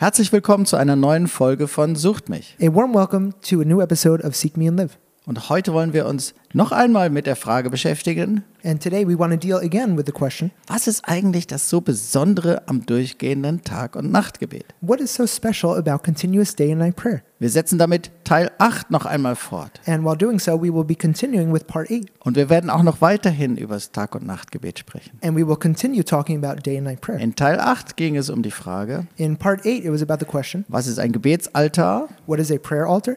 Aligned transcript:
Herzlich 0.00 0.32
willkommen 0.32 0.64
zu 0.64 0.76
einer 0.76 0.94
neuen 0.94 1.26
Folge 1.26 1.66
von 1.66 1.96
Sucht 1.96 2.28
mich. 2.28 2.56
A 2.62 2.72
warm 2.72 2.94
welcome 2.94 3.32
to 3.42 3.60
a 3.60 3.64
new 3.64 3.80
episode 3.80 4.24
of 4.24 4.36
Seek 4.36 4.56
Me 4.56 4.68
and 4.68 4.78
Live. 4.78 4.96
Und 5.28 5.50
heute 5.50 5.74
wollen 5.74 5.92
wir 5.92 6.06
uns 6.06 6.32
noch 6.54 6.72
einmal 6.72 7.10
mit 7.10 7.26
der 7.26 7.36
Frage 7.36 7.68
beschäftigen, 7.68 8.44
And 8.64 8.82
today 8.82 9.06
we 9.06 9.18
want 9.18 9.30
to 9.30 9.38
deal 9.38 9.58
again 9.58 9.98
with 9.98 10.04
the 10.06 10.12
question 10.12 10.50
was 10.68 10.86
ist 10.86 11.02
eigentlich 11.06 11.46
das 11.46 11.68
so 11.68 11.82
Besondere 11.82 12.66
am 12.66 12.86
durchgehenden 12.86 13.62
Tag- 13.62 13.94
und 13.94 14.10
Nachtgebet? 14.10 14.64
what 14.80 15.00
is 15.00 15.14
so 15.14 15.26
special 15.26 15.76
about 15.76 16.02
continuous 16.02 16.56
day 16.56 16.72
and 16.72 16.80
night 16.80 16.96
prayer? 16.96 17.20
Wir 17.40 17.50
setzen 17.50 17.78
damit 17.78 18.10
Teil 18.24 18.50
8 18.56 18.90
noch 18.90 19.04
einmal 19.04 19.36
fort. 19.36 19.82
And 19.84 20.02
while 20.02 20.16
doing 20.16 20.38
so, 20.38 20.54
we 20.62 20.72
will 20.72 20.82
be 20.84 20.94
continuing 20.94 21.52
with 21.52 21.64
part 21.66 21.90
8. 21.90 22.06
Und 22.20 22.36
wir 22.36 22.48
werden 22.48 22.70
auch 22.70 22.82
noch 22.82 23.02
weiterhin 23.02 23.58
über 23.58 23.74
das 23.74 23.92
Tag- 23.92 24.14
und 24.14 24.24
Nachtgebet 24.26 24.78
sprechen. 24.78 25.18
And 25.22 25.36
we 25.36 25.46
will 25.46 25.56
continue 25.56 26.02
talking 26.02 26.42
about 26.42 26.62
day 26.62 26.78
and 26.78 26.86
night 26.86 27.02
prayer. 27.02 27.20
In 27.20 27.34
Teil 27.36 27.60
8 27.60 27.98
ging 27.98 28.16
es 28.16 28.30
um 28.30 28.42
die 28.42 28.50
Frage, 28.50 29.06
In 29.18 29.36
part 29.36 29.60
8, 29.60 29.66
it 29.84 29.92
was 29.92 30.00
about 30.00 30.20
the 30.20 30.26
question 30.26 30.64
was 30.68 30.86
ist 30.86 30.98
ein 30.98 31.12
Gebetsaltar 31.12 32.08
what 32.26 32.38
is 32.40 32.50
a 32.50 32.56
prayer 32.56 32.86
altar? 32.86 33.16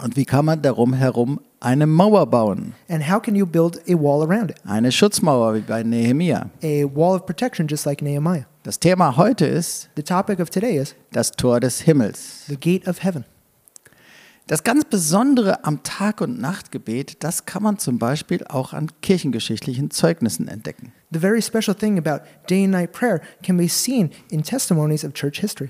und 0.00 0.16
wie 0.16 0.24
kann 0.24 0.44
man 0.44 0.62
darum 0.62 0.94
herum 0.94 1.40
eine 1.60 1.86
Mauer 1.86 2.26
bauen? 2.26 2.74
And 2.88 3.08
how 3.10 3.20
can 3.20 3.34
you 3.34 3.46
build 3.46 3.78
a 3.88 3.94
wall 3.94 4.22
around 4.22 4.50
it? 4.50 4.56
Eine 4.64 4.92
Schutzmauer 4.92 5.54
wie 5.54 5.60
bei 5.60 5.82
Nehemia. 5.82 6.50
A 6.62 6.84
wall 6.94 7.16
of 7.16 7.26
protection, 7.26 7.66
just 7.68 7.84
like 7.86 8.02
Nehemiah. 8.02 8.46
Das 8.62 8.78
Thema 8.78 9.16
heute 9.16 9.46
ist 9.46 9.88
The 9.96 10.02
topic 10.02 10.40
of 10.40 10.50
today 10.50 10.76
is 10.76 10.94
das 11.12 11.32
Tor 11.32 11.60
des 11.60 11.80
Himmels. 11.80 12.46
the 12.46 12.56
gate 12.56 12.86
of 12.86 13.02
heaven. 13.02 13.24
Das 14.46 14.64
ganz 14.64 14.86
Besondere 14.86 15.62
am 15.64 15.82
Tag- 15.82 16.22
und 16.22 16.40
Nachtgebet, 16.40 17.22
das 17.22 17.44
kann 17.44 17.62
man 17.62 17.76
zum 17.78 17.98
Beispiel 17.98 18.42
auch 18.48 18.72
an 18.72 18.88
kirchengeschichtlichen 19.02 19.90
Zeugnissen 19.90 20.48
entdecken. 20.48 20.92
The 21.12 21.18
very 21.18 21.42
special 21.42 21.74
thing 21.74 21.98
about 21.98 22.24
day 22.48 22.64
and 22.64 22.72
night 22.72 22.92
prayer 22.92 23.20
can 23.42 23.58
be 23.58 23.68
seen 23.68 24.10
in 24.30 24.42
testimonies 24.42 25.04
of 25.04 25.12
church 25.12 25.40
history. 25.40 25.68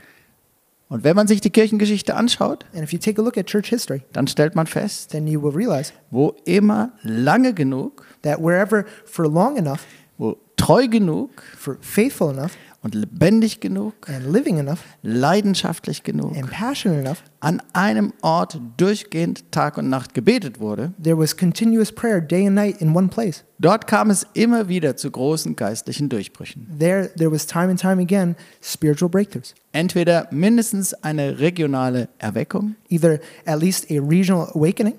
Und 0.88 1.04
wenn 1.04 1.14
man 1.14 1.26
sich 1.26 1.40
die 1.40 1.50
Kirchengeschichte 1.50 2.14
anschaut, 2.14 2.64
And 2.72 2.82
if 2.82 2.92
you 2.92 2.98
take 2.98 3.20
a 3.20 3.24
look 3.24 3.36
at 3.36 3.46
church 3.46 3.68
history, 3.68 4.02
dann 4.12 4.26
stellt 4.26 4.54
man 4.54 4.66
fest, 4.66 5.10
then 5.10 5.26
you 5.26 5.42
will 5.42 5.54
realize 5.54 5.92
wo 6.10 6.34
immer 6.44 6.92
lange 7.02 7.52
genug, 7.52 8.06
that 8.22 8.40
wherever 8.40 8.86
for 9.04 9.28
long 9.28 9.56
enough, 9.56 9.84
wo 10.16 10.38
treu 10.56 10.88
genug 10.88 11.30
for 11.56 11.76
faithful 11.80 12.30
enough, 12.30 12.52
und 12.88 12.94
lebendig 12.94 13.60
genug, 13.60 13.94
and 14.08 14.32
living 14.32 14.58
enough, 14.58 14.78
leidenschaftlich 15.02 16.04
genug, 16.04 16.34
and 16.36 16.50
passionate 16.50 17.00
enough, 17.00 17.22
an 17.40 17.60
einem 17.74 18.14
Ort 18.22 18.58
durchgehend 18.78 19.52
Tag 19.52 19.76
und 19.76 19.90
Nacht 19.90 20.14
gebetet 20.14 20.58
wurde, 20.58 20.94
there 21.02 21.18
was 21.18 21.36
continuous 21.36 21.92
prayer 21.92 22.20
day 22.20 22.46
and 22.46 22.54
night 22.54 22.80
in 22.80 22.96
one 22.96 23.08
place. 23.08 23.44
dort 23.58 23.86
kam 23.86 24.08
es 24.08 24.26
immer 24.32 24.68
wieder 24.68 24.96
zu 24.96 25.10
großen 25.10 25.54
geistlichen 25.54 26.08
Durchbrüchen. 26.08 26.66
There, 26.78 27.10
there 27.18 27.30
was 27.30 27.46
time 27.46 27.68
and 27.68 27.78
time 27.78 28.00
again 28.00 28.36
spiritual 28.62 29.10
breakthroughs. 29.10 29.54
Entweder 29.72 30.26
mindestens 30.30 30.94
eine 30.94 31.38
regionale 31.40 32.08
Erweckung 32.18 32.76
Either 32.88 33.20
at 33.44 33.60
least 33.60 33.90
a 33.90 34.00
regional 34.00 34.50
awakening 34.54 34.94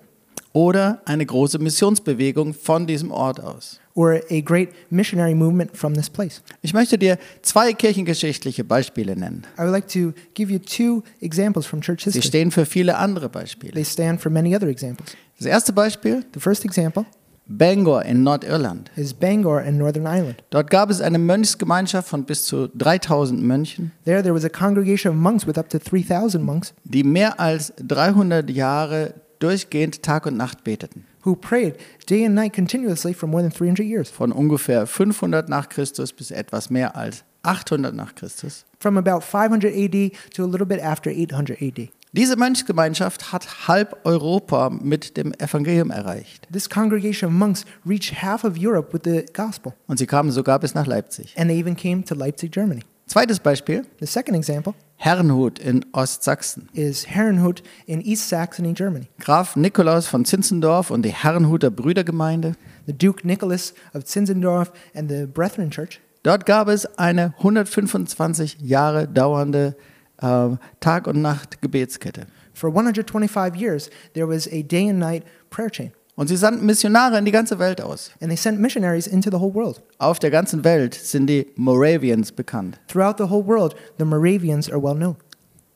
oder 0.53 1.01
eine 1.05 1.25
große 1.25 1.57
Missionsbewegung 1.57 2.53
von 2.53 2.85
diesem 2.85 3.11
Ort 3.11 3.41
aus. 3.41 3.79
Or 3.99 4.21
a 4.29 4.39
great 4.39 4.69
missionary 4.89 5.35
movement 5.35 5.75
from 5.75 5.93
this 5.93 6.09
place. 6.09 6.41
Ich 6.61 6.73
möchte 6.73 6.97
dir 6.97 7.17
zwei 7.41 7.73
kirchengeschichtliche 7.73 8.63
Beispiele 8.63 9.13
nennen. 9.17 9.43
I 9.57 9.63
would 9.63 9.71
like 9.71 9.89
to 9.89 10.13
give 10.35 10.49
you 10.49 10.59
two 10.59 11.03
examples 11.19 11.65
from 11.65 11.81
church 11.81 12.03
Sie 12.05 12.11
history. 12.11 12.27
stehen 12.27 12.51
für 12.51 12.65
viele 12.65 12.95
andere 12.97 13.27
Beispiele. 13.27 13.73
They 13.73 13.83
stand 13.83 14.21
for 14.21 14.31
many 14.31 14.55
other 14.55 14.67
examples. 14.69 15.17
Das 15.37 15.45
erste 15.45 15.73
Beispiel, 15.73 16.23
The 16.33 16.39
first 16.39 16.63
example 16.63 17.05
Bangor 17.51 18.05
in 18.05 18.23
Nordirland. 18.23 18.89
is 18.95 19.13
Bangor 19.13 19.63
in 19.63 19.77
Northern 19.77 20.05
Ireland. 20.05 20.43
Dort 20.51 20.69
gab 20.69 20.89
es 20.91 21.01
eine 21.01 21.17
Mönchsgemeinschaft 21.17 22.07
von 22.07 22.23
bis 22.23 22.45
zu 22.45 22.67
3000 22.69 23.41
Mönchen, 23.43 23.91
There, 24.05 24.21
there 24.21 24.33
was 24.35 24.45
a 24.45 24.49
congregation 24.49 25.11
of 25.11 25.19
monks 25.19 25.45
with 25.45 25.57
up 25.57 25.67
to 25.71 25.79
3,000 25.79 26.41
monks 26.43 26.73
die 26.85 27.03
mehr 27.03 27.39
als 27.39 27.73
300 27.85 28.49
Jahre 28.49 29.15
durchgehend 29.39 30.03
Tag 30.03 30.25
und 30.25 30.37
Nacht 30.37 30.63
beteten. 30.63 31.05
Who 31.25 31.35
prayed 31.35 31.75
day 32.07 32.25
and 32.25 32.35
night 32.35 32.53
continuously 32.53 33.13
for 33.13 33.27
more 33.27 33.41
than 33.41 33.51
300 33.51 33.83
years. 33.85 34.09
Von 34.09 34.31
ungefähr 34.31 34.87
500 34.87 35.49
nach 35.49 35.69
Christus 35.69 36.13
bis 36.13 36.31
etwas 36.31 36.69
mehr 36.69 36.95
als 36.95 37.23
800 37.43 37.93
nach 37.95 38.15
Christus. 38.15 38.65
From 38.79 38.97
about 38.97 39.21
500 39.21 39.73
AD 39.73 40.11
to 40.33 40.43
a 40.43 40.47
little 40.47 40.65
bit 40.65 40.81
after 40.81 41.09
800 41.09 41.61
AD. 41.61 41.89
Diese 42.11 42.35
Mönchsgemeinschaft 42.37 43.31
hat 43.31 43.67
halb 43.67 43.97
Europa 44.03 44.71
mit 44.71 45.15
dem 45.15 45.31
Evangelium 45.37 45.91
erreicht. 45.91 46.47
This 46.51 46.67
congregation 46.67 47.29
of 47.29 47.33
monks 47.37 47.65
reached 47.87 48.23
half 48.23 48.43
of 48.43 48.55
Europe 48.57 48.91
with 48.93 49.01
the 49.03 49.25
gospel, 49.33 49.73
Und 49.87 49.99
sie 49.99 50.07
kamen 50.07 50.31
sogar 50.31 50.59
bis 50.59 50.73
nach 50.73 50.87
Leipzig. 50.87 51.33
and 51.37 51.49
they 51.51 51.59
even 51.59 51.75
came 51.75 52.03
to 52.03 52.15
Leipzig, 52.15 52.51
Germany. 52.51 52.81
Zweites 53.07 53.39
Beispiel, 53.39 53.85
The 53.99 54.07
second 54.07 54.35
example 54.35 54.73
Herrenhut 55.01 55.59
in 55.59 55.85
Ostsachsen. 55.93 56.67
is 56.73 57.07
Herrenhut 57.07 57.63
in 57.87 58.01
East 58.01 58.27
Saxony, 58.27 58.73
Germany. 58.73 59.07
Graf 59.19 59.55
Nikolaus 59.55 60.07
von 60.07 60.25
Zinzendorf 60.25 60.91
und 60.91 61.03
die 61.03 61.13
Herrenhuter 61.13 61.71
Brüdergemeinde. 61.71 62.55
The 62.85 62.93
Duke 62.93 63.25
Nicholas 63.25 63.73
of 63.93 64.03
Zinzendorf 64.03 64.73
and 64.93 65.09
the 65.09 65.25
Brethren 65.25 65.71
Church. 65.71 66.01
Dort 66.23 66.45
gab 66.45 66.67
es 66.67 66.85
eine 66.97 67.33
125 67.37 68.57
Jahre 68.59 69.07
dauernde 69.07 69.77
äh, 70.21 70.49
Tag- 70.81 71.07
und 71.07 71.21
Nacht-Gebetskette. 71.21 72.27
For 72.53 72.69
125 72.71 73.55
years, 73.55 73.89
there 74.13 74.27
was 74.27 74.47
a 74.47 74.61
day 74.63 74.89
and 74.89 74.99
night 74.99 75.23
prayer 75.49 75.69
chain, 75.69 75.91
Und 76.19 76.27
sie 76.27 76.35
sandten 76.35 76.65
Missionare 76.65 77.17
in 77.17 77.23
die 77.23 77.31
ganze 77.31 77.59
Welt 77.59 77.79
aus. 77.79 78.11
and 78.19 78.29
they 78.29 78.35
sent 78.35 78.59
missionaries 78.59 79.07
into 79.07 79.29
the 79.31 79.37
whole 79.37 79.53
world. 79.53 79.81
Auf 79.99 80.19
der 80.19 80.29
ganzen 80.29 80.65
Welt 80.65 80.93
sind 80.93 81.27
die 81.27 81.47
Moravians 81.55 82.33
bekannt. 82.33 82.77
Throughout 82.89 83.15
the 83.19 83.29
whole 83.29 83.47
world, 83.47 83.73
the 83.99 84.03
Moravians 84.03 84.69
are 84.69 84.83
well 84.83 84.95
known. 84.95 85.15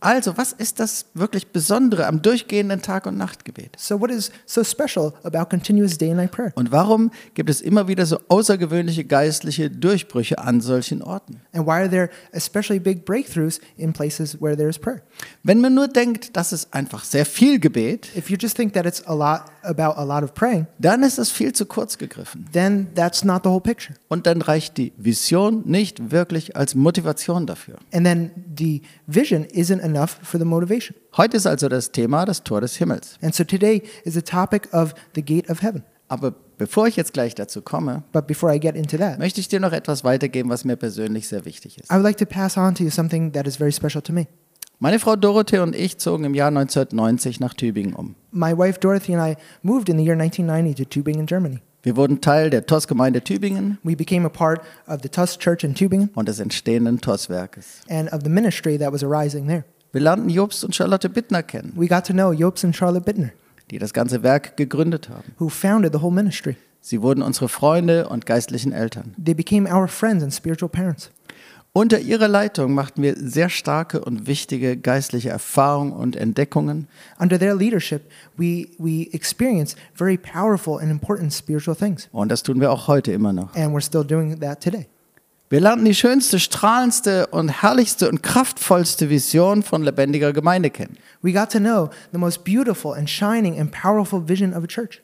Also, 0.01 0.35
was 0.35 0.51
ist 0.51 0.81
das 0.81 1.05
wirklich 1.13 1.47
Besondere 1.53 2.07
am 2.07 2.21
durchgehenden 2.21 2.81
Tag- 2.81 3.05
und 3.05 3.17
Nachtgebet? 3.17 3.77
So, 3.77 4.01
what 4.01 4.11
is 4.11 4.31
so 4.45 4.65
special 4.65 5.13
about 5.23 5.45
continuous 5.45 5.97
day 5.97 6.09
and 6.09 6.17
night 6.17 6.31
prayer? 6.31 6.51
Und 6.55 6.73
warum 6.73 7.09
gibt 7.35 7.49
es 7.49 7.61
immer 7.61 7.87
wieder 7.87 8.05
so 8.05 8.19
außergewöhnliche 8.27 9.05
geistliche 9.05 9.69
Durchbrüche 9.69 10.39
an 10.39 10.59
solchen 10.59 11.01
Orten? 11.01 11.39
And 11.53 11.65
why 11.65 11.79
are 11.79 11.89
there 11.89 12.09
especially 12.33 12.81
big 12.81 13.05
breakthroughs 13.05 13.61
in 13.77 13.93
places 13.93 14.41
where 14.41 14.57
there 14.57 14.67
is 14.67 14.77
prayer? 14.77 15.03
Wenn 15.43 15.61
man 15.61 15.73
nur 15.73 15.87
denkt, 15.87 16.35
das 16.35 16.51
ist 16.51 16.73
einfach 16.73 17.05
sehr 17.05 17.25
viel 17.25 17.61
Gebet, 17.61 18.09
If 18.13 18.29
you 18.29 18.35
just 18.37 18.57
think 18.57 18.73
that 18.73 18.85
it's 18.85 19.07
a 19.07 19.13
lot 19.13 19.52
about 19.63 19.97
a 19.97 20.03
lot 20.03 20.23
of 20.23 20.33
praying, 20.33 20.67
dann 20.79 21.03
ist 21.03 21.17
es 21.17 21.29
viel 21.31 21.53
zu 21.53 21.65
kurz 21.65 21.97
gegriffen. 21.97 22.45
then 22.51 22.87
that's 22.95 23.23
not 23.23 23.43
the 23.43 23.49
whole 23.49 23.61
picture. 23.61 23.95
Und 24.09 24.25
dann 24.27 24.41
reicht 24.41 24.77
die 24.77 24.93
Vision 24.97 25.63
nicht 25.65 26.11
wirklich 26.11 26.55
als 26.55 26.75
Motivation 26.75 27.45
dafür. 27.47 27.75
And 27.93 28.05
then 28.05 28.31
the 28.57 28.81
vision 29.07 29.45
isn't 29.45 29.81
enough 29.81 30.17
for 30.21 30.39
the 30.39 30.45
motivation. 30.45 30.95
Heute 31.17 31.37
ist 31.37 31.45
also 31.47 31.69
das 31.69 31.91
Thema 31.91 32.25
das 32.25 32.43
Tor 32.43 32.61
des 32.61 32.75
Himmels. 32.77 33.17
And 33.21 33.33
so 33.33 33.43
today 33.43 33.83
is 34.03 34.13
the 34.13 34.21
topic 34.21 34.67
of 34.73 34.93
the 35.15 35.23
gate 35.23 35.49
of 35.49 35.61
heaven. 35.61 35.83
Aber 36.09 36.31
bevor 36.57 36.87
ich 36.87 36.95
jetzt 36.95 37.13
gleich 37.13 37.33
dazu 37.33 37.61
komme, 37.61 38.03
But 38.11 38.27
before 38.27 38.53
I 38.53 38.59
get 38.59 38.75
into 38.75 38.97
that, 38.97 39.17
möchte 39.17 39.39
ich 39.39 39.47
dir 39.47 39.59
noch 39.59 39.71
etwas 39.71 40.03
weitergeben, 40.03 40.49
was 40.49 40.63
mir 40.65 40.75
persönlich 40.75 41.27
sehr 41.27 41.45
wichtig 41.45 41.79
ist. 41.79 41.89
I 41.89 41.95
would 41.95 42.03
like 42.03 42.17
to 42.17 42.25
pass 42.25 42.57
on 42.57 42.75
to 42.75 42.83
you 42.83 42.89
something 42.89 43.31
that 43.31 43.47
is 43.47 43.57
very 43.57 43.71
special 43.71 44.01
to 44.01 44.13
me. 44.13 44.27
Meine 44.83 44.99
Frau 44.99 45.15
Dorothee 45.15 45.59
und 45.59 45.77
ich 45.77 45.97
zogen 45.97 46.25
im 46.25 46.33
Jahr 46.33 46.49
1990 46.49 47.39
nach 47.39 47.53
Tübingen 47.53 47.93
um. 47.93 48.15
My 48.33 48.51
wife 48.51 48.81
Dorothy 48.81 49.15
and 49.15 49.25
I 49.25 49.41
moved 49.61 49.87
in 49.87 49.97
the 49.97 50.03
year 50.03 50.19
1990 50.19 50.75
to 50.75 50.83
Tübingen, 50.83 51.25
Germany. 51.25 51.61
Wir 51.83 51.95
wurden 51.95 52.19
Teil 52.19 52.49
der 52.49 52.65
TOS-Gemeinde 52.65 53.21
Tübingen 53.23 53.77
We 53.83 53.95
became 53.95 54.25
a 54.25 54.29
part 54.29 54.59
of 54.85 54.99
the 55.01 55.07
TUS 55.07 55.37
Church 55.39 55.63
in 55.63 55.73
Tübingen 55.73 56.09
und 56.15 56.27
des 56.27 56.41
entstehenden 56.41 56.99
TOS-Werkes. 56.99 57.83
and 57.89 58.11
of 58.11 58.23
the 58.25 58.29
ministry 58.29 58.77
that 58.77 58.91
was 58.91 59.05
arising 59.05 59.47
there. 59.47 59.63
Wir 59.93 60.01
lernten 60.01 60.27
Jobst 60.29 60.65
und 60.65 60.75
Charlotte 60.75 61.07
Bittner 61.07 61.43
kennen, 61.43 61.71
We 61.77 61.87
got 61.87 62.05
to 62.07 62.11
know 62.11 62.33
Jobs 62.33 62.65
and 62.65 62.75
Charlotte 62.75 63.05
Bittner, 63.05 63.29
die 63.71 63.79
das 63.79 63.93
ganze 63.93 64.21
Werk 64.21 64.57
gegründet 64.57 65.07
haben. 65.07 65.31
who 65.39 65.47
founded 65.47 65.93
the 65.93 66.01
whole 66.01 66.13
ministry. 66.13 66.57
Sie 66.81 67.01
wurden 67.01 67.21
unsere 67.21 67.47
Freunde 67.47 68.09
und 68.09 68.25
geistlichen 68.25 68.73
Eltern. 68.73 69.15
They 69.23 69.33
became 69.33 69.73
our 69.73 69.87
friends 69.87 70.21
and 70.21 70.33
spiritual 70.33 70.67
parents. 70.67 71.09
Unter 71.75 71.99
ihrer 71.99 72.27
Leitung 72.27 72.75
machten 72.75 73.01
wir 73.01 73.15
sehr 73.17 73.49
starke 73.49 73.99
und 74.05 74.27
wichtige 74.27 74.77
geistliche 74.77 75.29
Erfahrungen 75.29 75.91
und 75.91 76.15
Entdeckungen. 76.15 76.87
Under 77.17 77.39
their 77.39 77.55
leadership, 77.55 78.03
we, 78.37 78.67
we 78.77 79.09
experienced 79.11 79.75
very 79.95 80.15
powerful 80.15 80.77
and 80.79 80.91
important 80.91 81.33
spiritual 81.33 81.75
things. 81.75 82.09
Und 82.11 82.29
das 82.29 82.43
tun 82.43 82.61
wir 82.61 82.71
auch 82.71 82.87
heute 82.87 83.11
immer 83.11 83.33
noch. 83.33 83.55
And 83.55 83.75
we're 83.75 83.81
still 83.81 84.03
doing 84.03 84.39
that 84.39 84.61
today. 84.61 84.85
Wir 85.49 85.61
lernten 85.61 85.85
die 85.85 85.95
schönste, 85.95 86.39
strahlendste 86.39 87.25
und 87.27 87.49
herrlichste 87.49 88.07
und 88.07 88.21
kraftvollste 88.21 89.09
Vision 89.09 89.63
von 89.63 89.81
lebendiger 89.81 90.31
Gemeinde 90.31 90.69
kennen. 90.69 90.97
We 91.23 91.33
got 91.33 91.51
to 91.53 91.59
know 91.59 91.89
the 92.11 92.19
most 92.19 92.43
beautiful 92.43 92.93
and 92.93 93.09
shining 93.09 93.59
and 93.59 93.71
powerful 93.71 94.27
vision 94.27 94.53
of 94.53 94.63
a 94.63 94.67
church. 94.67 95.01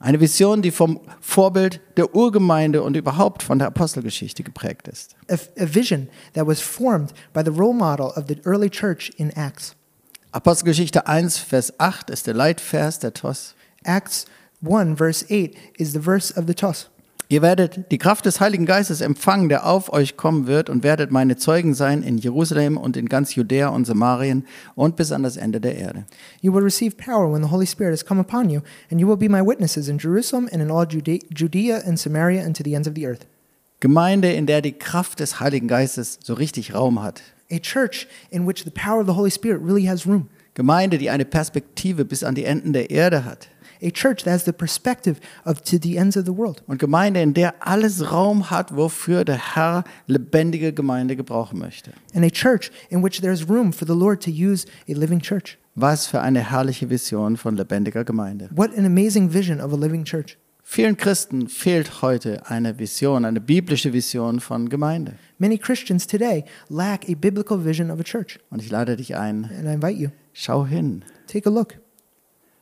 Eine 0.00 0.20
Vision, 0.20 0.62
die 0.62 0.70
vom 0.70 1.00
Vorbild 1.20 1.80
der 1.96 2.14
Urgemeinde 2.14 2.82
und 2.82 2.96
überhaupt 2.96 3.42
von 3.42 3.58
der 3.58 3.66
Apostelgeschichte 3.66 4.44
geprägt 4.44 4.86
ist. 4.86 5.16
A, 5.28 5.34
a 5.34 5.74
vision 5.74 6.08
that 6.34 6.46
was 6.46 6.60
formed 6.60 7.12
by 7.32 7.42
the 7.44 7.50
role 7.50 7.74
model 7.74 8.06
of 8.06 8.26
the 8.28 8.40
early 8.44 8.70
church 8.70 9.10
in 9.16 9.30
Acts. 9.30 9.74
Apostelgeschichte 10.30 11.06
1, 11.06 11.38
Vers 11.38 11.72
8 11.80 12.10
ist 12.10 12.26
der 12.28 12.34
Leitvers 12.34 13.00
der 13.00 13.12
TOS. 13.12 13.54
Acts 13.82 14.26
1, 14.62 14.96
verse 14.98 15.24
8 15.28 15.56
is 15.78 15.92
the 15.92 16.00
verse 16.00 16.32
of 16.38 16.46
the 16.46 16.54
TOS. 16.54 16.90
Ihr 17.30 17.42
werdet 17.42 17.90
die 17.92 17.98
Kraft 17.98 18.24
des 18.24 18.40
Heiligen 18.40 18.64
Geistes 18.64 19.02
empfangen, 19.02 19.50
der 19.50 19.66
auf 19.66 19.92
euch 19.92 20.16
kommen 20.16 20.46
wird, 20.46 20.70
und 20.70 20.82
werdet 20.82 21.10
meine 21.10 21.36
Zeugen 21.36 21.74
sein 21.74 22.02
in 22.02 22.16
Jerusalem 22.16 22.78
und 22.78 22.96
in 22.96 23.06
ganz 23.06 23.34
Judäa 23.34 23.68
und 23.68 23.84
Samarien 23.84 24.46
und 24.74 24.96
bis 24.96 25.12
an 25.12 25.22
das 25.22 25.36
Ende 25.36 25.60
der 25.60 25.76
Erde. 25.76 26.06
You 26.40 26.54
will 26.54 26.62
receive 26.62 26.96
power 26.96 27.30
when 27.30 27.42
the 27.42 27.50
Holy 27.50 27.66
Spirit 27.66 27.92
has 27.92 28.02
come 28.06 28.18
upon 28.18 28.48
you, 28.48 28.62
and 28.90 28.98
you 28.98 29.06
will 29.06 29.18
be 29.18 29.28
my 29.28 29.46
witnesses 29.46 29.88
in 29.88 29.98
Jerusalem 29.98 30.48
and 30.50 30.62
in 30.62 30.70
all 30.70 30.86
Jude- 30.86 31.20
Judea 31.28 31.82
and 31.84 31.98
Samaria 31.98 32.42
and 32.42 32.56
to 32.56 32.64
the 32.64 32.74
ends 32.74 32.88
of 32.88 32.94
the 32.94 33.06
earth. 33.06 33.26
Gemeinde, 33.80 34.32
in 34.32 34.46
der 34.46 34.62
die 34.62 34.72
Kraft 34.72 35.20
des 35.20 35.38
Heiligen 35.38 35.68
Geistes 35.68 36.18
so 36.24 36.32
richtig 36.32 36.74
Raum 36.74 37.02
hat. 37.02 37.22
A 37.50 37.58
church 37.58 38.08
in 38.30 38.46
which 38.46 38.64
the 38.64 38.70
power 38.70 39.00
of 39.00 39.06
the 39.06 39.14
Holy 39.14 39.30
Spirit 39.30 39.60
really 39.62 39.86
has 39.86 40.06
room. 40.06 40.28
Gemeinde, 40.54 40.96
die 40.96 41.10
eine 41.10 41.26
Perspektive 41.26 42.06
bis 42.06 42.24
an 42.24 42.34
die 42.34 42.44
Enden 42.44 42.72
der 42.72 42.90
Erde 42.90 43.26
hat. 43.26 43.48
A 43.82 43.90
church 43.90 44.24
that 44.24 44.32
has 44.32 44.44
the 44.44 44.52
perspective 44.52 45.18
of 45.44 45.62
to 45.62 45.78
the 45.78 45.96
ends 45.96 46.16
of 46.16 46.24
the 46.24 46.36
world. 46.36 46.62
Und 46.66 46.78
Gemeinde, 46.78 47.22
in 47.22 47.34
der 47.34 47.54
alles 47.66 48.10
Raum 48.12 48.50
hat, 48.50 48.74
wofür 48.76 49.24
der 49.24 49.54
Herr 49.54 49.84
lebendige 50.06 50.72
Gemeinde 50.72 51.16
gebrauchen 51.16 51.58
möchte. 51.58 51.92
And 52.14 52.24
a 52.24 52.30
church 52.30 52.70
in 52.90 53.02
which 53.04 53.20
there's 53.20 53.48
room 53.48 53.72
for 53.72 53.86
the 53.86 53.94
Lord 53.94 54.22
to 54.24 54.30
use 54.30 54.66
a 54.88 54.92
living 54.94 55.20
church. 55.20 55.58
Was 55.74 56.06
für 56.06 56.20
eine 56.20 56.50
herrliche 56.50 56.90
Vision 56.90 57.36
von 57.36 57.56
lebendiger 57.56 58.04
Gemeinde. 58.04 58.48
What 58.54 58.76
an 58.76 58.84
amazing 58.84 59.32
vision 59.32 59.60
of 59.60 59.72
a 59.72 59.76
living 59.76 60.04
church. 60.04 60.36
Vielen 60.70 60.98
Christen 60.98 61.48
fehlt 61.48 62.02
heute 62.02 62.42
eine 62.50 62.78
Vision, 62.78 63.24
eine 63.24 63.40
biblische 63.40 63.94
Vision 63.94 64.38
von 64.38 64.68
Gemeinde. 64.68 65.14
Many 65.38 65.56
Christians 65.56 66.06
today 66.06 66.44
lack 66.68 67.08
a 67.08 67.14
biblical 67.14 67.64
vision 67.64 67.90
of 67.90 67.98
a 68.00 68.02
church. 68.02 68.38
Und 68.50 68.60
ich 68.60 68.70
lade 68.70 68.96
dich 68.96 69.16
ein, 69.16 69.44
And 69.44 69.66
I 69.66 69.72
invite 69.72 69.98
you, 69.98 70.08
schau 70.34 70.66
hin. 70.66 71.04
take 71.26 71.48
a 71.48 71.52
look. 71.52 71.76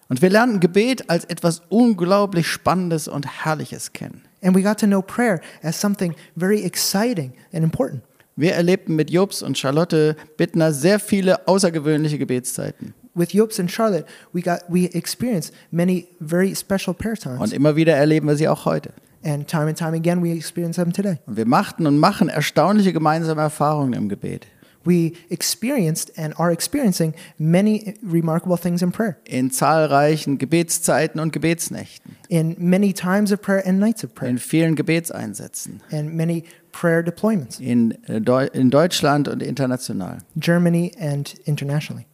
Und 0.09 0.23
wir 0.23 0.31
lernen 0.31 0.61
Gebet 0.61 1.11
als 1.11 1.25
etwas 1.25 1.63
unglaublich 1.69 2.47
Spannendes 2.47 3.09
und 3.09 3.45
Herrliches 3.45 3.93
kennen. 3.93 4.23
And 4.43 4.55
we 4.57 4.63
got 4.63 4.79
to 4.81 4.87
know 4.87 5.03
prayer 5.03 5.41
as 5.63 5.81
something 5.81 6.15
very 6.37 6.63
exciting 6.63 7.33
and 7.53 7.65
important. 7.65 8.03
Wir 8.37 8.53
erlebten 8.53 8.95
mit 8.95 9.11
Jobs 9.11 9.43
und 9.43 9.57
Charlotte 9.59 10.15
Bittner 10.37 10.73
sehr 10.73 11.01
viele 11.01 11.49
außergewöhnliche 11.49 12.19
Gebetszeiten. 12.19 12.95
With 13.15 13.33
Yopes 13.33 13.59
and 13.59 13.71
Charlotte, 13.71 14.05
we 14.35 14.43
got 14.43 14.61
we 14.69 14.85
experienced 14.93 15.55
many 15.71 16.07
very 16.21 16.55
special 16.55 16.93
prayer 16.95 17.15
Und 17.15 17.23
times. 17.23 17.53
immer 17.53 17.75
wieder 17.75 17.95
erleben 17.97 18.29
wir 18.29 18.37
sie 18.37 18.47
auch 18.47 18.67
heute. 18.67 18.93
And 19.25 19.49
time 19.49 19.65
and 19.69 19.77
time 19.79 19.97
again 19.97 20.23
we 20.23 20.31
experience 20.33 20.77
them 20.77 20.93
today. 20.93 21.17
Und 21.27 21.37
wir 21.39 21.47
machten 21.47 21.87
und 21.87 21.99
machen 21.99 22.29
erstaunliche 22.29 22.93
gemeinsame 22.93 23.41
Erfahrungen 23.41 23.95
im 23.95 24.09
Gebet. 24.11 24.47
We 24.87 25.15
experienced 25.29 26.13
and 26.17 26.39
are 26.39 26.53
experiencing 26.53 27.15
many 27.39 27.97
remarkable 28.03 28.57
things 28.57 28.83
in 28.83 28.93
prayer. 28.93 29.17
In 29.25 29.51
zahlreichen 29.51 30.39
Gebetszeiten 30.39 31.21
und 31.21 31.33
Gebetsnächten. 31.33 32.17
In 32.29 32.57
many 32.59 32.93
times 32.93 33.33
of 33.33 33.43
prayer 33.43 33.67
and 33.67 33.81
nights 33.81 34.05
of 34.05 34.15
prayer. 34.15 34.31
In 34.31 34.39
vielen 34.39 34.77
Gebetseinsätzen. 34.77 35.81
And 35.91 36.15
many 36.15 36.45
prayer 36.73 37.03
deployments. 37.03 37.59
In, 37.61 37.99
äh, 38.07 38.21
Deu 38.21 38.47
in 38.47 38.71
Deutschland 38.71 39.29
und 39.29 39.43
international. 39.43 40.19
Germany 40.37 40.93
and 40.99 41.35
internationally. 41.45 42.07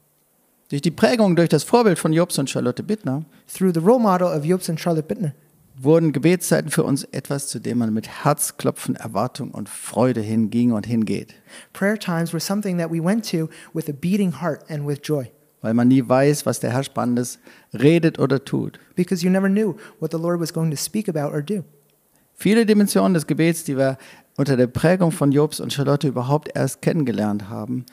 Durch 0.71 0.81
die 0.81 0.91
Prägung 0.91 1.37
durch 1.37 1.51
das 1.51 1.65
Vorbild 1.65 1.99
von 1.99 2.15
Jobs 2.15 2.39
und 2.39 2.49
Charlotte 2.49 2.83
Bittner 2.83 3.27
Through 3.47 3.75
the 3.75 3.81
role 3.81 4.01
model 4.01 4.29
of 4.29 4.47
Yopes 4.47 4.71
and 4.71 4.81
Charlotte 4.81 5.07
Bittner, 5.07 5.35
wurden 5.77 6.13
Gebetszeiten 6.13 6.71
für 6.71 6.85
uns 6.85 7.05
etwas, 7.05 7.49
zu 7.49 7.59
dem 7.59 7.79
man 7.79 7.93
mit 7.95 8.09
Herzklopfen, 8.09 8.97
Erwartung 8.97 9.51
und 9.53 9.69
Freude 9.69 10.21
hinging 10.21 10.73
und 10.73 10.87
hingeht. 10.87 11.35
prayer 11.73 11.99
times 11.99 12.33
were 12.33 12.41
something 12.41 12.79
that 12.79 12.91
we 12.91 13.03
went 13.03 13.29
to 13.31 13.49
with 13.73 13.89
a 13.89 13.93
beating 13.93 14.41
heart 14.41 14.69
and 14.71 14.87
with 14.87 14.99
joy. 15.03 15.31
Weil 15.63 15.75
man 15.75 15.89
nie 15.89 16.07
weiß, 16.07 16.45
was 16.45 16.59
der 16.61 16.73
Herr 16.73 16.83
Spannendes 16.83 17.39
redet 17.73 18.19
oder 18.19 18.45
tut. 18.45 18.79
Because 18.97 19.25
you 19.25 19.31
never 19.31 19.49
knew 19.49 19.77
what 20.01 20.11
the 20.11 20.19
Lord 20.19 20.41
was 20.41 20.53
going 20.53 20.71
to 20.71 20.77
speak 20.77 21.09
about 21.09 21.33
or 21.33 21.41
do. 21.43 21.65
Viele 22.35 22.67
Dimensionen 22.67 23.15
des 23.15 23.27
Gebets, 23.27 23.63
die 23.65 23.77
wir 23.77 23.97
unter 24.37 24.57
der 24.57 24.67
Prägung 24.67 25.13
von 25.13 25.31
Jobs 25.31 25.61
und 25.61 25.73
Charlotte 25.73 26.09
überhaupt 26.09 26.51
erst 26.55 26.83
kennengelernt 26.83 27.49
haben, 27.49 27.87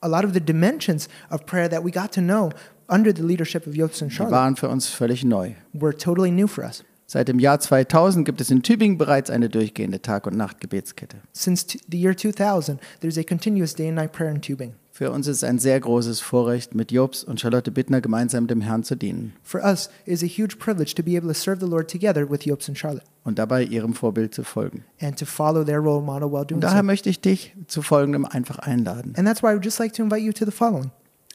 A 0.00 0.06
lot 0.06 0.24
of 0.24 0.34
the 0.34 0.40
dimensions 0.40 1.08
of 1.30 1.46
prayer 1.46 1.68
that 1.70 1.82
we 1.82 1.90
got 1.90 2.12
to 2.12 2.20
know 2.20 2.50
under 2.88 3.10
the 3.14 3.22
leadership 3.22 3.66
of 3.66 3.74
Yopes 3.74 4.02
and 4.02 4.12
Charlotte 4.12 4.34
waren 4.34 4.56
für 4.56 4.68
uns 4.68 4.86
völlig 4.88 5.24
neu. 5.24 5.52
were 5.72 5.96
totally 5.96 6.30
new 6.30 6.46
for 6.46 6.62
us. 6.64 6.84
Seit 7.06 7.28
dem 7.28 7.38
Jahr 7.38 7.60
2000 7.60 8.24
gibt 8.24 8.40
es 8.40 8.50
in 8.50 8.62
Tübingen 8.62 8.96
bereits 8.98 9.28
eine 9.30 9.48
durchgehende 9.50 10.00
Tag- 10.00 10.26
und 10.26 10.36
Nachtgebetskette. 10.36 11.18
Since 11.32 11.78
the 11.90 12.00
year 12.00 12.16
2000, 12.16 12.80
there's 13.00 13.18
a 13.18 13.22
continuous 13.22 13.74
day 13.74 13.88
and 13.88 13.96
night 13.96 14.12
prayer 14.12 14.30
in 14.30 14.40
Tubing. 14.40 14.74
Für 14.90 15.10
uns 15.10 15.26
ist 15.26 15.38
es 15.38 15.44
ein 15.44 15.58
sehr 15.58 15.78
großes 15.80 16.20
Vorrecht, 16.20 16.74
mit 16.76 16.92
Jobs 16.92 17.24
und 17.24 17.40
Charlotte 17.40 17.72
Bittner 17.72 18.00
gemeinsam 18.00 18.46
dem 18.46 18.60
Herrn 18.60 18.84
zu 18.84 18.94
dienen 18.96 19.32
For 19.42 19.60
us, 19.62 19.90
it 20.06 20.12
is 20.14 20.22
a 20.22 20.26
huge 20.26 20.56
privilege 20.56 20.94
to 20.94 21.02
be 21.02 21.16
able 21.16 21.26
to 21.28 21.34
serve 21.34 21.58
the 21.60 21.68
Lord 21.68 21.90
together 21.90 22.30
with 22.30 22.44
Yopes 22.44 22.68
and 22.68 22.78
Charlotte 22.78 23.04
und 23.24 23.38
dabei 23.40 23.64
ihrem 23.64 23.92
Vorbild 23.94 24.32
zu 24.34 24.44
folgen. 24.44 24.84
and 25.00 25.18
to 25.18 25.26
follow 25.26 25.64
their 25.64 25.80
role 25.80 26.00
model 26.00 26.30
while 26.30 26.46
doing 26.46 26.54
Und 26.58 26.60
daher 26.64 26.78
so. 26.82 26.86
möchte 26.86 27.10
ich 27.10 27.20
dich 27.20 27.54
zu 27.66 27.82
Folgendem 27.82 28.24
einfach 28.24 28.60
einladen. 28.60 29.14
And 29.16 29.26
that's 29.26 29.42
why 29.42 29.48
I 29.48 29.54
would 29.54 29.64
just 29.64 29.80
like 29.80 29.92
to 29.94 30.02
invite 30.04 30.22
you 30.22 30.32
to 30.32 30.44
the 30.44 30.52
following 30.52 30.90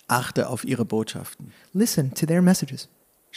Achte 0.07 0.47
auf 0.49 0.63
ihre 0.63 0.85
Botschaften. 0.85 1.51
listen 1.73 2.13
to 2.13 2.25
their 2.25 2.41
messages. 2.41 2.87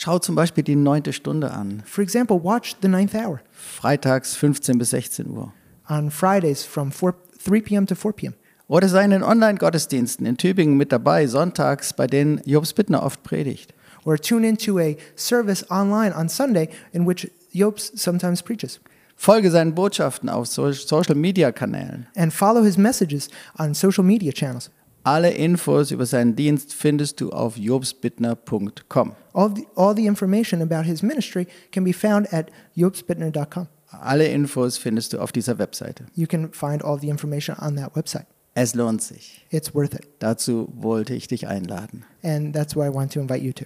Schau 0.04 0.18
zum 0.18 0.34
Beispiel 0.34 0.64
die 0.64 0.74
neunte 0.74 1.12
Stunde 1.12 1.52
an, 1.52 1.80
For 1.86 2.02
example, 2.02 2.42
watch 2.42 2.74
the 2.82 2.88
ninth 2.88 3.14
hour 3.14 3.40
freitags 3.52 4.34
15 4.34 4.76
bis 4.76 4.90
16 4.90 5.30
Uhr. 5.30 5.52
on 5.88 6.10
Fridays 6.10 6.64
from 6.64 6.90
4, 6.90 7.14
3 7.44 7.60
p.m. 7.60 7.86
to 7.86 7.94
4 7.94 8.12
p.m. 8.12 8.34
Oder 8.66 8.88
sei 8.88 9.04
in 9.04 9.12
den 9.12 9.22
Online-Gottesdiensten 9.22 10.26
in 10.26 10.36
Tübingen 10.36 10.76
mit 10.76 10.90
dabei, 10.90 11.28
sonntags, 11.28 11.92
bei 11.92 12.08
denen 12.08 12.40
Jobs 12.44 12.72
Bittner 12.72 13.04
oft 13.04 13.22
predigt. 13.22 13.74
Or 14.04 14.16
tune 14.18 14.44
into 14.48 14.80
a 14.80 14.96
service 15.14 15.64
online 15.70 16.12
on 16.16 16.28
Sunday 16.28 16.68
in 16.92 17.06
which 17.06 17.30
Yopes 17.52 17.92
sometimes 17.94 18.42
preaches. 18.42 18.80
Folge 19.14 19.52
seinen 19.52 19.72
Botschaften 19.76 20.28
auf 20.28 20.48
So- 20.48 20.72
Social-Media-Kanälen. 20.72 22.08
And 22.16 22.32
follow 22.32 22.64
his 22.64 22.76
messages 22.76 23.28
on 23.56 23.72
social 23.72 24.02
media 24.02 24.32
channels. 24.32 24.68
Alle 25.04 25.30
Infos 25.30 25.90
über 25.90 26.06
seinen 26.06 26.36
Dienst 26.36 26.74
findest 26.74 27.20
du 27.20 27.30
auf 27.30 27.56
jobsbittner.com. 27.56 29.12
All 29.32 29.52
the, 29.54 29.66
all 29.74 29.96
the 29.96 30.06
information 30.06 30.62
about 30.62 30.84
his 30.84 31.02
ministry 31.02 31.46
can 31.72 31.82
be 31.84 31.92
found 31.92 32.32
at 32.32 32.50
yopesbittner.com. 32.76 33.66
Alle 34.00 34.26
Infos 34.28 34.78
findest 34.78 35.12
du 35.12 35.18
auf 35.18 35.32
dieser 35.32 35.58
Webseite. 35.58 36.06
You 36.14 36.26
can 36.26 36.52
find 36.52 36.84
all 36.84 36.98
the 36.98 37.08
information 37.08 37.56
on 37.58 37.76
that 37.76 37.96
website. 37.96 38.26
Es 38.54 38.74
lohnt 38.74 39.02
sich. 39.02 39.44
It's 39.50 39.74
worth 39.74 39.94
it. 39.94 40.06
Dazu 40.18 40.68
wollte 40.74 41.14
ich 41.14 41.26
dich 41.26 41.48
einladen. 41.48 42.04
And 42.22 42.54
that's 42.54 42.76
why 42.76 42.86
I 42.86 42.94
want 42.94 43.12
to 43.14 43.20
invite 43.20 43.42
you 43.42 43.52
to. 43.52 43.64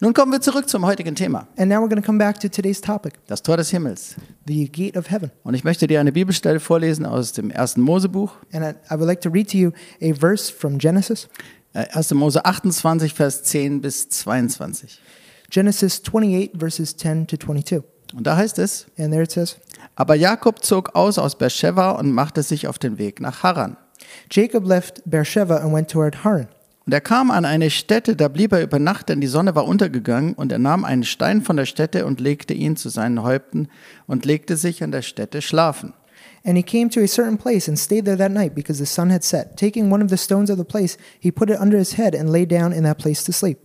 Nun 0.00 0.14
kommen 0.14 0.30
wir 0.30 0.40
zurück 0.40 0.68
zum 0.68 0.86
heutigen 0.86 1.16
Thema, 1.16 1.48
And 1.56 1.68
now 1.68 1.78
we're 1.78 1.88
going 1.88 2.00
to 2.00 2.06
come 2.06 2.18
back 2.18 2.38
to 2.40 2.48
today's 2.48 2.80
topic 2.80 3.14
das 3.26 3.42
Tor 3.42 3.56
des 3.56 3.70
Himmels. 3.70 4.14
the 4.46 4.68
gate 4.70 4.96
of 4.96 5.10
heaven. 5.10 5.32
Und 5.42 5.54
ich 5.54 5.64
möchte 5.64 5.88
dir 5.88 5.98
eine 5.98 6.12
Bibelstelle 6.12 6.60
vorlesen 6.60 7.04
aus 7.04 7.32
dem 7.32 7.50
1. 7.50 7.78
Mosebuch, 7.78 8.32
And 8.52 8.64
I, 8.64 8.94
I 8.94 8.96
would 8.96 9.06
like 9.08 9.20
to 9.22 9.30
read 9.30 9.50
to 9.50 9.56
you 9.56 9.72
a 10.00 10.14
verse 10.14 10.52
from 10.52 10.78
Genesis, 10.78 11.28
äh, 11.72 11.86
1. 11.92 12.12
Mose 12.14 12.44
28, 12.44 13.12
Vers 13.12 13.42
10 13.42 13.80
bis 13.80 14.08
22. 14.08 15.00
Genesis 15.50 16.02
28, 16.04 16.52
verses 16.56 16.96
10 16.96 17.26
to 17.26 17.36
22. 17.36 17.82
Und 18.14 18.24
da 18.26 18.36
heißt 18.36 18.58
es, 18.60 18.86
And 18.98 19.10
there 19.10 19.24
it 19.24 19.32
says, 19.32 19.56
aber 19.96 20.14
Jakob 20.14 20.64
zog 20.64 20.94
aus 20.94 21.18
aus 21.18 21.36
Beersheba 21.36 21.90
und 21.90 22.12
machte 22.12 22.44
sich 22.44 22.68
auf 22.68 22.78
den 22.78 22.98
Weg 22.98 23.20
nach 23.20 23.42
Haran. 23.42 23.76
Jacob 24.30 24.64
left 24.64 25.02
Beersheba 25.06 25.56
and 25.56 25.74
went 25.74 25.90
toward 25.90 26.22
Haran. 26.22 26.46
Und 26.88 26.94
er 26.94 27.02
kam 27.02 27.30
an 27.30 27.44
eine 27.44 27.68
Stätte, 27.68 28.16
da 28.16 28.28
blieb 28.28 28.50
er 28.50 28.62
über 28.62 28.78
Nacht, 28.78 29.10
denn 29.10 29.20
die 29.20 29.26
Sonne 29.26 29.54
war 29.54 29.66
untergegangen, 29.66 30.32
und 30.32 30.52
er 30.52 30.58
nahm 30.58 30.86
einen 30.86 31.04
Stein 31.04 31.42
von 31.42 31.58
der 31.58 31.66
Stätte 31.66 32.06
und 32.06 32.18
legte 32.18 32.54
ihn 32.54 32.76
zu 32.76 32.88
seinen 32.88 33.22
Häupten 33.22 33.68
und 34.06 34.24
legte 34.24 34.56
sich 34.56 34.82
an 34.82 34.90
der 34.90 35.02
Stätte 35.02 35.42
schlafen. 35.42 35.92
And 36.46 36.56
he 36.56 36.62
came 36.62 36.88
to 36.88 37.00
a 37.00 37.06
certain 37.06 37.36
place 37.36 37.68
and 37.68 37.78
stayed 37.78 38.06
there 38.06 38.16
that 38.16 38.32
night 38.32 38.54
because 38.54 38.78
the 38.78 38.86
sun 38.86 39.12
had 39.12 39.22
set. 39.22 39.58
Taking 39.58 39.92
one 39.92 40.02
of 40.02 40.08
the 40.08 40.16
stones 40.16 40.48
of 40.48 40.56
the 40.56 40.64
place, 40.64 40.96
he 41.20 41.30
put 41.30 41.50
it 41.50 41.60
under 41.60 41.76
his 41.76 41.98
head 41.98 42.16
and 42.16 42.30
lay 42.30 42.46
down 42.46 42.72
in 42.72 42.84
that 42.84 42.96
place 42.96 43.22
to 43.22 43.32
sleep. 43.32 43.58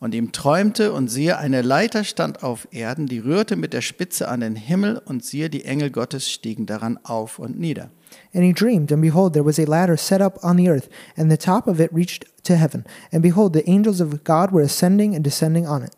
Und 0.00 0.12
ihm 0.12 0.32
träumte, 0.32 0.92
und 0.92 1.06
siehe, 1.06 1.38
eine 1.38 1.62
Leiter 1.62 2.02
stand 2.02 2.42
auf 2.42 2.66
Erden, 2.72 3.06
die 3.06 3.20
rührte 3.20 3.54
mit 3.54 3.72
der 3.72 3.82
Spitze 3.82 4.26
an 4.26 4.40
den 4.40 4.56
Himmel, 4.56 5.00
und 5.04 5.24
siehe, 5.24 5.48
die 5.48 5.64
Engel 5.64 5.90
Gottes 5.90 6.28
stiegen 6.28 6.66
daran 6.66 6.98
auf 7.04 7.38
und 7.38 7.56
nieder. 7.56 7.90
And 8.32 8.44
he 8.44 8.52
dreamed, 8.52 8.90
and 8.90 9.00
behold, 9.00 9.32
there 9.32 9.44
was 9.44 9.58
a 9.58 9.64
ladder 9.64 9.96
set 9.96 10.20
up 10.20 10.38
on 10.42 10.56
the 10.56 10.68
earth, 10.68 10.88
and 11.16 11.30
the 11.30 11.36
top 11.36 11.66
of 11.66 11.80
it 11.80 11.92
reached 11.92 12.24
to 12.44 12.56
heaven. 12.56 12.84
And 13.12 13.22
behold, 13.22 13.52
the 13.52 13.68
angels 13.68 14.00
of 14.00 14.24
God 14.24 14.50
were 14.50 14.62
ascending 14.62 15.14
and 15.14 15.22
descending 15.22 15.66
on 15.66 15.82
it. 15.82 15.92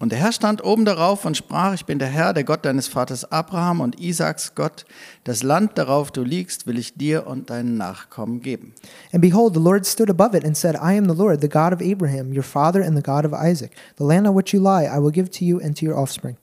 Und 0.00 0.10
der 0.10 0.18
Herr 0.18 0.32
stand 0.32 0.62
oben 0.62 0.84
darauf 0.84 1.24
und 1.24 1.36
sprach, 1.36 1.72
ich 1.72 1.86
bin 1.86 1.98
der 1.98 2.08
Herr, 2.08 2.34
der 2.34 2.44
Gott 2.44 2.64
deines 2.64 2.88
Vaters 2.88 3.30
Abraham 3.30 3.80
und 3.80 4.00
Isaaks 4.00 4.54
Gott. 4.54 4.84
Das 5.22 5.42
Land, 5.42 5.78
darauf 5.78 6.10
du 6.10 6.22
liegst, 6.22 6.66
will 6.66 6.78
ich 6.78 6.94
dir 6.94 7.26
und 7.26 7.48
deinen 7.48 7.76
Nachkommen 7.76 8.40
geben. 8.42 8.74
And 9.12 9.22
behold, 9.22 9.54
the 9.54 9.60
Lord 9.60 9.86
stood 9.86 10.10
above 10.10 10.36
it 10.36 10.44
and 10.44 10.56
said, 10.56 10.74
I 10.74 10.94
am 10.94 11.06
the 11.06 11.16
Lord, 11.16 11.40
the 11.40 11.48
God 11.48 11.72
of 11.72 11.80
Abraham, 11.80 12.32
your 12.34 12.42
father, 12.42 12.82
and 12.82 12.96
the 12.96 13.02
God 13.02 13.24
of 13.24 13.32
Isaac. 13.32 13.70
The 13.96 14.04
land 14.04 14.26
on 14.26 14.34
which 14.34 14.52
you 14.52 14.60
lie, 14.60 14.84
I 14.84 14.98
will 14.98 15.12
give 15.12 15.30
to 15.38 15.44
you 15.44 15.60
and 15.60 15.76
to 15.76 15.86
your 15.86 15.96
offspring. 15.96 16.36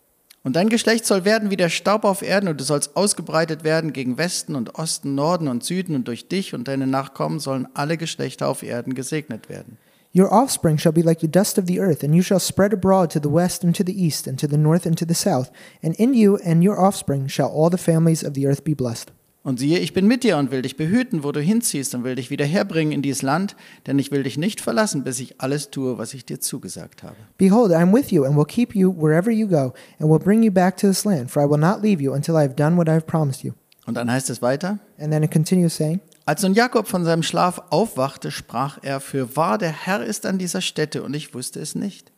Und 0.44 0.56
dein 0.56 0.70
Geschlecht 0.70 1.06
soll 1.06 1.24
werden 1.24 1.52
wie 1.52 1.58
der 1.58 1.70
Staub 1.70 2.04
auf 2.04 2.24
Erden, 2.24 2.48
und 2.48 2.60
du 2.60 2.64
sollst 2.64 2.96
ausgebreitet 2.96 3.64
werden 3.64 3.94
gegen 3.94 4.18
Westen 4.18 4.56
und 4.56 4.76
Osten, 4.76 5.14
Norden 5.14 5.48
und 5.48 5.64
Süden, 5.64 5.96
und 5.96 6.08
durch 6.08 6.28
dich 6.28 6.54
und 6.54 6.68
deine 6.68 6.88
Nachkommen 6.88 7.40
sollen 7.40 7.68
alle 7.76 7.98
Geschlechter 7.98 8.48
auf 8.48 8.64
Erden 8.64 8.96
gesegnet 8.96 9.50
werden. 9.50 9.78
Your 10.14 10.32
offspring 10.32 10.78
shall 10.78 10.92
be 10.92 11.04
like 11.04 11.22
the 11.22 11.32
dust 11.32 11.58
of 11.58 11.66
the 11.68 11.80
earth, 11.80 12.04
and 12.04 12.14
you 12.14 12.22
shall 12.22 12.40
spread 12.40 12.74
abroad 12.74 13.12
to 13.12 13.20
the 13.22 13.32
west 13.32 13.64
and 13.64 13.76
to 13.76 13.84
the 13.86 13.94
east, 13.94 14.28
and 14.28 14.38
to 14.40 14.48
the 14.48 14.58
north 14.58 14.86
and 14.86 14.98
to 14.98 15.06
the 15.06 15.14
south. 15.14 15.52
And 15.82 15.96
in 15.96 16.14
you 16.14 16.38
and 16.44 16.64
your 16.64 16.78
offspring 16.78 17.28
shall 17.28 17.50
all 17.50 17.70
the 17.70 17.78
families 17.78 18.24
of 18.24 18.34
the 18.34 18.46
earth 18.46 18.64
be 18.66 18.74
blessed. 18.74 19.12
Und 19.44 19.60
siehe, 19.60 19.80
ich 19.80 19.94
bin 19.94 20.06
mit 20.06 20.24
dir 20.24 20.38
und 20.38 20.52
will 20.52 20.62
dich 20.62 20.78
behüten, 20.78 21.24
wo 21.24 21.32
du 21.32 21.40
hinziehst, 21.40 21.96
und 21.96 22.04
will 22.04 22.14
dich 22.14 22.30
wieder 22.30 22.46
herbringen 22.46 22.92
in 22.92 23.02
dieses 23.02 23.24
Land, 23.24 23.56
denn 23.88 23.98
ich 23.98 24.12
will 24.12 24.22
dich 24.22 24.38
nicht 24.38 24.62
verlassen, 24.62 25.04
bis 25.04 25.20
ich 25.20 25.42
alles 25.42 25.72
tue, 25.72 25.98
was 25.98 26.14
ich 26.14 26.26
dir 26.26 26.40
zugesagt 26.40 27.02
habe. 27.02 27.16
Behold, 27.38 27.72
I 27.72 27.76
am 27.76 27.92
with 27.92 28.12
you, 28.12 28.24
and 28.24 28.38
will 28.38 28.46
keep 28.46 28.76
you 28.76 28.94
wherever 28.96 29.32
you 29.32 29.48
go, 29.48 29.74
and 30.00 30.12
will 30.12 30.20
bring 30.20 30.44
you 30.44 30.52
back 30.52 30.78
to 30.78 30.88
this 30.88 31.06
land, 31.06 31.32
for 31.32 31.44
I 31.44 31.50
will 31.50 31.60
not 31.60 31.82
leave 31.82 32.04
you 32.04 32.14
until 32.14 32.36
I 32.36 32.42
have 32.42 32.54
done 32.54 32.78
what 32.78 32.88
I 32.88 32.92
have 32.92 33.08
promised 33.08 33.44
you. 33.44 33.54
Und 33.88 33.96
dann 33.96 34.12
heißt 34.12 34.30
es 34.30 34.44
weiter, 34.44 34.78
And 35.00 35.12
then 35.12 35.24
it 35.24 35.32
continues 35.32 35.76
saying, 35.76 36.02
als 36.26 36.44
nun 36.44 36.54
Jakob 36.54 36.88
von 36.88 37.04
seinem 37.04 37.24
Schlaf 37.24 37.64
aufwachte, 37.72 38.30
sprach 38.30 38.78
er, 38.84 39.00
für 39.00 39.36
wahr, 39.36 39.58
der 39.58 39.72
Herr 39.72 40.04
ist 40.04 40.28
an 40.28 40.38
dieser 40.38 40.62
Stätte, 40.62 41.02
und 41.02 41.16
ich 41.16 41.34
wusste 41.34 41.60
es 41.60 41.74
nicht. 41.74 42.12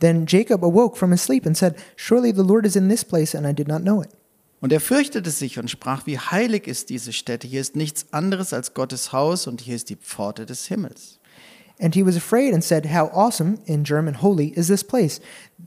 Then 0.00 0.26
Jacob 0.28 0.62
awoke 0.62 0.98
from 0.98 1.10
his 1.10 1.24
sleep 1.24 1.46
and 1.46 1.56
said, 1.56 1.74
Surely 1.96 2.34
the 2.34 2.42
Lord 2.42 2.66
is 2.66 2.76
in 2.76 2.90
this 2.90 3.02
place, 3.02 3.34
and 3.34 3.46
I 3.46 3.54
did 3.54 3.66
not 3.66 3.80
know 3.80 4.02
it. 4.02 4.10
Und 4.66 4.72
er 4.72 4.80
fürchtete 4.80 5.30
sich 5.30 5.60
und 5.60 5.70
sprach, 5.70 6.06
wie 6.06 6.18
heilig 6.18 6.66
ist 6.66 6.90
diese 6.90 7.12
Stätte, 7.12 7.46
hier 7.46 7.60
ist 7.60 7.76
nichts 7.76 8.06
anderes 8.10 8.52
als 8.52 8.74
Gottes 8.74 9.12
Haus, 9.12 9.46
und 9.46 9.60
hier 9.60 9.76
ist 9.76 9.90
die 9.90 9.94
Pforte 9.94 10.44
des 10.44 10.66
Himmels. 10.66 11.20
And 11.80 11.94
he 11.94 12.04
was 12.04 12.16
afraid 12.16 12.52
and 12.52 12.64
said, 12.64 12.92
How 12.92 13.08
awesome, 13.12 13.58
in 13.66 13.84
German 13.84 14.20
holy, 14.20 14.48
is 14.48 14.66
this 14.66 14.82
place, 14.82 15.20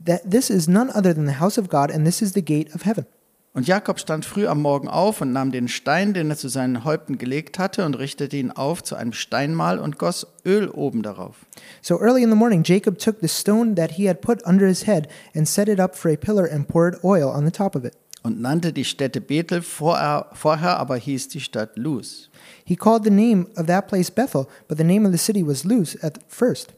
that 0.04 0.30
this 0.30 0.50
is 0.50 0.68
none 0.68 0.90
other 0.90 1.14
than 1.14 1.26
the 1.26 1.40
house 1.40 1.58
of 1.58 1.70
God, 1.70 1.90
and 1.90 2.04
this 2.04 2.20
is 2.20 2.34
the 2.34 2.44
gate 2.44 2.74
of 2.74 2.84
heaven. 2.84 3.06
Und 3.54 3.66
Jakob 3.66 3.98
stand 3.98 4.26
früh 4.26 4.46
am 4.46 4.60
Morgen 4.60 4.86
auf 4.86 5.22
und 5.22 5.32
nahm 5.32 5.50
den 5.50 5.68
Stein, 5.68 6.12
den 6.12 6.28
er 6.28 6.36
zu 6.36 6.48
seinen 6.48 6.84
Häupten 6.84 7.16
gelegt 7.16 7.58
hatte, 7.58 7.86
und 7.86 7.94
richtete 7.94 8.36
ihn 8.36 8.50
auf 8.50 8.82
zu 8.82 8.96
einem 8.96 9.14
Steinmal 9.14 9.78
und 9.78 9.96
goss 9.96 10.26
Öl 10.44 10.68
oben 10.68 11.02
darauf. 11.02 11.36
So 11.80 11.98
early 11.98 12.22
in 12.22 12.28
the 12.28 12.36
morning, 12.36 12.64
Jacob 12.64 12.98
took 12.98 13.16
the 13.22 13.28
stone 13.28 13.76
that 13.76 13.92
he 13.92 14.06
had 14.06 14.20
put 14.20 14.46
under 14.46 14.66
his 14.66 14.86
head 14.86 15.08
and 15.34 15.48
set 15.48 15.68
it 15.68 15.80
up 15.80 15.96
for 15.96 16.12
a 16.12 16.16
pillar 16.16 16.44
and 16.44 16.68
poured 16.68 17.02
oil 17.02 17.30
on 17.30 17.46
the 17.46 17.50
top 17.50 17.74
of 17.74 17.86
it. 17.86 17.96
Und 18.22 18.40
nannte 18.40 18.72
die 18.72 18.84
Stätte 18.84 19.20
Bethel, 19.20 19.62
vorher, 19.62 20.26
vorher 20.34 20.78
aber 20.78 20.96
hieß 20.96 21.28
die 21.28 21.40
Stadt 21.40 21.76
Luz. 21.76 22.28
He 22.64 22.76
called 22.76 23.04
the 23.04 23.10
name 23.10 23.46
of 23.56 23.66
that 23.66 23.88
place 23.88 24.10
Bethel, 24.10 24.46
but 24.68 24.76
the 24.76 24.84
name 24.84 25.06
of 25.06 25.12
the 25.12 25.18
city 25.18 25.46
was 25.46 25.64
Luz 25.64 25.96
at 26.02 26.20
first. 26.28 26.74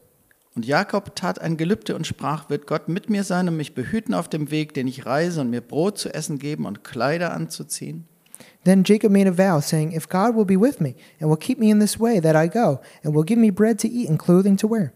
Und 0.55 0.65
Jakob 0.65 1.15
tat 1.15 1.41
ein 1.41 1.57
Gelübde 1.57 1.95
und 1.95 2.05
sprach, 2.05 2.49
wird 2.49 2.67
Gott 2.67 2.87
mit 2.87 3.09
mir 3.09 3.23
sein 3.23 3.47
und 3.49 3.57
mich 3.57 3.73
behüten 3.73 4.13
auf 4.13 4.29
dem 4.29 4.51
Weg, 4.51 4.73
den 4.73 4.87
ich 4.87 5.05
reise, 5.05 5.41
und 5.41 5.49
mir 5.49 5.61
Brot 5.61 5.97
zu 5.97 6.13
essen 6.13 6.37
geben 6.37 6.65
und 6.65 6.83
Kleider 6.83 7.33
anzuziehen? 7.33 8.05
Then 8.63 8.83
Jacob 8.85 9.11
made 9.11 9.27
a 9.27 9.37
vow, 9.37 9.61
saying, 9.61 9.93
If 9.93 10.07
God 10.07 10.35
will 10.35 10.45
be 10.45 10.59
with 10.59 10.79
me, 10.79 10.95
and 11.19 11.29
will 11.29 11.37
keep 11.37 11.59
me 11.59 11.69
in 11.69 11.79
this 11.79 11.99
way 11.99 12.21
that 12.21 12.35
I 12.35 12.47
go, 12.47 12.79
and 13.03 13.13
will 13.13 13.25
give 13.25 13.39
me 13.39 13.51
bread 13.51 13.79
to 13.81 13.87
eat 13.87 14.09
and 14.09 14.17
clothing 14.17 14.55
to 14.57 14.69
wear, 14.69 14.93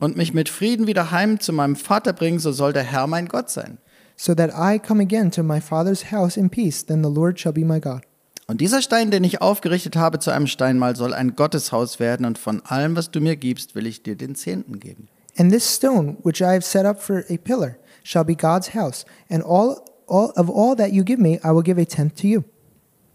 Und 0.00 0.16
mich 0.16 0.34
mit 0.34 0.48
Frieden 0.48 0.86
wieder 0.86 1.10
heim 1.10 1.38
zu 1.38 1.52
meinem 1.52 1.76
Vater 1.76 2.12
bringen, 2.12 2.38
so 2.38 2.50
soll 2.50 2.72
der 2.72 2.82
Herr 2.82 3.06
mein 3.06 3.28
Gott 3.28 3.50
sein. 3.50 3.78
So 4.16 4.34
that 4.34 4.50
I 4.50 4.78
come 4.78 5.00
again 5.00 5.30
to 5.32 5.42
my 5.42 5.60
father's 5.60 6.12
house 6.12 6.36
in 6.36 6.50
peace, 6.50 6.84
then 6.84 7.02
the 7.02 7.10
Lord 7.10 7.38
shall 7.38 7.52
be 7.52 7.64
my 7.64 7.80
God. 7.80 8.02
Und 8.46 8.60
dieser 8.60 8.82
Stein, 8.82 9.10
den 9.10 9.24
ich 9.24 9.40
aufgerichtet 9.40 9.96
habe 9.96 10.18
zu 10.18 10.30
einem 10.30 10.46
Steinmal, 10.46 10.96
soll 10.96 11.14
ein 11.14 11.34
Gotteshaus 11.34 11.98
werden, 11.98 12.26
und 12.26 12.38
von 12.38 12.60
allem, 12.66 12.94
was 12.94 13.10
du 13.10 13.20
mir 13.20 13.36
gibst, 13.36 13.74
will 13.74 13.86
ich 13.86 14.02
dir 14.02 14.16
den 14.16 14.34
Zehnten 14.34 14.80
geben. 14.80 15.08
And 15.36 15.50
this 15.50 15.74
stone 15.74 16.18
which 16.22 16.40
I 16.40 16.52
have 16.52 16.62
set 16.62 16.84
up 16.84 17.02
for 17.02 17.24
a 17.30 17.36
pillar 17.36 17.78
shall 18.02 18.24
be 18.24 18.36
God's 18.36 18.74
house, 18.74 19.04
and 19.30 19.42
all, 19.42 19.82
all 20.06 20.32
of 20.36 20.50
all 20.50 20.76
that 20.76 20.92
you 20.92 21.02
give 21.04 21.20
me, 21.20 21.40
I 21.42 21.52
will 21.52 21.62
give 21.62 21.80
a 21.80 21.84
tenth 21.84 22.20
to 22.20 22.26
you. 22.26 22.42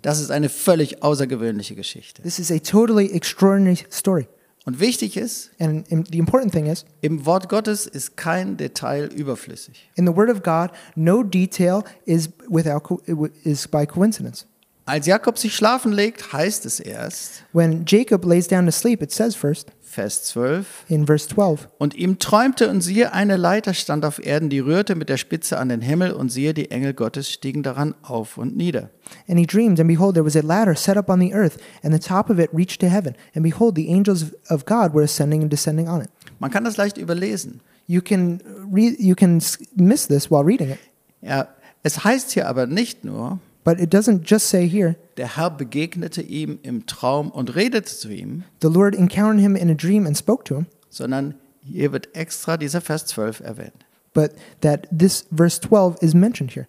Das 0.02 0.20
ist 0.20 0.32
eine 0.32 0.50
völlig 0.50 1.04
außergewöhnliche 1.04 1.76
Geschichte. 1.76 2.22
This 2.24 2.40
is 2.40 2.52
a 2.52 2.60
totally 2.60 3.12
extraordinary 3.12 3.78
story. 3.92 4.28
Und 4.66 4.80
wichtig 4.80 5.18
ist, 5.18 5.52
And 5.60 5.88
the 6.12 6.18
important 6.20 6.52
thing 6.54 6.68
is, 6.68 6.86
im 7.02 7.26
Wort 7.26 7.50
Gottes 7.50 7.88
ist 7.88 8.18
kein 8.18 8.58
Detail 8.58 9.06
überflüssig. 9.14 9.90
in 9.96 10.06
the 10.06 10.16
Word 10.16 10.30
of 10.30 10.44
God, 10.44 10.70
no 10.96 11.24
detail 11.24 11.84
is 12.06 12.30
without 12.50 12.84
co- 12.84 13.02
is 13.44 13.68
by 13.68 13.86
coincidence. 13.88 14.46
Als 14.86 15.06
Jakob 15.06 15.38
sich 15.38 15.56
schlafen 15.56 15.92
legt, 15.92 16.34
heißt 16.34 16.66
es 16.66 16.80
erst, 16.80 17.44
When 17.54 17.84
Jacob 17.88 18.26
lays 18.26 18.48
down 18.48 18.66
to 18.66 18.72
sleep, 18.72 19.02
it 19.02 19.12
says 19.12 19.36
first 19.36 19.72
Vers 19.90 20.24
12, 20.26 20.86
in 20.88 21.08
verse 21.08 21.28
12, 21.30 21.68
und 21.80 21.96
ihm 21.96 22.20
träumte 22.20 22.70
und 22.70 22.82
siehe, 22.82 23.12
eine 23.12 23.38
Leiter 23.38 23.74
stand 23.74 24.06
auf 24.06 24.24
Erden, 24.24 24.50
die 24.50 24.60
rührte 24.60 24.94
mit 24.94 25.10
der 25.10 25.18
Spitze 25.18 25.58
an 25.58 25.70
den 25.70 25.82
Himmel 25.82 26.12
und 26.12 26.32
siehe, 26.32 26.54
die 26.54 26.70
Engel 26.70 26.94
Gottes 26.94 27.32
stiegen 27.32 27.64
daran 27.64 27.96
auf 28.04 28.38
und 28.38 28.56
nieder. 28.56 28.92
and 29.28 29.40
he 29.40 29.48
dreamed, 29.48 29.80
and 29.80 29.88
behold, 29.88 30.14
there 30.14 30.24
was 30.24 30.36
a 30.36 30.42
ladder 30.42 30.76
set 30.76 30.96
up 30.96 31.10
on 31.10 31.20
the 31.20 31.34
earth, 31.34 31.58
and 31.82 31.92
the 31.92 32.00
top 32.00 32.30
of 32.30 32.38
it 32.38 32.52
reached 32.54 32.80
to 32.82 32.88
heaven, 32.88 33.16
and 33.34 33.42
behold, 33.44 33.76
the 33.76 33.90
angels 33.90 34.26
of- 34.50 34.66
God 34.66 34.94
were 34.94 35.04
ascending 35.04 35.42
and 35.42 35.52
descending 35.52 35.88
on 35.88 36.02
it. 36.02 36.10
Man 36.38 36.52
kann 36.52 36.64
das 36.64 36.78
leicht 36.78 36.98
überlesen. 37.00 37.62
You 37.88 38.02
can 38.02 38.40
you 38.72 39.16
can 39.16 39.42
miss 39.76 40.08
this 40.08 40.30
while 40.30 40.46
reading 40.46 40.70
it, 40.70 40.78
Ja, 41.24 41.48
es 41.82 42.04
heißt 42.04 42.30
hier 42.32 42.48
aber 42.48 42.68
nicht 42.68 43.04
nur, 43.04 43.40
but 43.64 43.80
it 43.80 43.94
doesn't 43.94 44.22
just 44.26 44.50
say 44.50 44.68
here 44.68 44.96
der 45.18 45.36
Herr 45.36 45.50
begegnete 45.50 46.22
ihm 46.22 46.60
im 46.64 46.86
Traum 46.86 47.30
und 47.30 47.56
redete 47.56 47.86
zu 47.94 48.10
ihm, 48.10 48.44
the 48.62 48.70
Lord 48.70 48.96
encountered 48.96 49.42
him 49.42 49.56
in 49.56 49.70
a 49.70 49.74
dream 49.74 50.06
and 50.06 50.18
spoke 50.18 50.44
to 50.46 50.56
him, 50.56 50.66
sondern 50.90 51.36
hier 51.62 51.92
wird 51.92 52.16
extra 52.16 52.58
dieser 52.58 52.82
Vers 52.82 53.06
12 53.08 53.42
erwähnt. 53.42 53.86
but 54.14 54.34
that 54.62 54.88
this 54.92 55.26
verse 55.32 55.60
12 55.60 55.98
is 56.02 56.14
mentioned 56.14 56.56
here. 56.56 56.68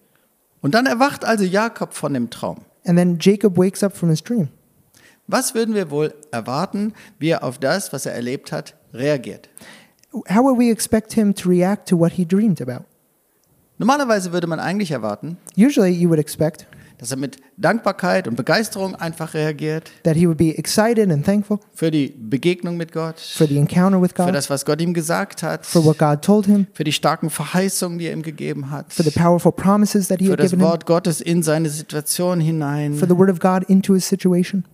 Und 0.63 0.75
dann 0.75 0.87
erwacht 0.87 1.25
also 1.25 1.45
Jakob 1.45 1.95
von 1.95 2.13
dem 2.13 2.29
Traum. 2.29 2.65
And 2.85 2.99
then 2.99 3.19
Jacob 3.19 3.57
wakes 3.57 3.83
up 3.83 3.97
from 3.97 4.11
his 4.11 4.23
dream. 4.23 4.49
Was 5.27 5.55
würden 5.55 5.75
wir 5.75 5.91
wohl 5.91 6.13
erwarten, 6.33 6.93
wie 7.19 7.29
er 7.29 7.45
auf 7.45 7.59
das, 7.59 7.93
was 7.93 8.05
er 8.05 8.15
erlebt 8.15 8.53
hat, 8.53 8.75
reagiert? 8.93 9.49
How 10.29 10.43
would 10.43 10.59
we 10.59 10.71
expect 10.71 11.13
him 11.13 11.35
to 11.35 11.49
react 11.49 11.89
to 11.89 11.99
what 11.99 12.13
he 12.13 12.27
dreamed 12.27 12.61
about? 12.61 12.85
Normalerweise 13.79 14.33
würde 14.33 14.47
man 14.47 14.59
eigentlich 14.61 14.91
erwarten, 14.91 15.39
Usually, 15.57 15.91
you 15.91 16.09
would 16.09 16.19
expect 16.19 16.67
dass 17.01 17.11
er 17.11 17.17
mit 17.17 17.39
Dankbarkeit 17.57 18.29
und 18.29 18.37
Begeisterung 18.37 18.95
einfach 18.95 19.33
reagiert 19.33 19.91
that 20.05 20.17
he 20.17 20.27
would 20.27 20.37
be 20.37 20.57
excited 20.59 21.11
and 21.11 21.25
thankful 21.25 21.59
für 21.75 21.91
die 21.91 22.09
Begegnung 22.09 22.77
mit 22.77 22.93
Gott, 22.93 23.19
for 23.19 23.47
the 23.47 23.57
encounter 23.57 24.01
with 24.03 24.11
für 24.15 24.25
God, 24.27 24.35
das, 24.35 24.51
was 24.51 24.67
Gott 24.67 24.81
ihm 24.83 24.93
gesagt 24.93 25.43
hat, 25.43 25.65
for 25.65 25.83
what 25.83 25.97
God 25.99 26.21
told 26.23 26.45
him, 26.45 26.67
für 26.75 26.85
die 26.85 26.93
starken 26.93 27.31
Verheißungen, 27.31 27.99
die 27.99 28.07
er 28.07 28.13
ihm 28.13 28.23
gegeben 28.23 28.71
hat, 28.71 28.93
for 28.93 29.03
the 29.03 29.11
powerful 29.11 29.51
promises 29.51 30.09
that 30.09 30.19
he 30.21 30.27
für 30.27 30.33
had 30.33 30.41
das 30.41 30.51
given 30.51 30.61
him, 30.61 30.69
Wort 30.69 30.85
Gottes 30.85 31.23
in 31.23 31.43
seine 31.43 31.71
Situation 31.71 32.39
for 32.41 32.47
hinein. 32.47 32.95
the 32.99 33.17
word 33.17 33.31
of 33.31 33.41
God 33.41 33.65
into 33.65 33.95
his 33.95 34.07
situation. 34.07 34.65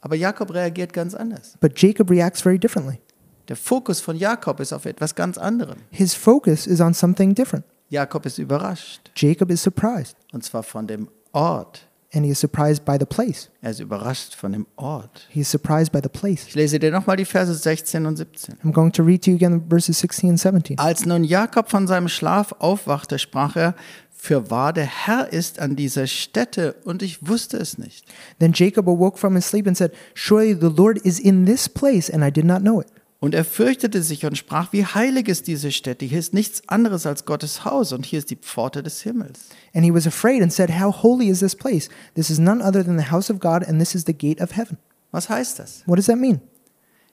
Aber 0.00 0.14
Jakob 0.16 0.52
reagiert 0.54 0.92
ganz 0.92 1.14
anders. 1.14 1.56
But 1.60 1.72
Jacob 1.76 2.10
reacts 2.10 2.40
very 2.40 2.58
differently. 2.58 3.00
Der 3.48 3.56
Fokus 3.56 4.00
von 4.00 4.16
Jakob 4.16 4.60
ist 4.60 4.72
auf 4.72 4.84
etwas 4.86 5.14
ganz 5.14 5.38
anderem. 5.38 5.78
His 5.90 6.14
focus 6.14 6.66
is 6.66 6.80
on 6.80 6.94
something 6.94 7.34
different. 7.34 7.64
Jakob 7.88 8.24
ist 8.26 8.38
überrascht. 8.38 9.10
Jacob 9.16 9.50
is 9.50 9.62
surprised, 9.62 10.16
Und 10.32 10.44
zwar 10.44 10.62
von 10.62 10.86
dem 10.86 11.08
Ort. 11.32 11.86
and 12.14 12.24
he 12.24 12.30
is 12.30 12.38
surprised 12.38 12.84
by 12.84 12.98
the 12.98 13.06
place. 13.06 13.48
Er 13.62 13.70
ist 13.70 13.80
überrascht 13.80 14.34
von 14.34 14.52
dem 14.52 14.66
Ort. 14.76 15.26
He 15.30 15.40
is 15.40 15.50
surprised 15.50 15.92
by 15.92 16.00
the 16.02 16.08
place. 16.08 16.46
Ich 16.46 16.54
lese 16.54 16.78
dir 16.78 16.90
nochmal 16.90 17.16
die 17.16 17.24
Verse 17.24 17.54
16 17.54 18.04
und 18.06 18.16
17. 18.16 18.56
I'm 18.62 18.72
going 18.72 18.92
to 18.92 19.02
read 19.02 19.24
to 19.24 19.30
you 19.30 19.36
again 19.36 19.62
verses 19.68 19.98
16 20.00 20.30
and 20.30 20.38
17. 20.38 20.78
Als 20.78 21.06
nun 21.06 21.24
Jakob 21.24 21.70
von 21.70 21.86
seinem 21.86 22.08
Schlaf 22.08 22.54
aufwachte, 22.58 23.18
sprach 23.18 23.56
er, 23.56 23.74
für 24.10 24.50
wahr 24.50 24.72
der 24.72 24.84
Herr 24.84 25.32
ist 25.32 25.58
an 25.58 25.74
dieser 25.74 26.06
Stätte 26.06 26.76
und 26.84 27.02
ich 27.02 27.26
wusste 27.26 27.56
es 27.56 27.78
nicht. 27.78 28.04
Then 28.38 28.52
Jacob 28.54 28.86
awoke 28.86 29.18
from 29.18 29.34
his 29.34 29.48
sleep 29.48 29.66
and 29.66 29.76
said, 29.76 29.92
Surely 30.14 30.54
the 30.54 30.68
Lord 30.68 30.98
is 30.98 31.18
in 31.18 31.46
this 31.46 31.68
place, 31.68 32.10
and 32.10 32.22
I 32.22 32.30
did 32.30 32.44
not 32.44 32.60
know 32.60 32.80
it. 32.80 32.88
Und 33.22 33.36
er 33.36 33.44
fürchtete 33.44 34.02
sich 34.02 34.26
und 34.26 34.36
sprach, 34.36 34.72
wie 34.72 34.84
heilig 34.84 35.28
ist 35.28 35.46
diese 35.46 35.70
Stätte. 35.70 36.04
Hier 36.04 36.18
ist 36.18 36.34
nichts 36.34 36.60
anderes 36.68 37.06
als 37.06 37.24
Gottes 37.24 37.64
Haus 37.64 37.92
und 37.92 38.04
hier 38.04 38.18
ist 38.18 38.30
die 38.30 38.36
Pforte 38.36 38.82
des 38.82 39.00
Himmels. 39.02 39.50
And 39.72 39.84
he 39.84 39.94
was 39.94 40.08
afraid 40.08 40.42
and 40.42 40.52
said, 40.52 40.70
How 40.80 40.92
holy 41.04 41.28
is 41.28 41.38
this 41.38 41.54
place? 41.54 41.88
This 42.16 42.30
is 42.30 42.40
none 42.40 42.60
other 42.60 42.84
than 42.84 42.98
the 42.98 43.12
house 43.12 43.30
of 43.30 43.38
God, 43.38 43.62
and 43.64 43.78
this 43.78 43.94
is 43.94 44.04
the 44.06 44.12
gate 44.12 44.42
of 44.42 44.56
heaven. 44.56 44.76
Was 45.12 45.28
heißt 45.28 45.60
das? 45.60 45.84
What 45.86 45.98
does 45.98 46.06
that 46.06 46.16
mean? 46.18 46.40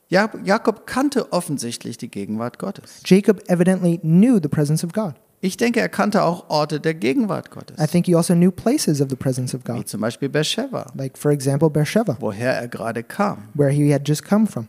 Ja- 0.07 0.31
Jakob 0.43 0.87
kannte 0.87 1.31
offensichtlich 1.31 1.99
die 1.99 2.09
Gegenwart 2.09 2.57
Gottes. 2.57 3.01
Jacob 3.05 3.43
evidently 3.47 3.99
knew 3.99 4.39
the 4.41 4.49
presence 4.49 4.83
of 4.83 4.91
God. 4.93 5.13
Ich 5.41 5.57
denke, 5.57 5.79
er 5.79 5.89
kannte 5.89 6.23
auch 6.23 6.49
Orte 6.49 6.79
der 6.79 6.95
Gegenwart 6.95 7.51
Gottes, 7.51 7.77
I 7.79 7.85
think 7.85 8.07
he 8.07 8.15
also 8.15 8.33
knew 8.33 8.49
places 8.51 8.99
of 8.99 9.09
the 9.11 9.15
presence 9.15 9.53
of 9.53 9.61
wie 9.67 9.73
God, 9.73 9.87
zum 9.87 10.01
Beispiel 10.01 10.27
Beersheba, 10.27 10.91
like, 10.95 11.19
for 11.19 11.29
example, 11.31 11.69
Beersheba, 11.69 12.17
woher 12.19 12.53
er 12.55 12.67
gerade 12.67 13.03
kam. 13.03 13.49
where 13.53 13.69
he 13.71 13.93
had 13.93 14.07
just 14.07 14.25
come 14.25 14.47
from. 14.47 14.67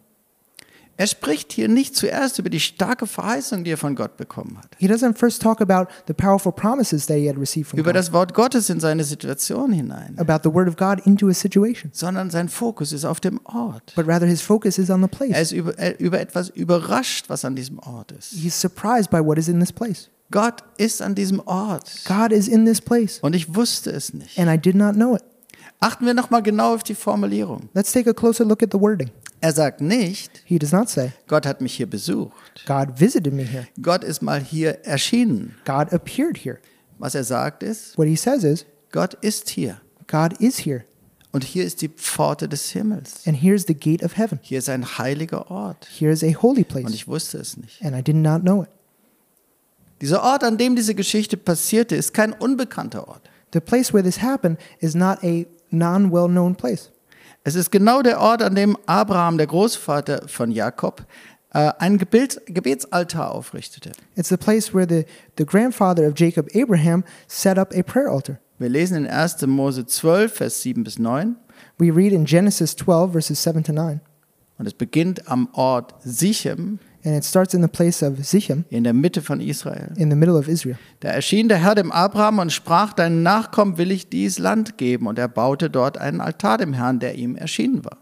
Er 1.01 1.07
spricht 1.07 1.53
hier 1.53 1.67
nicht 1.67 1.97
zuerst 1.97 2.39
über 2.39 2.51
die 2.51 2.61
starke 2.61 3.07
Verheißung, 3.07 3.65
die 3.65 3.71
er 3.71 3.79
von 3.79 3.95
Gott 3.97 4.19
bekommen 4.19 4.59
hat, 4.59 4.77
He 4.79 4.87
doesn't 4.87 5.17
first 5.17 5.41
talk 5.41 5.63
about 5.63 5.91
the 6.07 6.13
powerful 6.13 6.53
promises 6.53 7.07
that 7.07 7.17
he 7.17 7.27
had 7.27 7.39
received 7.39 7.69
from 7.71 7.79
über 7.79 7.93
God, 7.93 7.97
das 7.99 8.13
Wort 8.13 8.35
Gottes 8.35 8.69
in 8.69 8.81
seine 8.81 9.03
Situation 9.05 9.73
hinein, 9.73 10.15
about 10.19 10.41
the 10.47 10.55
word 10.55 10.69
of 10.69 10.77
God 10.77 11.01
into 11.07 11.29
his 11.29 11.41
situation, 11.41 11.91
sondern 11.95 12.29
sein 12.29 12.51
Fokus 12.51 12.93
ist 12.93 13.07
auf 13.07 13.19
dem 13.19 13.41
Ort. 13.45 13.95
but 13.97 14.07
rather 14.07 14.27
his 14.27 14.43
focus 14.43 14.77
is 14.77 14.91
on 14.91 15.01
the 15.01 15.07
Er 15.07 15.09
place. 15.09 15.41
ist 15.41 15.53
über, 15.53 15.79
er, 15.79 15.99
über 16.01 16.21
etwas 16.21 16.51
überrascht, 16.51 17.31
was 17.31 17.47
an 17.47 17.57
diesem 17.57 17.79
Ort 17.79 18.13
ist. 18.13 18.33
He's 18.35 18.61
surprised 18.61 19.11
by 19.11 19.21
what 19.25 19.39
is 19.39 19.49
in 19.49 19.59
this 19.59 19.73
place. 19.73 20.11
Gott 20.31 20.63
ist 20.77 21.01
an 21.01 21.15
diesem 21.15 21.41
Ort 21.47 21.91
God 22.07 22.31
is 22.31 22.47
in 22.47 22.67
this 22.67 22.83
place, 22.83 23.21
und 23.23 23.35
ich 23.35 23.55
wusste 23.55 23.91
es 23.91 24.13
nicht. 24.13 24.39
and 24.39 24.51
I 24.53 24.59
did 24.59 24.75
not 24.77 24.97
know 24.97 25.17
it. 25.17 25.23
Achten 25.81 26.05
wir 26.05 26.13
nochmal 26.13 26.43
genau 26.43 26.75
auf 26.75 26.83
die 26.83 26.95
Formulierung. 26.95 27.71
Let's 27.73 27.91
take 27.91 28.11
a 28.11 28.13
closer 28.13 28.45
look 28.45 28.63
at 28.63 28.69
the 28.71 28.79
wording. 28.79 29.09
Er 29.43 29.53
sagt 29.53 29.81
nicht, 29.81 30.43
He 30.45 30.59
does 30.59 30.73
not 30.73 30.89
say, 30.91 31.13
Gott 31.27 31.47
hat 31.47 31.61
mich 31.61 31.75
hier 31.75 31.89
besucht. 31.89 32.67
God 32.67 33.01
visited 33.01 33.33
me 33.33 33.43
here. 33.43 33.67
Gott 33.81 34.05
ist 34.05 34.21
mal 34.21 34.41
hier 34.41 34.85
erschienen. 34.85 35.55
God 35.65 35.93
appeared 35.93 36.37
here. 36.37 36.59
Was 36.99 37.15
er 37.15 37.25
sagt 37.25 37.63
ist, 37.63 37.97
What 37.97 38.07
he 38.07 38.17
says 38.17 38.45
is, 38.45 38.67
Gott 38.93 39.15
ist 39.23 39.49
hier. 39.49 39.81
God 40.07 40.35
is 40.41 40.59
here. 40.59 40.85
Und 41.33 41.45
hier 41.45 41.65
ist 41.65 41.81
die 41.81 41.89
Pforte 41.89 42.49
des 42.49 42.71
Himmels. 42.71 43.27
And 43.27 43.41
here's 43.41 43.65
the 43.67 43.75
gate 43.75 44.03
of 44.05 44.17
heaven. 44.19 44.41
Hier 44.43 44.59
ist 44.59 44.69
ein 44.69 44.99
heiliger 44.99 45.51
Ort. 45.51 45.87
Here 45.89 46.11
is 46.13 46.23
a 46.25 46.35
holy 46.43 46.63
Und 46.63 46.69
place. 46.69 46.91
ich 46.93 47.07
wusste 47.09 47.39
es 47.39 47.57
nicht. 47.57 47.83
And 47.83 47.97
I 47.97 48.03
did 48.03 48.17
not 48.17 48.43
know 48.43 48.65
it. 48.65 48.69
Dieser 50.01 50.23
Ort, 50.23 50.45
an 50.45 50.59
dem 50.59 50.77
diese 50.77 50.95
Geschichte 50.95 51.37
passierte, 51.37 51.95
ist 51.95 52.13
kein 52.15 52.33
unbekannter 52.33 53.07
Ort. 53.07 53.23
The 53.53 53.61
place 53.61 53.93
where 53.95 54.03
this 54.03 54.21
happened 54.21 54.59
is 54.81 54.95
not 54.95 55.19
a 55.23 55.45
non 55.71 56.11
well 56.11 56.27
known 56.29 56.57
place. 56.57 56.91
Es 57.43 57.55
ist 57.55 57.71
genau 57.71 58.03
der 58.03 58.21
Ort, 58.21 58.43
an 58.43 58.55
dem 58.55 58.77
Abraham, 58.87 59.39
der 59.39 59.47
Großvater 59.47 60.29
von 60.29 60.51
Jakob, 60.51 61.07
äh, 61.53 61.73
einen 61.79 61.97
Gebet, 61.97 62.41
Gebetsaltar 62.47 63.35
aufrichtete. 63.35 63.93
It's 64.15 64.29
the 64.29 64.37
place 64.37 64.75
where 64.75 64.87
the, 64.87 65.07
the 65.39 65.47
grandfather 65.47 66.07
of 66.07 66.15
Jacob, 66.17 66.49
Abraham, 66.55 67.03
set 67.29 67.59
up 67.59 67.75
a 67.75 67.83
prayer 67.83 68.11
altar. 68.11 68.39
Wir 68.59 68.69
lesen 68.69 68.97
in 68.99 69.07
1. 69.07 69.47
Mose 69.47 69.87
12, 69.87 70.33
Vers 70.33 70.63
7 70.63 70.85
bis 70.85 70.99
9. 70.99 71.37
We 71.79 71.91
read 71.91 72.13
in 72.13 72.27
Genesis 72.27 72.77
12, 72.77 73.13
verses 73.13 73.43
7 73.43 73.65
to 73.65 73.73
9, 73.73 74.03
Und 74.59 74.67
es 74.67 74.75
beginnt 74.75 75.29
am 75.29 75.49
Ort 75.55 75.95
Sichem 76.05 76.79
and 77.05 77.17
it 77.17 77.25
starts 77.25 77.55
in 77.55 77.63
the 77.63 77.69
place 77.69 78.03
of 78.03 78.25
Sichem 78.25 78.65
in 78.69 78.85
der 78.85 78.93
Mitte 78.93 79.23
von 79.23 79.41
Israel. 79.41 79.93
in 79.97 80.11
the 80.11 80.17
middle 80.17 80.37
of 80.37 80.49
Israel. 80.49 80.77
Da 81.01 81.09
erschien 81.09 81.49
der 81.49 81.59
Herr 81.59 81.75
dem 81.75 81.93
Abraham 81.93 82.39
und 82.39 82.53
sprach, 82.53 82.93
deinen 82.93 83.23
Nachkommen 83.23 83.79
will 83.79 83.91
ich 83.91 84.09
dies 84.09 84.39
Land 84.39 84.79
geben. 84.79 85.07
Und 85.07 85.19
er 85.19 85.29
baute 85.29 85.71
dort 85.71 85.99
einen 85.99 86.21
Altar 86.21 86.59
dem 86.59 86.73
Herrn, 86.73 86.99
der 86.99 87.15
ihm 87.15 87.37
erschienen 87.37 87.85
war. 87.85 87.99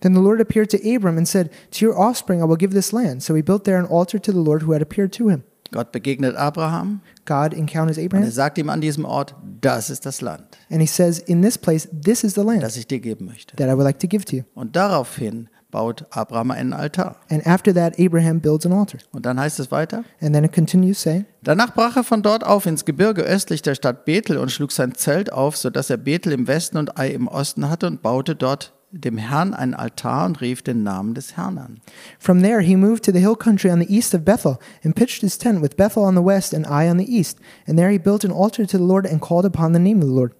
Then 0.00 0.14
the 0.14 0.20
Lord 0.20 0.40
appeared 0.40 0.70
to 0.70 0.78
Abram 0.78 1.16
and 1.16 1.26
said, 1.26 1.50
To 1.72 1.86
your 1.86 1.98
offspring 1.98 2.40
I 2.40 2.44
will 2.48 2.56
give 2.56 2.74
this 2.74 2.92
land. 2.92 3.22
So 3.22 3.34
he 3.34 3.42
built 3.42 3.64
there 3.64 3.78
an 3.78 3.86
altar 3.86 4.20
to 4.20 4.32
the 4.32 4.38
Lord 4.38 4.62
who 4.62 4.72
had 4.72 4.82
appeared 4.82 5.12
to 5.14 5.28
him. 5.28 5.42
Gott 5.72 5.90
begegnet 5.90 6.36
Abraham 6.36 7.00
God 7.24 7.54
encounters 7.54 7.96
und 7.96 8.02
er 8.02 8.06
Abraham, 8.06 8.30
sagt 8.30 8.58
ihm 8.58 8.68
an 8.68 8.82
diesem 8.82 9.06
Ort, 9.06 9.34
das 9.60 9.88
ist 9.88 10.04
das 10.04 10.20
Land, 10.20 10.44
and 10.70 10.82
he 10.82 10.86
says, 10.86 11.18
In 11.18 11.40
this 11.40 11.56
place, 11.56 11.88
this 11.90 12.22
is 12.24 12.34
the 12.34 12.42
land 12.42 12.62
das 12.62 12.76
ich 12.76 12.86
dir 12.86 13.00
geben 13.00 13.24
möchte. 13.24 13.56
that 13.56 13.68
I 13.68 13.72
would 13.72 13.84
like 13.84 13.98
to 14.00 14.06
give 14.06 14.24
to 14.26 14.36
you. 14.36 14.42
Und 14.54 14.76
daraufhin 14.76 15.48
baut 15.72 16.06
Abraham 16.10 16.52
einen 16.52 16.72
Altar. 16.72 17.16
And 17.28 17.44
after 17.44 17.74
that, 17.74 17.98
Abraham 17.98 18.40
builds 18.40 18.64
an 18.64 18.72
altar. 18.72 19.00
Und 19.10 19.26
dann 19.26 19.40
heißt 19.40 19.58
es 19.58 19.72
weiter, 19.72 20.04
And 20.20 20.32
then 20.32 20.44
it 20.44 20.52
continues 20.52 21.02
saying, 21.02 21.24
Danach 21.42 21.74
brach 21.74 21.96
er 21.96 22.04
von 22.04 22.22
dort 22.22 22.46
auf 22.46 22.66
ins 22.66 22.84
Gebirge 22.84 23.22
östlich 23.22 23.62
der 23.62 23.74
Stadt 23.74 24.04
Bethel 24.04 24.38
und 24.38 24.52
schlug 24.52 24.70
sein 24.70 24.94
Zelt 24.94 25.32
auf, 25.32 25.56
sodass 25.56 25.90
er 25.90 25.96
Bethel 25.96 26.32
im 26.32 26.46
Westen 26.46 26.76
und 26.76 26.96
Ai 26.96 27.08
im 27.08 27.26
Osten 27.26 27.68
hatte 27.68 27.88
und 27.88 28.02
baute 28.02 28.36
dort 28.36 28.72
dem 28.92 29.16
Herrn 29.16 29.54
einen 29.54 29.74
Altar 29.74 30.26
und 30.26 30.40
rief 30.42 30.60
den 30.62 30.82
Namen 30.82 31.14
des 31.14 31.36
Herrn 31.36 31.58
an. 31.58 31.80
From 32.18 32.42
there, 32.42 32.60
he 32.60 32.76
moved 32.76 33.04
to 33.04 33.12
the 33.12 33.20
hill 33.20 33.34
country 33.34 33.70
on 33.70 33.80
the 33.80 33.90
east 33.92 34.14
of 34.14 34.24
Bethel 34.24 34.58
and 34.84 34.94
pitched 34.94 35.22
his 35.22 35.38
tent 35.38 35.62
with 35.62 35.76
Bethel 35.76 36.04
on 36.04 36.14
the 36.14 36.22
west 36.22 36.52
and 36.54 36.66
Ai 36.66 36.90
on 36.90 36.98
the 36.98 37.10
east. 37.10 37.38
And 37.66 37.78
there 37.78 37.90
he 37.90 37.98
built 37.98 38.24
an 38.24 38.30
altar 38.30 38.66
to 38.66 38.76
the 38.76 38.84
Lord 38.84 39.06
and 39.06 39.20
called 39.20 39.46
upon 39.46 39.72
the 39.72 39.78
name 39.80 40.02
of 40.02 40.08
the 40.08 40.14
Lord. 40.14 40.34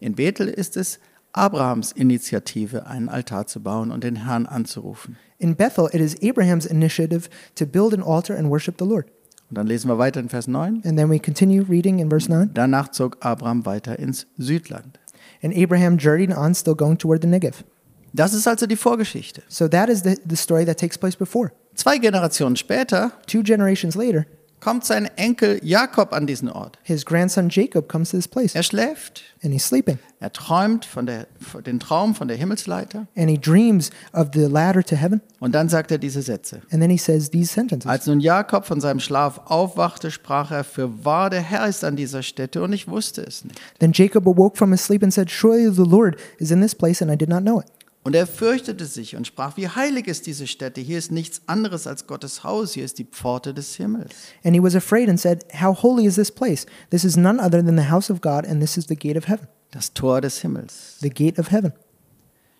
In 0.00 0.14
Bethel 0.14 0.48
ist 0.48 0.76
es 0.76 0.98
Abrahams 1.34 1.92
Initiative, 1.92 2.86
einen 2.86 3.08
Altar 3.08 3.46
zu 3.46 3.60
bauen 3.60 3.90
und 3.90 4.04
den 4.04 4.24
Herrn 4.24 4.46
anzurufen. 4.46 5.16
In 5.38 5.56
Bethel, 5.56 5.88
it 5.92 6.00
is 6.00 6.16
Abraham's 6.22 6.64
initiative 6.64 7.28
to 7.56 7.66
build 7.66 7.92
an 7.92 8.02
altar 8.02 8.36
and 8.36 8.48
worship 8.48 8.76
the 8.78 8.86
Lord. 8.86 9.06
Und 9.50 9.58
dann 9.58 9.66
lesen 9.66 9.88
wir 9.88 9.98
weiter 9.98 10.20
in 10.20 10.28
Vers 10.28 10.46
9. 10.46 10.82
And 10.84 10.96
then 10.96 11.10
we 11.10 11.18
continue 11.18 11.62
reading 11.68 11.98
in 11.98 12.08
verse 12.08 12.30
9. 12.30 12.52
Danach 12.54 12.92
zog 12.92 13.18
Abraham 13.20 13.66
weiter 13.66 13.98
ins 13.98 14.26
Südland. 14.38 14.98
And 15.42 15.54
Abraham 15.54 15.98
journeyed 15.98 16.30
on, 16.30 16.54
still 16.54 16.74
going 16.74 16.98
toward 16.98 17.22
the 17.22 17.28
Negev. 17.28 17.64
Das 18.12 18.32
ist 18.32 18.46
also 18.46 18.66
die 18.66 18.76
Vorgeschichte. 18.76 19.42
So 19.48 19.66
that 19.68 19.88
is 19.88 20.02
the, 20.02 20.16
the 20.26 20.36
story 20.36 20.64
that 20.64 20.78
takes 20.78 20.96
place 20.96 21.16
before. 21.16 21.50
Zwei 21.74 21.98
Generationen 21.98 22.54
später 22.54 23.10
Two 23.26 23.42
generations 23.42 23.96
later, 23.96 24.24
kommt 24.64 24.84
sein 24.86 25.08
Enkel 25.16 25.60
Jakob 25.62 26.12
an 26.14 26.26
diesen 26.26 26.48
Ort. 26.50 26.78
his 26.82 27.04
grandson 27.04 27.48
Jacob 27.50 27.86
comes 27.88 28.10
to 28.10 28.16
this 28.16 28.26
place 28.26 28.54
Er 28.54 28.62
schläft, 28.62 29.22
and 29.42 29.52
he's 29.52 29.66
sleeping. 29.66 29.98
er 30.20 30.32
träumt 30.32 30.86
von 30.86 31.04
der, 31.04 31.26
von 31.38 31.62
den 31.62 31.78
Traum 31.78 32.14
von 32.14 32.28
der 32.28 32.36
Himmelsleiter 32.38 33.06
And 33.14 33.28
he 33.28 33.36
dreams 33.38 33.90
of 34.14 34.28
the 34.32 34.46
ladder 34.46 34.82
to 34.82 34.96
heaven. 34.96 35.20
und 35.40 35.54
dann 35.54 35.68
sagt 35.68 35.90
er 35.90 35.98
diese 35.98 36.22
Sätze. 36.22 36.62
And 36.70 36.80
then 36.80 36.90
he 36.90 36.96
says 36.96 37.30
these 37.30 37.52
sentences. 37.52 37.90
Als 37.90 38.06
nun 38.06 38.20
Jakob 38.20 38.64
von 38.64 38.80
seinem 38.80 39.00
Schlaf 39.00 39.38
aufwachte, 39.44 40.10
sprach 40.10 40.50
er, 40.50 40.64
für 40.64 41.04
wahr 41.04 41.28
der 41.28 41.42
Herr 41.42 41.68
ist 41.68 41.84
an 41.84 41.96
dieser 41.96 42.22
Stätte 42.22 42.62
und 42.62 42.72
ich 42.72 42.88
wusste 42.88 43.20
es 43.22 43.44
nicht. 43.44 43.60
Then 43.80 43.92
Jacob 43.92 44.26
awoke 44.26 44.56
from 44.56 44.72
his 44.72 44.82
sleep 44.82 45.02
and 45.02 45.12
said, 45.12 45.30
Surely 45.30 45.70
the 45.70 45.82
Lord 45.88 46.16
is 46.38 46.50
in 46.50 46.62
this 46.62 46.74
place, 46.74 47.02
and 47.02 47.12
I 47.12 47.16
did 47.16 47.28
not 47.28 47.42
know 47.42 47.60
it. 47.60 47.66
Und 48.04 48.14
er 48.14 48.26
fürchtete 48.26 48.84
sich 48.84 49.16
und 49.16 49.26
sprach, 49.26 49.56
wie 49.56 49.66
heilig 49.66 50.06
ist 50.06 50.26
diese 50.26 50.46
Stätte, 50.46 50.82
hier 50.82 50.98
ist 50.98 51.10
nichts 51.10 51.40
anderes 51.46 51.86
als 51.86 52.06
Gottes 52.06 52.44
Haus, 52.44 52.74
hier 52.74 52.84
ist 52.84 52.98
die 52.98 53.06
Pforte 53.06 53.54
des 53.54 53.76
Himmels. 53.76 54.14
And 54.44 54.54
he 54.54 54.62
was 54.62 54.76
afraid 54.76 55.08
and 55.08 55.18
said, 55.18 55.44
How 55.58 55.82
holy 55.82 56.04
is 56.04 56.16
this 56.16 56.30
place? 56.30 56.66
This 56.90 57.04
is 57.04 57.16
none 57.16 57.40
other 57.40 57.64
than 57.64 57.78
the 57.78 57.90
house 57.90 58.10
of 58.10 58.20
God, 58.20 58.46
and 58.46 58.60
this 58.60 58.76
is 58.76 58.86
the 58.88 58.94
gate 58.94 59.16
of 59.16 59.26
heaven. 59.26 59.48
Das 59.70 59.94
Tor 59.94 60.20
des 60.20 60.42
Himmels. 60.42 60.98
The 61.00 61.08
gate 61.08 61.38
of 61.38 61.50
heaven. 61.50 61.72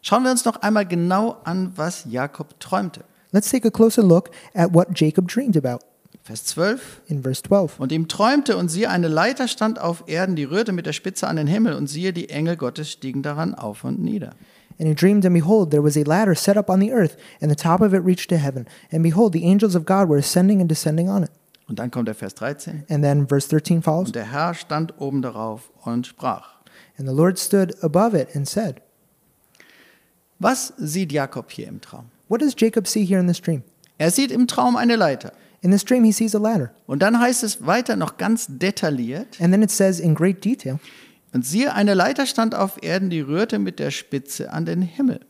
Schauen 0.00 0.24
wir 0.24 0.30
uns 0.30 0.46
noch 0.46 0.56
einmal 0.62 0.86
genau 0.86 1.36
an, 1.44 1.72
was 1.76 2.06
Jakob 2.08 2.58
träumte. 2.58 3.04
Let's 3.30 3.50
take 3.50 3.68
a 3.68 3.70
closer 3.70 4.02
look 4.02 4.30
at 4.54 4.72
what 4.72 4.88
Jacob 4.98 5.28
dreamed 5.28 5.58
about 5.58 5.84
Vers 6.22 6.46
12. 6.46 7.02
in 7.08 7.22
verse 7.22 7.42
12. 7.42 7.78
Und 7.78 7.92
ihm 7.92 8.08
träumte 8.08 8.56
und 8.56 8.70
siehe, 8.70 8.88
eine 8.88 9.08
Leiter 9.08 9.46
stand 9.46 9.78
auf 9.78 10.04
Erden, 10.06 10.36
die 10.36 10.44
rührte 10.44 10.72
mit 10.72 10.86
der 10.86 10.94
Spitze 10.94 11.28
an 11.28 11.36
den 11.36 11.46
Himmel 11.46 11.74
und 11.74 11.86
siehe, 11.86 12.14
die 12.14 12.30
Engel 12.30 12.56
Gottes 12.56 12.90
stiegen 12.90 13.22
daran 13.22 13.54
auf 13.54 13.84
und 13.84 14.00
nieder. 14.00 14.30
And 14.78 14.88
he 14.88 14.94
dreamed, 14.94 15.24
and 15.24 15.34
behold, 15.34 15.70
there 15.70 15.82
was 15.82 15.96
a 15.96 16.04
ladder 16.04 16.34
set 16.34 16.56
up 16.56 16.68
on 16.68 16.80
the 16.80 16.92
earth, 16.92 17.16
and 17.40 17.50
the 17.50 17.56
top 17.56 17.80
of 17.80 17.94
it 17.94 17.98
reached 17.98 18.28
to 18.30 18.38
heaven. 18.38 18.66
And 18.90 19.02
behold, 19.02 19.32
the 19.32 19.44
angels 19.44 19.74
of 19.74 19.84
God 19.84 20.08
were 20.08 20.18
ascending 20.18 20.60
and 20.60 20.68
descending 20.68 21.08
on 21.08 21.22
it. 21.22 21.30
Und 21.66 21.78
dann 21.78 21.90
kommt 21.90 22.08
der 22.08 22.14
Vers 22.14 22.34
13. 22.34 22.84
And 22.90 23.02
then 23.02 23.26
verse 23.26 23.48
13 23.48 23.82
follows. 23.82 24.08
Und 24.08 24.16
der 24.16 24.30
Herr 24.30 24.54
stand 24.54 25.00
oben 25.00 25.22
darauf 25.22 25.70
und 25.84 26.06
sprach. 26.06 26.54
And 26.98 27.08
the 27.08 27.14
Lord 27.14 27.38
stood 27.38 27.82
above 27.82 28.14
it 28.14 28.34
and 28.34 28.48
said, 28.48 28.82
Was 30.38 30.72
sieht 30.76 31.12
Jakob 31.12 31.50
hier 31.50 31.68
im 31.68 31.80
Traum? 31.80 32.10
What 32.28 32.40
does 32.40 32.54
Jacob 32.56 32.86
see 32.86 33.04
here 33.04 33.20
in 33.20 33.26
this 33.26 33.40
dream? 33.40 33.62
Er 33.98 34.10
sieht 34.10 34.30
im 34.30 34.46
Traum 34.46 34.76
eine 34.76 34.96
Leiter. 34.96 35.32
In 35.62 35.70
this 35.70 35.84
dream, 35.84 36.04
he 36.04 36.12
sees 36.12 36.34
a 36.34 36.38
ladder. 36.38 36.72
Und 36.86 37.00
dann 37.00 37.18
heißt 37.18 37.42
es 37.42 37.64
weiter 37.66 37.96
noch 37.96 38.18
ganz 38.18 38.46
detailliert. 38.48 39.40
And 39.40 39.52
then 39.52 39.62
it 39.62 39.70
says 39.70 39.98
in 39.98 40.14
great 40.14 40.44
detail, 40.44 40.78
Und 41.34 41.44
siehe, 41.44 41.74
eine 41.74 41.94
Leiter 41.94 42.26
stand 42.26 42.54
auf 42.54 42.82
Erden, 42.82 43.10
die 43.10 43.20
rührte 43.20 43.58
mit 43.58 43.78
der 43.78 43.90
Spitze 43.90 44.52
an 44.52 44.64
den 44.64 44.80
Himmel. 44.82 45.20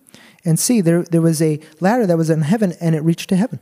and 0.44 0.60
see, 0.60 0.82
there, 0.82 1.02
there 1.02 1.22
was 1.22 1.40
a 1.40 1.58
ladder 1.80 2.06
that 2.06 2.18
was 2.18 2.28
in 2.28 2.42
heaven, 2.42 2.74
and 2.80 2.94
it 2.94 3.02
reached 3.04 3.28
to 3.30 3.36
heaven. 3.36 3.58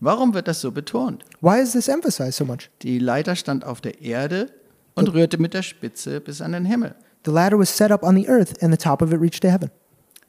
Warum 0.00 0.34
wird 0.34 0.48
das 0.48 0.60
so 0.60 0.70
betont? 0.70 1.22
Why 1.40 1.60
is 1.60 1.72
this 1.72 1.88
emphasized 1.88 2.34
so 2.34 2.44
much? 2.44 2.70
Die 2.82 2.98
Leiter 2.98 3.36
stand 3.36 3.64
auf 3.64 3.80
der 3.80 4.00
Erde 4.00 4.50
und 4.94 5.12
rührte 5.12 5.38
mit 5.38 5.54
der 5.54 5.62
Spitze 5.62 6.20
bis 6.20 6.40
an 6.40 6.52
den 6.52 6.64
Himmel. 6.64 6.94
The 7.24 7.30
ladder 7.30 7.58
was 7.58 7.76
set 7.76 7.92
up 7.92 8.02
on 8.02 8.16
the 8.16 8.28
earth, 8.28 8.60
and 8.62 8.72
the 8.72 8.78
top 8.78 9.00
of 9.02 9.12
it 9.12 9.20
reached 9.20 9.42
to 9.42 9.48
heaven. 9.48 9.70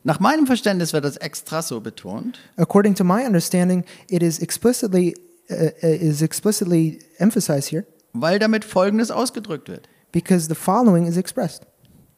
Nach 0.04 0.19
meinem 0.19 0.45
Verständnis 0.45 0.91
wird 0.91 1.06
das 1.06 1.17
extra 1.17 1.62
so 1.62 1.80
betont, 1.80 2.39
According 2.58 2.95
to 2.95 3.04
my 3.04 3.26
understanding, 3.26 3.86
it 4.10 4.21
is 4.21 4.39
explicitly 4.39 5.15
uh, 5.49 5.69
uh, 5.82 5.88
is 5.88 6.21
explicitly 6.21 6.99
emphasized 7.17 7.71
here 7.71 7.86
weil 8.13 8.38
damit 8.38 8.63
Folgendes 8.63 9.10
ausgedrückt 9.10 9.69
wird. 9.69 9.89
Because 10.13 10.47
the 10.47 10.56
following 10.56 11.06
is 11.06 11.17
expressed. 11.17 11.65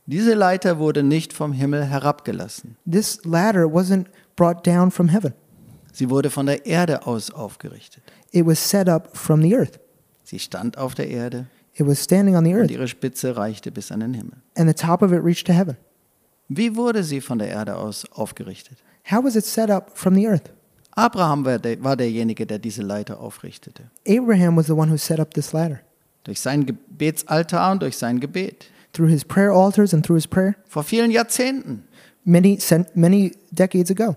Diese 0.06 0.36
Leiter 0.36 0.78
wurde 0.78 1.02
nicht 1.02 1.34
vom 1.34 1.52
Himmel 1.52 1.84
herabgelassen. 1.86 2.78
This 2.88 3.26
ladder 3.26 3.66
wasn't 3.66 4.06
brought 4.36 4.64
down 4.68 4.92
from 4.92 5.08
heaven. 5.10 5.34
Sie 5.92 6.12
wurde 6.12 6.30
von 6.30 6.46
der 6.46 6.66
Erde 6.68 7.08
aus 7.08 7.32
aufgerichtet. 7.32 8.04
It 8.32 8.46
was 8.46 8.60
set 8.70 8.88
up 8.88 9.18
from 9.18 9.42
the 9.42 9.56
earth. 9.56 9.80
Sie 10.24 10.38
stand 10.38 10.78
auf 10.78 10.94
der 10.94 11.08
Erde 11.10 11.48
It 11.78 11.86
was 11.88 12.02
standing 12.04 12.36
on 12.38 12.46
the 12.46 12.54
und 12.54 12.60
earth, 12.62 12.72
ihre 12.72 12.88
Spitze 12.88 13.36
reichte 13.36 13.72
bis 13.72 13.92
an 13.92 14.00
den 14.02 14.14
Himmel. 14.14 14.38
and 14.56 14.68
the 14.70 14.74
top 14.74 15.02
of 15.02 15.12
it 15.12 15.24
reached 15.24 15.48
to 15.48 15.54
heaven. 15.54 15.76
Wie 16.48 16.76
wurde 16.76 17.04
sie 17.04 17.20
von 17.22 17.40
der 17.40 17.50
Erde 17.50 17.76
aus 17.76 18.06
aufgerichtet? 18.12 18.78
How 19.12 19.24
was 19.24 19.36
it 19.36 19.46
set 19.46 19.70
up 19.72 19.92
from 19.98 20.14
the 20.16 20.28
earth? 20.28 20.52
Abraham 20.92 21.44
war, 21.44 21.58
der, 21.60 21.84
war 21.84 21.98
derjenige, 21.98 22.46
der 22.46 22.60
diese 22.60 22.82
Leiter 22.82 23.20
aufrichtete. 23.20 23.90
Abraham 24.08 24.56
was 24.56 24.68
the 24.68 24.72
one 24.74 24.90
who 24.92 24.98
set 24.98 25.20
up 25.20 25.34
this 25.34 25.52
ladder 25.52 25.82
Durch 26.26 26.40
sein 26.42 26.66
Gebetsaltar 26.66 27.72
und 27.72 27.82
durch 27.82 27.98
sein 27.98 28.20
Gebet. 28.20 28.66
through 28.94 29.10
his 29.10 29.26
prayer 29.26 29.52
altars 29.52 29.94
and 29.94 30.06
through 30.06 30.16
his 30.18 30.28
prayer 30.28 30.56
Vor 30.68 30.84
vielen 30.84 31.12
Jahrzehnten. 31.12 31.84
many 32.24 32.58
many 32.94 33.32
decades 33.52 33.90
ago. 33.92 34.16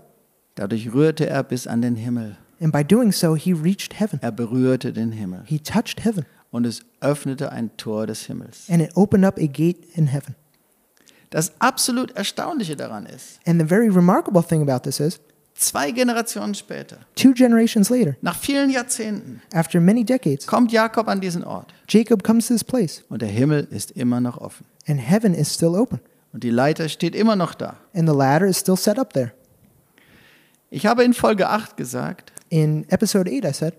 Dadurch 0.55 0.93
rührte 0.93 1.25
er 1.27 1.43
bis 1.43 1.67
an 1.67 1.81
den 1.81 1.95
Himmel. 1.95 2.37
And 2.61 2.71
by 2.73 2.83
doing 2.83 3.11
so, 3.13 3.35
he 3.35 3.53
reached 3.53 3.99
heaven. 3.99 4.19
Er 4.21 4.31
berührte 4.31 4.91
den 4.93 5.11
Himmel. 5.13 5.43
He 5.45 5.59
touched 5.59 6.03
heaven, 6.03 6.25
Und 6.51 6.65
es 6.65 6.81
öffnete 7.01 7.51
ein 7.51 7.69
Tor 7.77 8.07
des 8.07 8.25
Himmels. 8.25 8.65
and 8.69 8.81
it 8.81 8.91
opened 8.95 9.23
up 9.25 9.37
a 9.37 9.45
gate 9.47 9.85
in 9.95 10.07
heaven. 10.07 10.35
Das 11.29 11.51
absolut 11.59 12.11
Erstaunliche 12.17 12.75
daran 12.75 13.05
ist, 13.05 13.39
And 13.45 13.61
the 13.61 13.67
very 13.67 13.87
remarkable 13.89 14.41
thing 14.43 14.61
about 14.67 14.79
this 14.89 14.99
is, 14.99 15.19
zwei 15.59 15.91
Generationen 15.91 16.53
später, 16.55 16.97
two 17.15 17.33
generations 17.33 17.89
later, 17.89 18.15
nach 18.21 18.35
vielen 18.37 18.69
Jahrzehnten, 18.69 19.41
after 19.53 19.79
many 19.81 20.03
decades, 20.03 20.47
kommt 20.47 20.71
Jakob 20.71 21.07
an 21.07 21.19
diesen 21.21 21.43
Ort. 21.43 21.73
Jacob 21.87 22.23
comes 22.23 22.47
to 22.47 22.53
this 22.53 22.63
place, 22.63 23.03
Und 23.09 23.21
der 23.21 23.29
Himmel 23.29 23.67
ist 23.71 23.91
immer 23.91 24.21
noch 24.21 24.37
offen. 24.37 24.65
and 24.87 24.99
heaven 24.99 25.33
is 25.33 25.53
still 25.53 25.75
open, 25.75 25.99
Und 26.33 26.43
die 26.43 26.49
Leiter 26.49 26.87
steht 26.89 27.15
immer 27.15 27.35
noch 27.35 27.53
da. 27.53 27.77
and 27.93 28.07
the 28.09 28.15
ladder 28.15 28.47
is 28.47 28.57
still 28.59 28.77
set 28.77 28.97
up 28.97 29.13
there. 29.13 29.31
Ich 30.69 30.85
habe 30.85 31.03
in 31.03 31.13
Folge 31.13 31.47
8 31.49 31.75
gesagt, 31.77 32.31
In 32.49 32.85
episode 32.89 33.29
8, 33.31 33.45
I 33.45 33.53
said, 33.53 33.73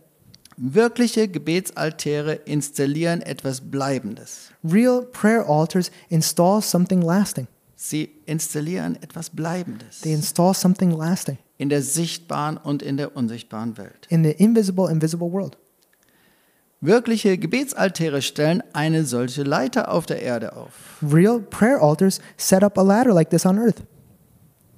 wirkliche 0.57 1.29
Gebetsaltäre 1.29 2.35
installieren 2.45 3.23
etwas 3.23 3.61
Bleibendes. 3.71 4.51
real 4.65 5.03
prayer 5.03 5.49
altars 5.49 5.91
install 6.09 6.61
something 6.63 7.01
lasting. 7.03 7.47
Sie 7.77 8.11
installieren 8.27 8.97
etwas 9.03 9.31
Bleibendes 9.31 10.01
They 10.03 10.13
install 10.13 10.53
something 10.55 10.91
lasting 10.91 11.39
in 11.61 11.69
der 11.69 11.83
sichtbaren 11.83 12.57
und 12.57 12.83
in 12.83 12.97
der 12.97 13.15
unsichtbaren 13.17 13.77
Welt. 13.77 14.07
in 14.09 14.25
the 14.25 14.31
invisible, 14.31 14.91
invisible 14.91 15.31
world. 15.31 15.57
Wirkliche 16.81 17.37
Gebetsaltäre 17.37 18.23
stellen 18.23 18.63
eine 18.73 19.05
solche 19.05 19.43
Leiter 19.43 19.91
auf 19.93 20.07
der 20.07 20.23
Erde 20.23 20.57
auf. 20.57 20.73
Real 21.03 21.39
prayer 21.39 21.83
altars 21.83 22.21
set 22.39 22.65
up 22.65 22.79
a 22.79 22.83
ladder 22.83 23.13
like 23.13 23.29
this 23.29 23.45
on 23.45 23.59
earth. 23.59 23.83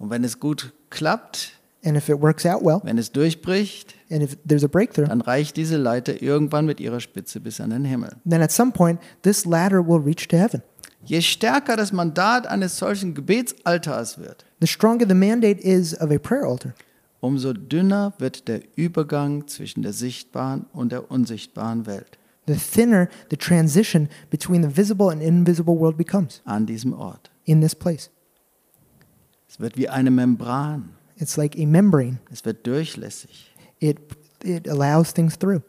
Und 0.00 0.10
wenn 0.10 0.24
es 0.24 0.40
gut 0.40 0.72
klappt, 0.90 1.52
And 1.84 1.96
if 1.96 2.08
it 2.08 2.20
works 2.20 2.46
out 2.46 2.62
well, 2.62 2.80
wenn 2.84 2.96
es 2.96 3.10
durchbricht, 3.10 3.96
and 4.08 4.22
if 4.22 4.36
there's 4.46 4.62
a 4.62 4.68
breakthrough, 4.68 5.08
dann 5.08 5.20
reicht 5.20 5.56
diese 5.56 5.76
Leiter 5.76 6.22
irgendwann 6.22 6.64
mit 6.64 6.78
ihrer 6.78 7.00
Spitze 7.00 7.40
bis 7.40 7.60
an 7.60 7.70
den 7.70 7.84
Himmel. 7.84 8.10
then 8.24 8.40
at 8.40 8.52
some 8.52 8.70
point, 8.70 9.00
this 9.22 9.44
ladder 9.44 9.84
will 9.84 10.00
reach 10.00 10.28
to 10.28 10.36
heaven. 10.36 10.62
Je 11.04 11.20
stärker 11.20 11.76
das 11.76 11.90
Mandat 11.92 12.46
eines 12.46 12.76
solchen 12.78 13.14
Gebetsaltars 13.14 14.18
wird, 14.18 14.44
The 14.62 14.68
stronger 14.68 15.04
the 15.04 15.14
mandate 15.14 15.58
is 15.60 15.92
of 16.00 16.12
a 16.12 16.18
prayer 16.18 16.46
altar, 16.46 16.72
umso 17.20 17.52
dünner 17.52 18.12
wird 18.18 18.46
der 18.46 18.60
Übergang 18.76 19.48
zwischen 19.48 19.82
der 19.82 19.92
sichtbaren 19.92 20.66
und 20.72 20.92
der 20.92 21.10
unsichtbaren 21.10 21.84
Welt 21.86 22.16
the 22.46 22.54
thinner 22.54 23.08
the 23.30 23.36
transition 23.36 24.08
between 24.30 24.62
the 24.62 24.68
visible 24.68 25.10
and 25.10 25.20
invisible 25.20 25.76
world 25.76 25.96
becomes 25.96 26.40
an 26.44 26.66
diesem 26.66 26.92
Ort. 26.92 27.28
in 27.44 27.60
this 27.60 27.74
place. 27.74 28.08
Es 29.48 29.58
wird 29.58 29.76
wie 29.76 29.88
eine 29.88 30.12
Membran. 30.12 30.90
It's 31.16 31.36
like 31.36 31.56
a 31.58 31.66
membrane. 31.66 32.20
Es 32.30 32.44
wird 32.44 32.64
durchlässig. 32.64 33.52
It 33.80 33.98
it 34.44 34.68
allows 34.68 35.12
things 35.12 35.36
through. 35.36 35.62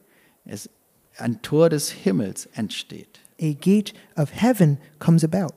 Es, 0.46 0.70
ein 1.18 1.42
Tor 1.42 1.70
des 1.70 1.90
Himmels 1.90 2.48
entsteht. 2.54 3.20
A 3.42 3.54
gate 3.54 3.94
of 4.16 4.32
heaven 4.32 4.78
comes 5.00 5.24
about. 5.24 5.54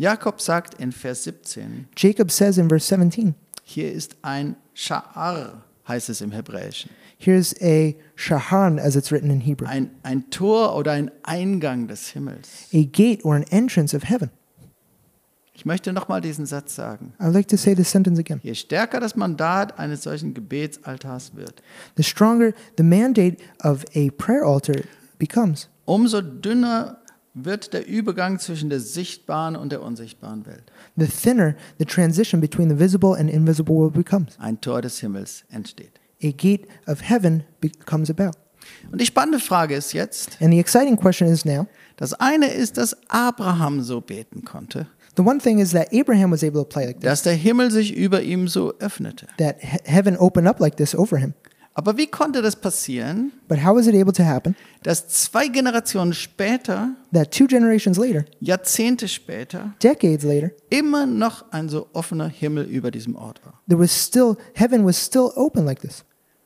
Jakob 0.00 0.40
sagt 0.40 0.80
in 0.80 0.92
Vers 0.92 1.24
17, 1.24 1.86
Jacob 1.94 2.30
says 2.30 2.56
in 2.56 2.70
verse 2.70 2.86
17, 2.86 3.34
hier 3.62 3.92
ist 3.92 4.16
ein 4.22 4.56
Scha'ar, 4.74 5.60
heißt 5.86 6.08
es 6.08 6.22
im 6.22 6.32
Hebräischen. 6.32 6.90
here's 7.18 7.54
a 7.60 7.94
shahan 8.16 8.78
as 8.78 8.96
it's 8.96 9.12
written 9.12 9.28
in 9.30 9.40
Hebrew, 9.40 9.66
Ein, 9.68 9.90
ein 10.02 10.30
Tor 10.30 10.74
oder 10.74 10.92
ein 10.92 11.10
Eingang 11.22 11.86
des 11.86 12.08
Himmels. 12.08 12.48
a 12.72 12.82
gate 12.84 13.22
or 13.26 13.34
an 13.36 13.44
entrance 13.50 13.94
of 13.94 14.04
heaven. 14.08 14.30
Ich 15.52 15.66
möchte 15.66 15.92
nochmal 15.92 16.22
diesen 16.22 16.46
Satz 16.46 16.74
sagen. 16.74 17.12
I 17.20 17.24
would 17.24 17.34
like 17.34 17.48
to 17.48 17.58
say 17.58 17.74
this 17.74 17.90
sentence 17.90 18.18
again. 18.18 18.40
Je 18.42 18.54
stärker 18.54 19.00
das 19.00 19.16
Mandat 19.16 19.78
eines 19.78 20.04
solchen 20.04 20.32
Gebetsaltars 20.32 21.36
wird, 21.36 21.62
The 21.96 22.02
stronger 22.02 22.54
the 22.78 22.82
mandate 22.82 23.36
of 23.62 23.84
a 23.94 24.08
prayer 24.16 24.44
altar 24.46 24.80
becomes, 25.18 25.68
umso 25.84 26.22
dünner 26.22 26.96
wird 27.34 27.72
der 27.72 27.86
Übergang 27.86 28.38
zwischen 28.38 28.70
der 28.70 28.80
sichtbaren 28.80 29.56
und 29.56 29.70
der 29.72 29.82
unsichtbaren 29.82 30.46
Welt. 30.46 30.72
the 30.96 31.06
thinner 31.06 31.54
the 31.78 31.84
transition 31.84 32.40
between 32.40 32.68
the 32.68 32.78
visible 32.78 33.14
and 33.18 33.30
invisible 33.30 33.74
world 33.76 33.92
becomes. 33.94 34.36
Ein 34.38 34.60
Tor 34.60 34.82
des 34.82 34.98
Himmels 35.00 35.44
entsteht. 35.50 35.92
A 36.22 36.30
gate 36.32 36.66
of 36.86 37.00
heaven 37.08 37.44
becomes 37.60 38.10
about. 38.10 38.32
Und 38.92 39.00
die 39.00 39.06
spannende 39.06 39.38
Frage 39.40 39.74
ist 39.74 39.92
jetzt, 39.94 40.36
And 40.40 40.52
the 40.52 40.58
exciting 40.60 40.96
question 40.96 41.28
is 41.28 41.44
now 41.44 41.66
das 41.96 42.12
eine 42.14 42.48
ist, 42.52 42.76
dass 42.76 42.96
Abraham 43.08 43.80
so 43.82 44.00
beten 44.00 44.44
konnte, 44.44 44.86
the 45.16 45.22
one 45.22 45.38
thing 45.38 45.58
is 45.60 45.70
that 45.72 45.88
Abraham 45.94 46.30
was 46.32 46.42
able 46.42 46.62
to 46.62 46.64
play 46.68 46.84
like 46.86 46.96
this, 47.00 47.04
dass 47.08 47.22
der 47.22 47.34
Himmel 47.34 47.70
sich 47.70 47.94
über 47.96 48.22
ihm 48.22 48.48
so 48.48 48.74
öffnete. 48.78 49.26
that 49.38 49.56
he- 49.60 49.78
heaven 49.84 50.16
opened 50.16 50.46
up 50.48 50.60
like 50.60 50.76
this 50.76 50.94
over 50.94 51.16
him. 51.18 51.32
Aber 51.74 51.96
wie 51.96 52.08
konnte 52.08 52.42
das 52.42 52.56
passieren, 52.56 53.32
But 53.48 53.64
how 53.64 53.76
was 53.76 53.86
it 53.86 53.94
able 53.94 54.12
to 54.12 54.24
happen 54.24 54.56
dass 54.82 55.08
zwei 55.08 55.48
Generationen 55.48 56.12
später, 56.14 56.94
that 57.12 57.30
two 57.32 57.46
generations 57.46 57.96
later, 57.96 58.24
Jahrzehnte 58.40 59.08
später, 59.08 59.74
decades 59.82 60.24
later, 60.24 60.50
immer 60.68 61.06
noch 61.06 61.44
ein 61.52 61.68
so 61.68 61.88
offener 61.92 62.28
Himmel 62.28 62.64
über 62.64 62.90
diesem 62.90 63.14
Ort 63.14 63.44
war? 63.44 63.60
there 63.68 63.80
was 63.80 63.92
still, 63.92 64.36
heaven 64.54 64.84
was 64.84 65.04
still 65.04 65.30
open 65.36 65.64
like 65.64 65.80
this? 65.80 66.04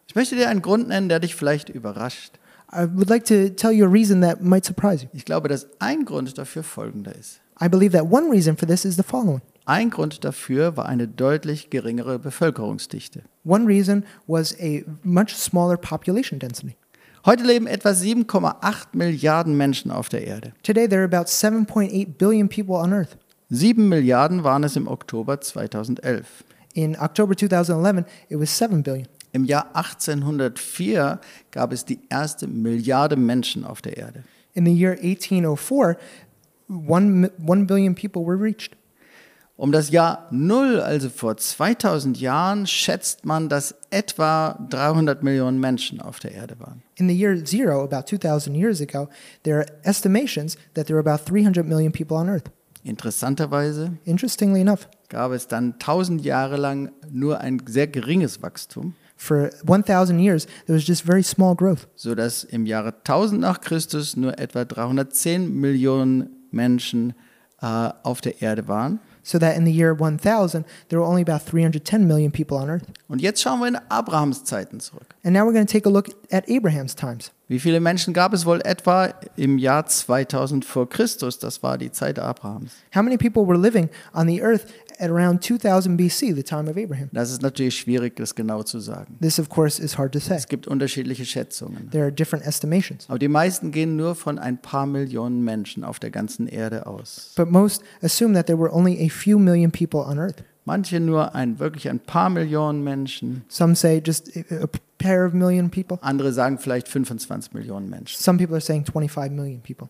Ich 0.09 0.15
möchte 0.15 0.37
dir 0.37 0.49
einen 0.49 0.63
Grund 0.63 0.89
nennen, 0.89 1.09
der 1.09 1.21
dich 1.21 1.35
vielleicht 1.35 1.69
überrascht. 1.69 2.39
I 2.73 2.87
would 2.93 3.09
like 3.09 3.25
to 3.27 3.49
tell 3.51 3.73
you 3.73 3.87
a 3.87 3.89
reason 3.89 4.21
that 4.21 4.43
might 4.43 4.65
surprise 4.65 5.05
you. 5.05 5.09
Ich 5.13 5.25
glaube, 5.25 5.49
dass 5.49 5.67
ein 5.79 6.05
Grund 6.05 6.37
dafür 6.37 6.63
folgender 6.63 7.15
ist. 7.15 7.41
I 7.63 7.69
believe 7.69 7.97
that 7.97 8.11
one 8.11 8.31
reason 8.31 8.57
for 8.57 8.67
this 8.67 8.85
is 8.85 8.97
the 8.97 9.03
following. 9.03 9.41
Ein 9.67 9.89
Grund 9.91 10.25
dafür 10.25 10.77
war 10.77 10.87
eine 10.87 11.09
deutlich 11.09 11.71
geringere 11.71 12.19
Bevölkerungsdichte. 12.19 13.23
One 13.45 13.67
reason 13.67 14.05
was 14.27 14.55
a 14.61 14.81
much 15.03 15.31
smaller 15.35 15.77
population 15.79 16.39
density. 16.39 16.77
Heute 17.25 17.45
leben 17.45 17.67
etwa 17.67 17.91
7,8 17.91 18.89
Milliarden 18.93 19.57
Menschen 19.57 19.91
auf 19.91 20.11
der 20.11 20.27
Erde. 20.27 20.53
Today, 20.63 20.87
there 20.87 21.01
are 21.03 21.07
about 21.07 21.29
7.8 21.31 22.19
billion 22.19 22.49
people 22.49 22.75
on 22.75 22.93
Earth. 22.93 23.17
7 23.49 23.89
Milliarden 23.89 24.45
waren 24.45 24.65
es 24.65 24.77
im 24.77 24.87
Oktober 24.87 25.41
2011. 25.41 26.45
In 26.75 26.99
October 26.99 27.35
2011, 27.35 28.05
it 28.29 28.39
was 28.39 28.59
7 28.59 28.83
billion. 28.83 29.09
Im 29.33 29.47
Jahr 29.47 29.75
1804 29.75 31.21
gab 31.51 31.73
es 31.73 31.85
die 31.87 32.01
erste 32.11 32.47
Milliarde 32.47 33.17
Menschen 33.17 33.65
auf 33.65 33.81
der 33.81 33.97
Erde. 33.97 34.23
In 34.53 34.67
the 34.67 34.73
year 34.73 34.93
1804, 34.93 35.97
one, 36.69 37.07
mi- 37.07 37.31
1 37.51 37.67
billion 37.67 37.95
people 37.95 38.23
were 38.27 38.39
reached. 38.41 38.77
Um 39.57 39.71
das 39.71 39.91
Jahr 39.91 40.27
Null, 40.33 40.81
also 40.81 41.09
vor 41.09 41.37
2000 41.37 42.21
Jahren, 42.21 42.67
schätzt 42.67 43.25
man, 43.25 43.49
dass 43.49 43.77
etwa 43.91 44.59
300 44.69 45.23
Millionen 45.23 45.61
Menschen 45.61 46.01
auf 46.01 46.19
der 46.19 46.33
Erde 46.33 46.59
waren. 46.59 46.83
In 46.97 47.09
the 47.09 47.15
year 47.15 47.45
zero, 47.45 47.85
about 47.85 48.07
2,000 48.09 48.57
years 48.57 48.81
ago, 48.81 49.09
there 49.45 49.59
are 49.59 49.67
estimations 49.85 50.57
that 50.75 50.87
there 50.87 50.97
were 50.97 51.09
about 51.09 51.25
300 51.25 51.65
million 51.67 51.93
people 51.93 52.17
on 52.17 52.29
Earth. 52.29 52.51
Interessanterweise 52.83 53.93
Interestingly 54.05 54.61
enough, 54.61 54.89
gab 55.09 55.31
es 55.33 55.47
dann 55.47 55.75
1000 55.75 56.25
Jahre 56.25 56.57
lang 56.57 56.91
nur 57.11 57.41
ein 57.41 57.63
sehr 57.67 57.87
geringes 57.87 58.43
Wachstum, 58.43 58.95
for 59.17 59.51
1,000 59.65 60.19
years, 60.19 60.47
there 60.67 60.75
was 60.75 60.85
just 60.85 61.03
very 61.03 61.23
small 61.23 61.55
growth. 61.55 61.87
sodass 61.95 62.45
im 62.45 62.67
Jahre 62.67 62.93
1000 62.93 63.41
nach 63.41 63.61
Christus 63.61 64.17
nur 64.17 64.39
etwa 64.39 64.65
310 64.65 65.55
Millionen 65.61 66.49
Menschen 66.51 67.15
äh, 67.63 67.91
auf 68.03 68.21
der 68.21 68.43
Erde 68.43 68.69
waren. 68.69 68.99
So 69.25 69.39
that 69.39 69.57
in 69.57 69.65
the 69.65 69.73
year 69.73 69.93
1000, 69.93 70.65
there 70.89 71.01
were 71.01 71.05
only 71.05 71.23
about 71.23 71.43
310 71.43 72.07
million 72.07 72.31
people 72.31 72.57
on 72.57 72.71
Earth. 72.71 72.87
Und 73.09 73.21
jetzt 73.21 73.43
schauen 73.43 73.59
wir 73.59 73.67
in 73.67 73.79
Abrahams 73.91 74.45
Zeiten 74.45 74.79
zurück. 74.79 75.17
And 75.25 75.33
now 75.33 75.45
we're 75.45 75.55
going 75.55 75.67
to 75.67 75.73
take 75.73 75.87
a 75.87 75.91
look 75.91 76.11
at 76.31 76.49
Abraham's 76.49 76.95
times. 76.95 77.33
Wie 77.55 77.61
viele 77.61 77.79
Menschen 77.79 78.13
gab 78.13 78.33
es 78.35 78.47
wohl 78.47 78.61
etwa 78.65 79.15
im 79.37 79.59
Jahr 79.59 79.87
2000 79.87 80.65
vor 80.65 80.89
Christus? 80.89 81.39
Das 81.39 81.63
war 81.63 81.79
die 81.79 81.93
Zeit 81.93 82.19
Abrahams. 82.19 82.73
How 82.93 83.01
many 83.01 83.17
people 83.17 83.47
were 83.47 83.57
living 83.57 83.89
on 84.13 84.27
the 84.27 84.43
earth 84.43 84.67
at 84.99 85.09
around 85.09 85.41
2000 85.41 85.97
BC, 85.97 86.35
the 86.35 86.43
time 86.43 86.69
of 86.69 86.77
Abraham? 86.77 87.11
Das 87.13 87.31
ist 87.31 87.43
natürlich 87.43 87.79
schwierig, 87.79 88.17
das 88.17 88.35
genau 88.35 88.65
zu 88.65 88.81
sagen. 88.81 89.19
This, 89.21 89.39
of 89.39 89.51
course, 89.51 89.81
is 89.81 89.97
hard 89.97 90.11
to 90.15 90.19
say. 90.19 90.35
Es 90.35 90.49
gibt 90.49 90.67
unterschiedliche 90.67 91.25
Schätzungen. 91.25 91.89
There 91.93 92.03
are 92.03 92.11
different 92.11 92.45
estimations. 92.45 93.09
Aber 93.09 93.21
die 93.21 93.29
meisten 93.29 93.71
gehen 93.71 93.95
nur 93.95 94.17
von 94.17 94.41
ein 94.41 94.61
paar 94.61 94.87
Millionen 94.87 95.45
Menschen 95.45 95.85
auf 95.85 96.01
der 96.01 96.11
ganzen 96.11 96.49
Erde 96.49 96.89
aus. 96.89 97.35
But 97.37 97.53
most 97.53 97.85
assume 98.03 98.35
that 98.35 98.47
there 98.47 98.59
were 98.59 98.75
only 98.75 99.01
a 99.07 99.09
few 99.09 99.39
million 99.39 99.71
people 99.71 100.01
on 100.01 100.19
earth. 100.19 100.43
Manche 100.67 100.99
nur 100.99 101.35
ein, 101.35 101.59
wirklich 101.59 101.91
ein 101.91 102.01
paar 102.01 102.31
Millionen 102.31 102.83
Menschen. 102.83 103.45
Some 103.49 103.75
say 103.75 104.01
just 104.05 104.31
a 104.37 104.67
pair 104.99 105.27
of 105.27 105.35
million 105.35 105.71
people. 105.71 105.99
Andere 106.01 106.33
sagen 106.33 106.59
vielleicht 106.59 106.89
25 106.89 107.53
Millionen 107.53 107.91
Menschen. 107.91 108.19
Some 108.19 108.39
people 108.39 108.55
are 108.55 108.61
saying 108.63 108.85
25 108.87 109.31
million 109.33 109.61
people, 109.61 109.89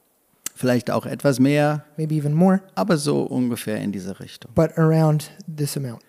Vielleicht 0.56 0.90
auch 0.90 1.06
etwas 1.06 1.38
mehr, 1.40 1.84
maybe 1.96 2.14
even 2.16 2.32
more, 2.32 2.60
aber 2.74 2.96
so 2.96 3.22
ungefähr 3.22 3.78
in 3.78 3.92
diese 3.92 4.18
Richtung. 4.20 4.50
but 4.54 4.76
around 4.78 5.30
this 5.46 5.76
amount. 5.76 6.00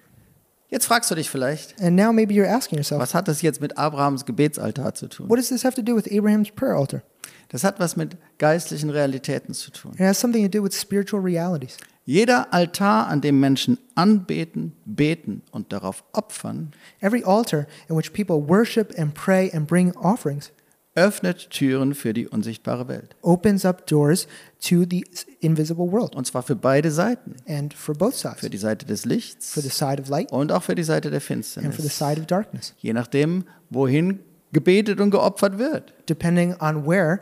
Jetzt 0.69 0.87
fragst 0.87 1.11
du 1.11 1.15
dich 1.15 1.29
vielleicht, 1.29 1.79
And 1.81 1.95
now 1.95 2.11
maybe 2.11 2.33
you're 2.33 2.49
asking 2.49 2.77
yourself, 2.79 2.99
was 3.01 3.13
hat 3.13 3.27
das 3.27 3.41
jetzt 3.43 3.61
mit 3.61 3.77
Abrahams 3.77 4.25
Gebetsaltar 4.25 4.93
zu 4.95 5.07
tun? 5.07 5.29
what 5.29 5.37
does 5.37 5.49
this 5.49 5.63
have 5.63 5.75
to 5.75 5.81
do 5.83 5.95
with 5.95 6.07
Abraham's 6.11 6.49
prayer 6.49 6.75
altar? 6.75 7.03
Das 7.49 7.63
hat 7.63 7.79
was 7.79 7.95
mit 7.95 8.17
geistlichen 8.39 8.89
Realitäten 8.89 9.53
zu 9.53 9.69
tun. 9.71 9.93
It 9.93 9.99
has 9.99 10.19
something 10.19 10.43
to 10.43 10.49
do 10.57 10.63
with 10.63 10.73
spiritual 10.73 11.21
realities. 11.23 11.77
Jeder 12.07 12.53
Altar, 12.53 13.07
an 13.07 13.21
dem 13.21 13.39
Menschen 13.39 13.79
anbeten, 13.95 14.73
beten 14.85 15.41
und 15.51 15.73
darauf 15.73 16.03
opfern, 16.13 16.71
Every 17.01 17.23
altar 17.23 17.65
in 17.89 17.97
which 17.97 18.13
people 18.13 18.47
worship 18.47 18.93
and 18.97 19.13
pray 19.13 19.51
and 19.51 19.65
bring 19.67 19.91
offerings 19.95 20.51
öffnet 20.93 21.49
Türen 21.49 21.93
für 21.93 22.13
die 22.13 22.27
unsichtbare 22.27 22.87
Welt. 22.87 23.15
opens 23.21 23.65
up 23.65 23.85
doors 23.87 24.27
to 24.61 24.85
the 24.89 25.03
invisible 25.41 25.91
world. 25.91 26.15
Und 26.15 26.25
zwar 26.27 26.41
für 26.43 26.55
beide 26.55 26.89
Seiten. 26.91 27.35
And 27.47 27.73
for 27.73 27.95
both 27.95 28.13
Für 28.13 28.29
sides, 28.35 28.49
die 28.51 28.57
Seite 28.57 28.85
des 28.85 29.03
Lichts 29.03 29.51
for 29.51 29.61
the 29.63 29.69
side 29.69 30.01
of 30.01 30.07
light 30.07 30.31
und 30.31 30.51
auch 30.51 30.63
für 30.63 30.75
die 30.75 30.83
Seite 30.83 31.09
der 31.09 31.17
and 31.17 31.23
for 31.25 31.35
the 31.35 31.89
Finsternis. 31.89 31.97
side 31.97 32.19
of 32.21 32.27
darkness, 32.27 32.73
Je 32.77 32.93
nachdem, 32.93 33.43
wohin 33.69 34.19
gebetet 34.53 35.01
und 35.01 35.09
geopfert 35.11 35.57
wird. 35.57 35.93
depending 36.07 36.55
on 36.61 36.85
where 36.87 37.19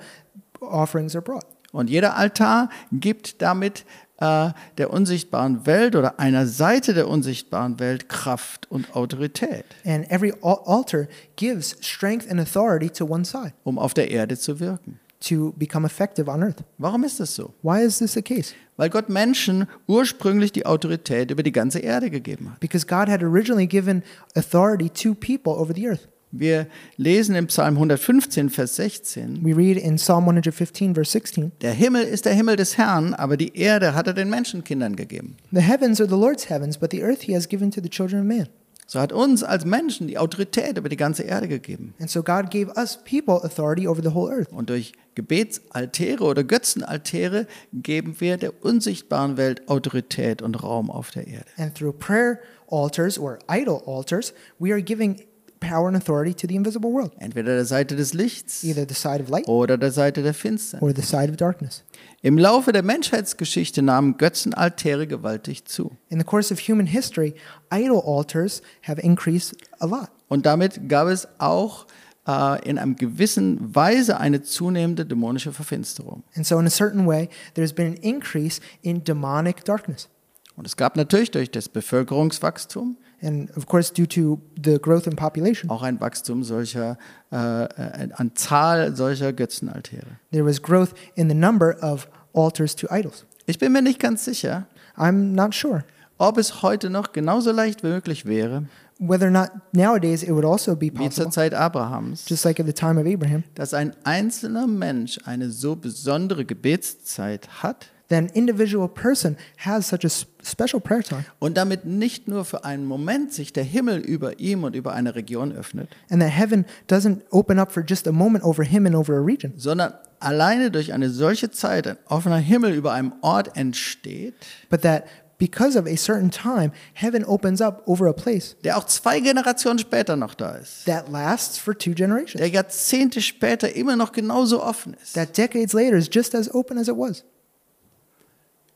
offerings 0.60 1.16
are 1.16 1.24
brought. 1.24 1.46
Und 1.72 1.90
jeder 1.90 2.16
Altar 2.16 2.70
gibt 2.92 3.42
damit 3.42 3.86
äh, 4.24 4.54
der 4.78 4.92
unsichtbaren 4.92 5.66
Welt 5.66 5.96
oder 5.96 6.20
einer 6.20 6.48
Seite 6.48 6.94
der 6.94 7.08
unsichtbaren 7.08 7.80
Welt 7.80 8.08
Kraft 8.10 8.70
und 8.72 8.96
Autorität, 8.96 9.66
And 9.86 10.10
every 10.10 10.34
al- 10.42 10.62
altar 10.66 11.08
gives 11.36 11.76
strength 11.82 12.30
and 12.32 12.40
authority 12.40 12.90
to 12.90 13.06
one 13.06 13.26
side 13.26 13.54
um 13.64 13.78
auf 13.78 13.94
der 13.94 14.10
Erde 14.12 14.38
zu 14.38 14.60
wirken. 14.60 15.00
to 15.20 15.54
become 15.58 15.86
effective 15.86 16.30
on 16.30 16.44
earth. 16.44 16.64
Warum 16.78 17.04
ist 17.06 17.20
das 17.20 17.34
so? 17.34 17.54
Why 17.62 17.82
is 17.82 18.00
this 18.00 18.14
the 18.14 18.22
case? 18.22 18.54
Weil 18.76 18.90
Gott 18.90 19.08
Menschen 19.08 19.68
ursprünglich 19.88 20.52
die 20.52 20.66
Autorität 20.66 21.32
über 21.32 21.44
die 21.44 21.52
ganze 21.54 21.80
Erde 21.80 22.10
gegeben 22.10 22.52
hat. 22.52 22.60
Because 22.60 22.86
God 22.86 23.08
had 23.08 23.24
originally 23.24 23.66
given 23.68 24.04
authority 24.36 24.90
to 24.90 25.14
people 25.14 25.54
over 25.54 25.74
the 25.74 25.88
earth. 25.88 26.10
Wir 26.36 26.66
lesen 26.98 27.36
im 27.36 27.46
Psalm 27.46 27.76
115, 27.76 28.50
Vers 28.50 28.78
16, 28.78 29.46
We 29.46 29.56
read 29.56 29.78
in 29.78 29.98
Psalm 29.98 30.24
115, 30.24 30.96
verse 30.96 31.12
16 31.12 31.52
der 31.62 31.74
Himmel 31.74 32.02
ist 32.06 32.26
der 32.26 32.34
Himmel 32.34 32.56
des 32.56 32.76
Herrn, 32.76 33.14
aber 33.14 33.38
die 33.38 33.56
Erde 33.56 33.94
hat 33.94 34.08
er 34.08 34.14
den 34.14 34.32
Menschenkindern 34.32 34.96
gegeben. 34.96 35.38
The 35.52 35.62
heavens 35.62 36.02
are 36.02 36.10
the 36.10 36.16
Lord's 36.16 36.50
heavens, 36.50 36.80
but 36.80 36.90
the 36.92 37.04
earth 37.04 37.22
he 37.22 37.36
has 37.36 37.48
given 37.48 37.70
to 37.70 37.82
the 37.82 37.90
children 37.90 38.22
of 38.22 38.28
man. 38.28 38.48
So 38.88 39.00
hat 39.00 39.14
uns 39.14 39.44
als 39.44 39.64
Menschen 39.64 40.08
die 40.08 40.18
Autorität 40.18 40.80
über 40.80 40.90
die 40.90 40.98
ganze 40.98 41.22
Erde 41.22 41.48
gegeben. 41.48 41.94
And 42.00 42.10
so 42.10 42.24
God 42.24 42.50
gave 42.50 42.74
us 42.76 42.98
people 43.04 43.44
authority 43.44 43.88
over 43.88 44.02
the 44.02 44.16
whole 44.16 44.32
earth. 44.34 44.52
Und 44.52 44.72
durch 44.72 44.94
Gebetsaltäre 45.14 46.24
oder 46.24 46.44
Götzenaltäre 46.44 47.46
geben 47.74 48.16
wir 48.20 48.38
der 48.38 48.64
unsichtbaren 48.66 49.38
Welt 49.38 49.70
Autorität 49.70 50.42
und 50.42 50.64
Raum 50.64 50.90
auf 50.90 51.12
der 51.12 51.28
Erde. 51.28 51.46
And 51.58 51.76
through 51.76 51.94
prayer 51.94 52.40
altars 52.72 53.20
or 53.20 53.38
idol 53.48 53.84
altars, 53.86 54.34
we 54.58 54.72
are 54.72 54.82
giving 54.82 55.22
power 55.68 55.88
and 55.88 55.96
authority 55.98 56.34
to 56.34 56.48
the 56.48 56.56
invisible 56.56 56.92
world, 56.92 57.12
Entweder 57.20 57.56
der 57.56 57.66
Seite 57.66 57.96
des 57.96 58.14
Lichts 58.14 58.64
either 58.64 58.86
the 58.88 58.94
side 58.94 59.22
of 59.24 59.30
light 59.30 59.48
oder 59.48 59.78
der 59.78 59.92
Seite 59.92 60.22
der 60.24 60.34
Finsternis. 60.34 60.84
or 60.84 60.94
the 60.96 61.02
side 61.02 61.30
of 61.30 61.38
darkness. 61.38 61.84
Im 62.22 62.38
Laufe 62.38 62.72
der 62.72 62.84
Menschheitsgeschichte 62.84 63.82
nahmen 63.82 64.18
Götzenaltäre 64.18 65.08
gewaltig 65.08 65.66
zu. 65.66 65.92
In 66.10 66.20
the 66.20 66.26
course 66.26 66.54
of 66.54 66.60
human 66.60 66.86
history, 66.88 67.34
idol 67.72 68.02
altars 68.06 68.62
have 68.88 69.02
increased 69.02 69.56
a 69.80 69.86
lot. 69.86 70.10
Und 70.30 70.46
damit 70.46 70.88
gab 70.90 71.08
es 71.08 71.28
auch 71.40 71.86
äh, 72.28 72.68
in 72.68 72.78
einem 72.78 72.96
gewissen 72.96 73.76
Weise 73.76 74.20
eine 74.20 74.42
zunehmende 74.42 75.06
dämonische 75.06 75.52
Verfinsterung. 75.52 76.24
And 76.36 76.46
so, 76.46 76.58
in 76.60 76.66
a 76.66 76.70
certain 76.70 77.06
way, 77.06 77.30
there's 77.56 77.74
been 77.74 77.88
an 77.88 77.94
increase 77.96 78.62
in 78.82 79.04
demonic 79.04 79.66
darkness. 79.66 80.08
Und 80.56 80.66
es 80.68 80.78
gab 80.78 80.96
natürlich 80.96 81.32
durch 81.32 81.50
das 81.52 81.68
Bevölkerungswachstum 81.68 82.98
And 83.24 83.56
of 83.56 83.68
course, 83.68 83.92
due 83.92 84.08
to 84.08 84.42
the 84.62 84.80
growth 84.80 85.08
in 85.08 85.16
population, 85.16 85.70
auch 85.70 85.82
ein 85.82 86.00
Wachstum 86.02 86.44
solcher, 86.44 86.98
äh, 87.32 87.36
äh, 87.36 88.10
an 88.14 88.32
Zahl 88.36 88.96
solcher 88.96 89.32
Götzenaltäre. 89.34 90.18
there 90.32 90.46
was 90.46 90.62
growth 90.62 90.94
in 91.16 91.30
the 91.30 91.36
number 91.36 91.78
of 91.82 92.08
altars 92.34 92.76
to 92.76 92.88
idols. 92.92 93.26
Ich 93.46 93.60
bin 93.60 93.72
mir 93.72 93.82
nicht 93.82 94.00
ganz 94.00 94.26
sicher, 94.26 94.68
I'm 94.98 95.34
not 95.34 95.56
sure 95.56 95.84
ob 96.18 96.38
es 96.38 96.62
heute 96.62 96.90
noch 96.90 97.12
genauso 97.12 97.52
leicht 97.52 97.84
möglich 97.84 98.26
wäre, 98.26 98.64
whether 99.00 99.26
or 99.26 99.32
not 99.32 99.50
nowadays 99.74 100.24
it 100.24 100.30
would 100.30 100.46
also 100.46 100.76
be 100.76 100.88
wie 100.94 101.10
zur 101.10 101.26
possible, 101.26 101.32
Zeit 101.32 101.54
Abrahams, 101.54 102.26
just 102.30 102.46
like 102.46 102.60
at 102.60 102.66
the 102.66 102.74
time 102.74 103.00
of 103.00 103.06
Abraham, 103.06 103.44
dass 103.56 103.74
ein 103.74 103.94
einzelner 104.04 104.68
Mensch 104.68 105.20
eine 105.26 105.50
so 105.50 105.76
besondere 105.76 106.46
Gebetszeit 106.46 107.64
hat 107.64 107.88
that 108.14 108.24
an 108.24 108.30
individual 108.34 108.88
person 108.88 109.36
has 109.58 109.88
such 109.88 110.06
a 110.06 110.10
special 110.44 110.80
prayer 110.80 111.04
time, 111.04 111.26
und 111.40 111.58
damit 111.58 111.86
nicht 111.86 112.28
nur 112.28 112.46
für 112.46 112.64
einen 112.64 112.86
Moment 112.86 113.34
sich 113.34 113.54
der 113.54 113.64
Himmel 113.64 114.00
über 114.00 114.40
ihm 114.40 114.64
und 114.64 114.76
über 114.76 114.94
eine 114.94 115.16
Region 115.16 115.52
öffnet, 115.52 115.90
and 116.10 116.22
that 116.22 116.32
heaven 116.32 116.66
doesn't 116.88 117.22
open 117.32 117.60
up 117.60 117.72
for 117.72 117.84
just 117.84 118.08
a 118.08 118.12
moment 118.12 118.44
over 118.44 118.64
him 118.64 118.86
and 118.86 118.96
over 118.96 119.18
a 119.18 119.22
region, 119.22 119.54
sondern 119.58 119.94
alleine 120.20 120.72
durch 120.72 120.94
eine 120.94 121.10
solche 121.10 121.52
Zeit 121.52 121.88
ein 121.88 121.98
offener 122.08 122.38
Himmel 122.38 122.74
über 122.74 122.94
einem 122.94 123.14
Ort 123.22 123.58
entsteht, 123.58 124.36
but 124.70 124.82
that 124.82 125.04
because 125.40 125.78
of 125.78 125.86
a 125.86 125.98
certain 125.98 126.32
time, 126.32 126.72
heaven 126.94 127.26
opens 127.26 127.60
up 127.60 127.84
over 127.86 128.08
a 128.08 128.14
place 128.14 128.56
der 128.64 128.78
auch 128.78 128.86
zwei 128.86 129.20
Generationen 129.20 129.80
später 129.80 130.16
noch 130.16 130.36
da 130.36 130.56
ist, 130.56 130.86
that 130.86 131.10
lasts 131.12 131.58
for 131.58 131.78
two 131.78 131.94
generations, 131.94 132.40
der 132.40 132.48
Jahrzehnte 132.50 133.22
später 133.22 133.76
immer 133.76 133.96
noch 133.96 134.12
genauso 134.14 134.62
offen 134.62 134.96
ist. 135.02 135.14
that 135.16 135.38
decades 135.38 135.74
later 135.74 135.98
is 135.98 136.08
just 136.10 136.36
as 136.36 136.54
open 136.54 136.78
as 136.78 136.88
it 136.88 136.96
was. 136.96 137.26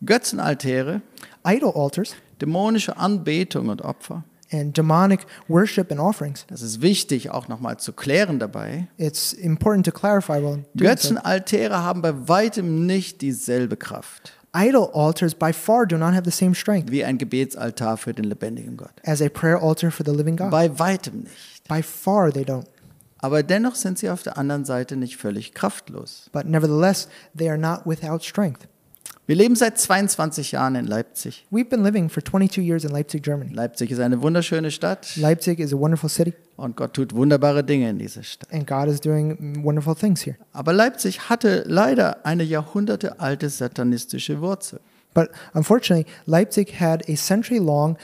Götzenaltäre, 0.05 1.01
Idol 1.45 1.73
altars 1.75 2.15
dämonische 2.41 2.97
Anbetung 2.97 3.69
und 3.69 3.81
Opfer. 3.81 4.23
and 4.51 4.77
demonic 4.77 5.25
worship 5.49 5.91
and 5.91 5.99
offerings. 5.99 6.45
Das 6.47 6.62
ist 6.62 6.81
wichtig 6.81 7.31
auch 7.31 7.47
nochmal 7.49 7.77
zu 7.77 7.91
klären 7.91 8.39
dabei. 8.39 8.88
It's 8.97 9.33
important 9.33 9.86
to 9.86 9.91
clarify 9.91 10.39
so. 10.39 10.60
Götzenaltäre 10.75 11.83
haben 11.83 12.01
bei 12.01 12.27
weitem 12.29 12.86
nicht 12.86 13.21
dieselbe 13.21 13.75
Kraft 13.75 14.33
Idol 14.55 14.89
altars 14.93 15.36
by 15.36 15.51
far 15.51 15.86
do 15.86 15.97
not 15.97 16.13
have 16.13 16.23
the 16.23 16.31
same 16.31 16.55
strength 16.55 16.89
wie 16.91 17.03
ein 17.03 17.17
Gebetsaltar 17.17 17.97
für 17.97 18.13
den 18.13 18.25
lebendigen 18.25 18.77
Gott. 18.77 18.93
as 19.05 19.21
a 19.21 19.29
prayer 19.29 19.62
altar 19.62 19.91
for 19.91 20.05
the 20.05 20.13
living 20.15 20.38
God. 20.38 20.49
Bei 20.49 20.79
weitem 20.79 21.19
nicht. 21.23 21.67
By 21.67 21.83
far 21.83 22.31
they 22.31 22.43
don't. 22.43 22.65
Aber 23.19 23.43
dennoch 23.43 23.75
sind 23.75 23.99
sie 23.99 24.10
auf 24.10 24.23
der 24.23 24.38
anderen 24.38 24.63
Seite 24.63 24.95
nicht 24.95 25.17
völlig 25.17 25.53
kraftlos. 25.53 26.29
But 26.31 26.45
nevertheless, 26.45 27.10
they 27.38 27.49
are 27.49 27.57
not 27.57 27.81
without 27.86 28.23
strength. 28.23 28.67
Wir 29.27 29.35
leben 29.35 29.57
seit 29.57 29.77
22 29.77 30.53
Jahren 30.53 30.75
in 30.75 30.87
Leipzig. 30.87 31.45
We've 31.51 31.67
been 31.67 31.83
living 31.83 32.09
for 32.09 32.23
22 32.23 32.63
years 32.63 32.85
in 32.85 32.91
Leipzig, 32.91 33.23
Germany. 33.23 33.51
Leipzig 33.53 33.91
ist 33.91 33.99
eine 33.99 34.21
wunderschöne 34.21 34.71
Stadt 34.71 35.17
Leipzig 35.17 35.59
is 35.59 35.73
a 35.73 35.77
wonderful 35.77 36.09
city, 36.09 36.33
und 36.55 36.77
Gott 36.77 36.93
tut 36.93 37.13
wunderbare 37.13 37.61
Dinge 37.61 37.89
in 37.89 37.99
dieser 37.99 38.23
Stadt. 38.23 38.47
and 38.53 38.65
God 38.65 38.87
is 38.87 39.01
doing 39.01 39.61
wonderful 39.65 39.95
things 39.95 40.25
here. 40.25 40.37
Aber 40.53 40.71
Leipzig 40.71 41.29
hatte 41.29 41.65
leider 41.67 42.25
eine 42.25 42.43
jahrhundertealte 42.43 43.49
satanistische 43.49 44.39
Wurzel. 44.39 44.79
But 45.13 45.29
unfortunately, 45.53 46.05
Leipzig 46.25 46.79
had 46.79 47.03
a 47.09 47.17
century 47.17 47.59
long 47.59 47.97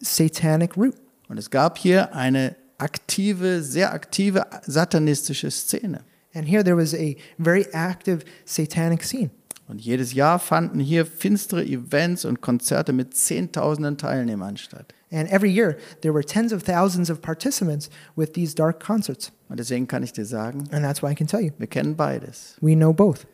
satanic 0.00 0.78
root. 0.78 0.94
Und 1.28 1.36
es 1.36 1.50
gab 1.50 1.76
hier 1.76 2.14
eine 2.14 2.56
aktive, 2.78 3.62
sehr 3.62 3.92
aktive 3.92 4.46
satanistische 4.66 5.50
Szene. 5.50 6.04
And 6.34 6.48
here 6.48 6.64
there 6.64 6.78
was 6.78 6.94
a 6.94 7.16
very 7.36 7.66
active 7.72 8.24
satanic 8.46 9.04
scene. 9.04 9.30
Und 9.70 9.80
jedes 9.80 10.14
Jahr 10.14 10.40
fanden 10.40 10.80
hier 10.80 11.06
finstere 11.06 11.64
Events 11.64 12.24
und 12.24 12.40
Konzerte 12.40 12.92
mit 12.92 13.14
Zehntausenden 13.14 13.96
Teilnehmern 13.98 14.56
statt. 14.56 14.92
And 15.12 15.30
every 15.30 15.48
year 15.48 15.76
there 16.02 16.12
were 16.12 16.24
tens 16.24 16.52
of 16.52 16.64
thousands 16.64 17.08
of 17.08 17.20
participants 17.20 17.88
with 18.16 18.32
these 18.32 18.52
dark 18.52 18.84
concerts. 18.84 19.30
Und 19.48 19.60
deswegen 19.60 19.86
kann 19.86 20.02
ich 20.02 20.12
dir 20.12 20.24
sagen, 20.24 20.64
And 20.72 20.84
that's 20.84 21.02
why 21.02 21.12
I 21.12 21.14
can 21.14 21.28
tell 21.28 21.40
you, 21.40 21.52
wir 21.58 21.68
kennen 21.68 21.94
beides. 21.94 22.56
we 22.60 22.74
know 22.74 22.92
both. 22.92 23.28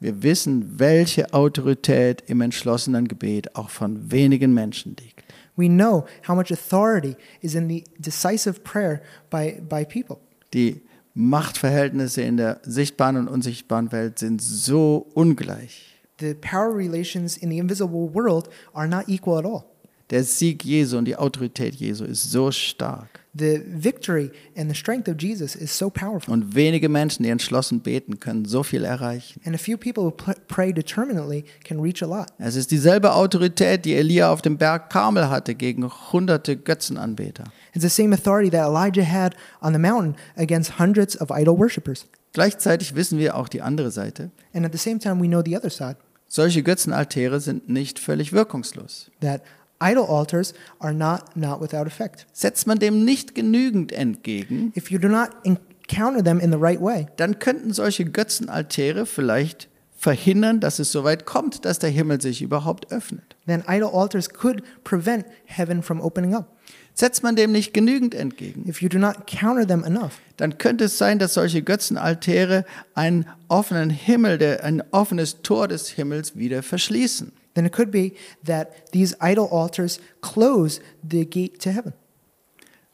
Wir 0.00 0.22
wissen, 0.24 0.78
welche 0.80 1.32
Autorität 1.32 2.24
im 2.26 2.40
entschlossenen 2.40 3.06
Gebet 3.06 3.54
auch 3.54 3.70
von 3.70 4.10
wenigen 4.10 4.52
Menschen 4.52 4.96
liegt. 4.98 5.22
We 5.56 5.68
know 5.68 6.04
how 6.26 6.34
much 6.34 6.50
authority 6.50 7.16
is 7.42 7.54
in 7.54 7.68
the 7.68 7.84
decisive 7.98 8.64
prayer 8.64 9.02
by, 9.30 9.60
by 9.68 9.84
people. 9.84 10.16
Die 10.52 10.82
Machtverhältnisse 11.14 12.22
in 12.22 12.36
der 12.36 12.60
sichtbaren 12.62 13.16
und 13.16 13.28
unsichtbaren 13.28 13.92
Welt 13.92 14.18
sind 14.18 14.40
so 14.40 15.06
ungleich. 15.14 15.86
The 16.20 16.34
power 16.34 16.76
relations 16.76 17.36
in 17.36 17.50
the 17.50 17.58
invisible 17.58 18.12
world 18.14 18.48
are 18.72 18.86
not 18.86 19.08
equal 19.08 19.38
at 19.38 19.44
all. 19.44 19.69
Der 20.10 20.24
Sieg 20.24 20.64
Jesu 20.64 20.98
und 20.98 21.04
die 21.04 21.16
Autorität 21.16 21.76
Jesu 21.76 22.04
ist 22.04 22.30
so 22.32 22.50
stark. 22.50 23.20
The 23.32 23.62
victory 23.64 24.32
and 24.56 24.68
the 24.68 24.74
strength 24.74 25.08
of 25.08 25.14
Jesus 25.20 25.54
is 25.54 25.76
so 25.76 25.88
powerful. 25.88 26.34
Und 26.34 26.56
wenige 26.56 26.88
Menschen, 26.88 27.22
die 27.22 27.28
entschlossen 27.28 27.80
beten, 27.80 28.18
können 28.18 28.44
so 28.44 28.64
viel 28.64 28.82
erreichen. 28.82 29.40
And 29.44 29.54
a 29.54 29.58
few 29.58 29.76
people 29.78 30.02
who 30.02 30.10
pray 30.48 30.72
determinately 30.72 31.44
can 31.62 31.78
reach 31.80 32.02
a 32.02 32.06
lot. 32.06 32.26
Es 32.38 32.56
ist 32.56 32.72
dieselbe 32.72 33.12
Autorität, 33.14 33.84
die 33.84 33.94
Elia 33.94 34.32
auf 34.32 34.42
dem 34.42 34.58
Berg 34.58 34.90
Karmel 34.90 35.30
hatte 35.30 35.54
gegen 35.54 35.88
hunderte 36.12 36.56
Götzenanbeter. 36.56 37.44
It's 37.72 37.82
the 37.82 37.88
same 37.88 38.12
authority 38.12 38.50
that 38.50 38.68
Elijah 38.68 39.04
had 39.04 39.36
on 39.62 39.72
the 39.72 39.78
mountain 39.78 40.16
against 40.36 40.80
hundreds 40.80 41.20
of 41.20 41.30
idol 41.30 41.56
worshippers. 41.56 42.06
Gleichzeitig 42.32 42.96
wissen 42.96 43.18
wir 43.20 43.36
auch 43.36 43.48
die 43.48 43.62
andere 43.62 43.92
Seite. 43.92 44.32
And 44.52 44.66
at 44.66 44.72
the 44.72 44.78
same 44.78 44.98
time, 44.98 45.22
we 45.22 45.28
know 45.28 45.40
the 45.44 45.56
other 45.56 45.70
side 45.70 45.96
Solche 46.26 46.62
Götzenaltäre 46.62 47.40
sind 47.40 47.68
nicht 47.68 47.98
völlig 48.00 48.32
wirkungslos. 48.32 49.10
that 49.20 49.42
idol 49.80 50.06
altars 50.06 50.54
are 50.78 50.92
not, 50.92 51.36
not 51.36 51.60
without 51.60 51.86
effect. 51.86 52.26
Setzt 52.32 52.66
man 52.66 52.78
dem 52.78 53.04
nicht 53.04 53.34
genügend 53.34 53.92
entgegen, 53.92 54.72
If 54.76 54.90
you 54.90 54.98
do 54.98 55.08
not 55.08 55.30
encounter 55.44 56.22
them 56.22 56.38
in 56.40 56.52
the 56.52 56.58
right 56.58 56.80
way, 56.80 57.06
dann 57.16 57.38
könnten 57.38 57.72
solche 57.72 58.04
Götzenaltäre 58.04 59.06
vielleicht 59.06 59.68
verhindern, 59.96 60.60
dass 60.60 60.78
es 60.78 60.92
so 60.92 61.04
weit 61.04 61.26
kommt, 61.26 61.64
dass 61.64 61.78
der 61.78 61.90
Himmel 61.90 62.20
sich 62.20 62.40
überhaupt 62.42 62.90
öffnet. 62.92 63.36
then 63.46 63.62
idol 63.68 63.90
altars 63.92 64.28
could 64.30 64.62
prevent 64.84 65.24
heaven 65.44 65.82
from 65.82 66.00
opening 66.00 66.34
up. 66.34 66.56
Setzt 66.94 67.22
man 67.22 67.36
dem 67.36 67.52
nicht 67.52 67.72
genügend 67.72 68.14
entgegen, 68.14 68.68
If 68.68 68.82
you 68.82 68.88
do 68.88 68.98
not 68.98 69.26
counter 69.26 69.66
them 69.66 69.84
enough, 69.84 70.20
dann 70.36 70.58
könnte 70.58 70.84
es 70.84 70.98
sein, 70.98 71.18
dass 71.18 71.34
solche 71.34 71.62
Götzenaltäre 71.62 72.64
einen 72.94 73.26
offenen 73.48 73.90
Himmel, 73.90 74.38
der, 74.38 74.64
ein 74.64 74.82
offenes 74.90 75.42
Tor 75.42 75.68
des 75.68 75.88
Himmels 75.88 76.36
wieder 76.36 76.62
verschließen. 76.62 77.32
Then 77.54 77.66
it 77.66 77.72
could 77.72 77.90
be 77.90 78.12
that 78.44 78.90
these 78.92 79.16
idol 79.20 79.48
altars 79.52 80.00
close 80.20 80.80
the 81.08 81.24
gate 81.24 81.58
to 81.60 81.70
heaven. 81.70 81.92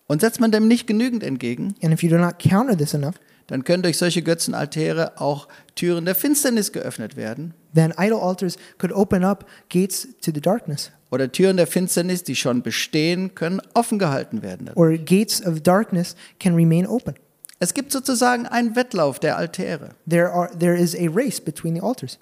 Und 0.08 0.20
setzt 0.20 0.40
man 0.40 0.52
dem 0.52 0.68
nicht 0.68 0.86
genügend 0.86 1.22
entgegen, 1.24 1.74
And 1.82 1.92
if 1.92 2.02
you 2.02 2.08
do 2.08 2.16
not 2.18 2.38
counter 2.38 2.76
this 2.76 2.94
enough, 2.94 3.16
dann 3.48 3.64
können 3.64 3.82
durch 3.82 3.98
solche 3.98 4.22
Götzenaltäre 4.22 5.20
auch 5.20 5.48
Türen 5.74 6.04
der 6.04 6.14
Finsternis 6.14 6.72
geöffnet 6.72 7.16
werden. 7.16 7.54
then 7.74 7.92
idol 7.98 8.20
altars 8.20 8.56
could 8.78 8.92
open 8.92 9.22
up 9.24 9.46
gates 9.68 10.08
to 10.22 10.30
the 10.32 10.40
darkness, 10.40 10.90
Oder 11.10 11.30
Türen 11.30 11.56
der 11.56 11.66
Finsternis, 11.66 12.24
die 12.24 12.34
schon 12.36 12.62
bestehen, 12.62 13.34
können 13.34 13.60
offen 13.74 13.98
gehalten 13.98 14.42
werden. 14.42 14.70
or 14.74 14.96
gates 14.96 15.44
of 15.44 15.60
darkness 15.60 16.16
can 16.40 16.54
remain 16.54 16.86
open. 16.86 17.14
Es 17.58 17.72
gibt 17.74 17.90
sozusagen 17.92 18.46
einen 18.46 18.76
Wettlauf 18.76 19.18
der 19.18 19.36
Altäre. 19.36 19.90
There, 20.08 20.30
are, 20.30 20.50
there 20.58 20.76
is 20.76 20.94
a 20.94 21.08
race 21.08 21.40
between 21.40 21.74
the 21.74 21.80
altars, 21.80 22.18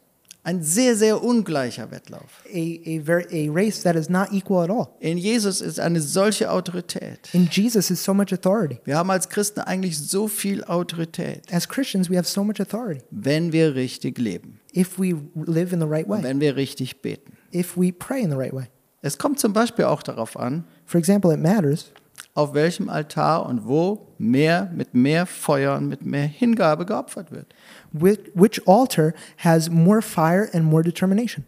Ein 0.47 0.63
sehr, 0.63 0.95
sehr 0.95 1.23
ungleicher 1.25 1.91
Wettlauf. 1.91 2.45
a, 2.47 2.59
a, 2.59 3.01
very, 3.03 3.25
a 3.49 3.51
race 3.51 3.83
that 3.83 3.97
is 3.97 4.11
not 4.11 4.31
equal 4.31 4.63
at 4.63 4.71
all. 4.71 4.89
In 5.01 5.17
Jesus 5.17 5.61
ist 5.63 5.81
eine 5.81 6.01
solche 6.03 6.51
Autorität. 6.51 7.31
In 7.33 7.49
Jesus 7.51 7.91
is 7.91 8.05
so 8.05 8.13
much 8.13 8.31
authority. 8.33 8.79
Wir 8.85 8.97
haben 8.99 9.11
als 9.11 9.29
Christen 9.31 9.61
eigentlich 9.61 9.99
so 9.99 10.29
viel 10.29 10.63
Autorität, 10.65 11.43
As 11.53 11.67
Christians, 11.69 12.11
we 12.11 12.17
have 12.19 12.29
so 12.29 12.45
much 12.45 12.61
authority 12.61 13.01
wenn 13.11 13.53
wir 13.53 13.75
richtig 13.75 14.19
leben, 14.19 14.61
if 14.77 14.99
we 14.99 15.15
live 15.47 15.73
in 15.73 15.81
the 15.81 15.87
right 15.87 16.07
way, 16.09 16.23
wenn 16.23 16.41
wir 16.41 16.57
richtig 16.57 17.01
beten. 17.01 17.33
if 17.53 17.77
we 17.77 17.91
pray 17.93 18.21
in 18.23 18.31
the 18.31 18.37
right 18.37 18.53
way. 18.53 18.67
Es 19.01 19.17
kommt 19.19 19.39
zum 19.41 19.53
Beispiel 19.53 19.87
auch 19.87 20.03
darauf 20.03 20.39
an, 20.39 20.65
For 20.87 20.99
example, 20.99 21.33
it 21.33 21.41
matters 21.41 21.87
auf 22.35 22.53
welchem 22.55 22.88
Altar 22.88 23.47
und 23.47 23.66
wo 23.66 24.09
mehr 24.18 24.70
mit 24.75 24.92
mehr 24.94 25.25
Feuer 25.27 25.77
und 25.77 25.88
mit 25.88 26.05
mehr 26.05 26.27
Hingabe 26.27 26.85
geopfert 26.85 27.31
wird. 27.31 27.47
which, 27.92 28.61
altar 28.66 29.14
has 29.38 29.70
more 29.70 30.03
fire 30.03 30.49
and 30.53 30.64
more 30.64 30.83
determination. 30.83 31.44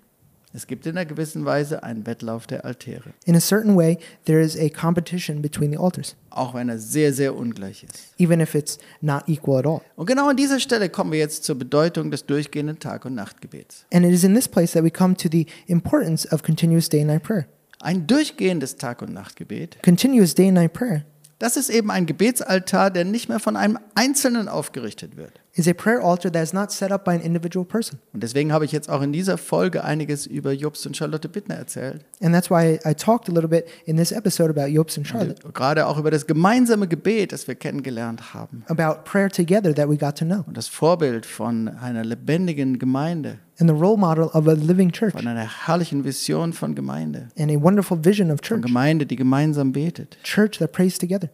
Es 0.55 0.67
gibt 0.67 0.87
in 0.87 0.97
einer 0.97 1.05
gewissen 1.05 1.45
Weise 1.45 1.83
einen 1.83 2.07
Wettlauf 2.07 2.47
der 2.47 2.65
Altäre, 2.65 3.11
In 3.27 3.37
a 3.37 3.41
certain 3.41 3.77
way, 3.77 3.99
there 4.25 4.41
is 4.41 4.57
a 4.59 4.71
competition 4.71 5.43
between 5.43 5.71
the 5.71 5.77
altars, 5.77 6.17
auch 6.31 6.55
wenn 6.55 6.71
er 6.71 6.79
sehr, 6.79 7.13
sehr 7.13 7.37
ungleich 7.37 7.83
ist. 7.85 8.15
even 8.17 8.41
if 8.41 8.55
it's 8.55 8.79
not 9.03 9.25
equal 9.29 9.59
at 9.59 9.67
all. 9.67 9.83
Und 9.97 10.07
genau 10.07 10.31
an 10.31 10.37
dieser 10.37 10.59
Stelle 10.59 10.89
kommen 10.89 11.13
wir 11.13 11.19
jetzt 11.19 11.45
zur 11.45 11.59
Bedeutung 11.59 12.11
des 12.11 12.25
durchgehenden 12.25 12.79
Tag- 12.79 13.05
und 13.05 13.15
Nachtgebets. 13.15 13.85
And 13.93 14.07
it 14.07 14.13
is 14.13 14.25
in 14.25 14.35
this 14.35 14.49
place 14.49 14.73
that 14.73 14.83
we 14.83 14.91
come 14.91 15.15
to 15.17 15.29
the 15.31 15.47
importance 15.67 16.27
of 16.33 16.43
continuous 16.43 16.89
day 16.89 17.01
and 17.03 17.09
night 17.11 17.23
prayer. 17.23 17.47
Ein 17.81 18.07
durchgehendes 18.07 18.77
Tag- 18.77 19.03
und 19.03 19.13
Nachtgebet, 19.13 19.79
Continuous 19.83 20.35
day 20.35 20.47
and 20.49 20.55
night 20.55 20.73
prayer 20.73 21.05
das 21.39 21.59
ist 21.59 21.69
eben 21.69 21.91
ein 21.91 22.07
Gebetsaltar, 22.07 22.91
der 22.91 23.05
nicht 23.05 23.29
mehr 23.29 23.41
von 23.41 23.57
einem 23.57 23.79
Einzelnen 23.95 24.49
aufgerichtet 24.49 25.17
wird. 25.17 25.33
is 25.53 25.67
a 25.67 25.73
prayer 25.73 26.03
altar 26.03 26.31
that 26.31 26.43
is 26.43 26.53
not 26.53 26.71
set 26.71 26.91
up 26.93 27.05
by 27.05 27.13
an 27.13 27.21
individual 27.21 27.65
person. 27.65 27.99
Und 28.13 28.23
deswegen 28.23 28.53
habe 28.53 28.65
ich 28.67 28.73
jetzt 28.73 28.91
auch 28.91 29.01
in 29.03 29.13
dieser 29.13 29.39
Folge 29.39 29.85
einiges 29.85 30.27
über 30.27 30.53
Jobst 30.53 30.87
und 30.87 30.97
Charlotte 30.97 31.29
Bittner 31.31 31.55
erzählt. 31.55 32.05
And 32.23 32.35
that's 32.35 32.51
why 32.51 32.79
I, 32.87 32.95
talked 32.95 33.29
a 33.29 33.33
little 33.33 33.49
bit 33.49 33.67
in 33.87 33.97
this 33.97 34.13
episode 34.13 34.51
about 34.51 34.71
Yopes 34.71 34.99
and 34.99 35.07
Charlotte, 35.07 35.43
Gerade 35.55 35.87
auch 35.87 35.99
über 35.99 36.11
das 36.11 36.27
gemeinsame 36.27 36.89
Gebet, 36.89 37.33
das 37.33 37.47
wir 37.49 37.55
kennengelernt 37.55 38.35
haben. 38.35 38.65
about 38.69 39.05
prayer 39.05 39.31
together 39.31 39.75
that 39.75 39.89
we 39.89 39.97
got 39.97 40.17
to 40.19 40.25
know, 40.25 40.43
Und 40.47 40.57
das 40.57 40.69
Vorbild 40.69 41.25
von 41.27 41.69
einer 41.69 42.05
lebendigen 42.05 42.79
Gemeinde, 42.79 43.39
and 43.59 43.69
the 43.69 43.75
role 43.75 43.97
model 43.97 44.31
of 44.35 44.47
a 44.49 44.53
living 44.53 44.91
church, 44.93 45.13
von 45.13 45.27
einer 45.27 45.67
herrlichen 45.67 46.05
Vision 46.05 46.53
von 46.53 46.75
Gemeinde. 46.75 47.29
and 47.39 47.51
a 47.51 47.61
wonderful 47.63 47.99
vision 48.05 48.31
of 48.31 48.39
Von 48.41 48.43
church, 48.61 48.63
Gemeinde, 48.67 49.07
die 49.07 49.17
gemeinsam 49.17 49.73
betet. 49.73 50.17
church 50.23 50.59
that 50.59 50.73
prays 50.73 50.99
together. 50.99 51.29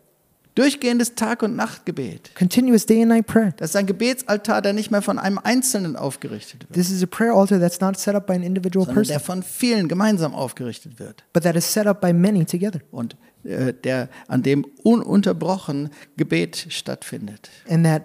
Durchgehendes 0.54 1.14
Tag- 1.14 1.42
und 1.42 1.56
Nachtgebet. 1.56 2.35
Continuous 2.35 2.85
day 2.85 3.00
and 3.00 3.08
night 3.08 3.26
prayer. 3.26 3.54
Das 3.56 3.70
ist 3.70 3.76
ein 3.76 3.87
Gebetsaltar, 3.87 4.61
der 4.61 4.74
nicht 4.74 4.90
mehr 4.90 5.00
von 5.00 5.18
einem 5.18 5.38
Einzelnen 5.38 5.96
aufgerichtet 5.96 6.64
wird, 6.68 6.74
This 6.74 6.90
is 6.90 7.02
a 7.02 7.06
prayer 7.06 7.32
altar 7.32 7.58
that's 7.58 7.80
not 7.80 7.98
set 7.98 8.14
up 8.14 8.26
by 8.26 8.35
an 8.35 8.42
individual 8.42 8.85
sondern 8.85 9.04
der 9.04 9.14
person, 9.14 9.37
von 9.37 9.42
vielen 9.42 9.88
gemeinsam 9.88 10.35
aufgerichtet 10.35 10.98
wird. 10.98 11.24
but 11.32 11.42
that 11.44 11.56
is 11.56 11.72
set 11.72 11.87
up 11.87 12.02
by 12.02 12.12
many 12.12 12.44
together, 12.44 12.80
Und 12.90 13.16
äh, 13.44 13.72
der, 13.72 14.11
an 14.28 14.42
dem 14.42 14.66
ununterbrochen 14.82 15.88
Gebet 16.18 16.66
stattfindet. 16.68 17.48
and 17.68 17.87
that 17.87 18.02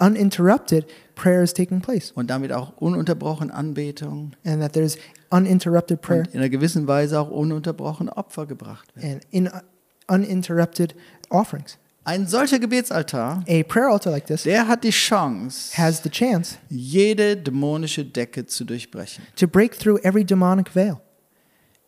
uninterrupted 0.00 0.86
prayer 1.14 1.42
is 1.42 1.52
taking 1.52 1.80
place, 1.80 2.12
Und 2.14 2.28
damit 2.30 2.52
auch 2.52 2.76
ununterbrochen 2.78 3.50
Anbetung 3.50 4.32
and 4.44 4.60
that 4.62 4.72
there's 4.72 4.96
uninterrupted 5.30 6.00
prayer 6.00 6.20
und 6.20 6.34
in 6.34 6.40
einer 6.40 6.48
gewissen 6.48 6.86
Weise 6.86 7.18
auch 7.20 7.30
ununterbrochen 7.30 8.08
Opfer 8.08 8.46
gebracht 8.46 8.94
werden. 8.96 9.14
and 9.14 9.26
in 9.30 9.50
uninterrupted 10.08 10.94
offerings. 11.30 11.78
Ein 12.04 12.26
solcher 12.26 12.58
Gebetsaltar, 12.58 13.44
A 13.46 13.62
prayer 13.64 13.90
altar 13.90 14.10
like 14.12 14.24
this 14.26 14.44
der 14.44 14.66
hat 14.66 14.82
die 14.82 14.90
Chance, 14.90 15.76
has 15.76 16.02
the 16.02 16.08
chance 16.08 16.56
jede 16.70 17.36
dämonische 17.36 18.04
Decke 18.04 18.46
zu 18.46 18.64
durchbrechen. 18.64 19.24
to 19.36 19.46
break 19.46 19.78
through 19.78 19.98
every 20.02 20.24
demonic 20.24 20.74
veil. 20.74 21.00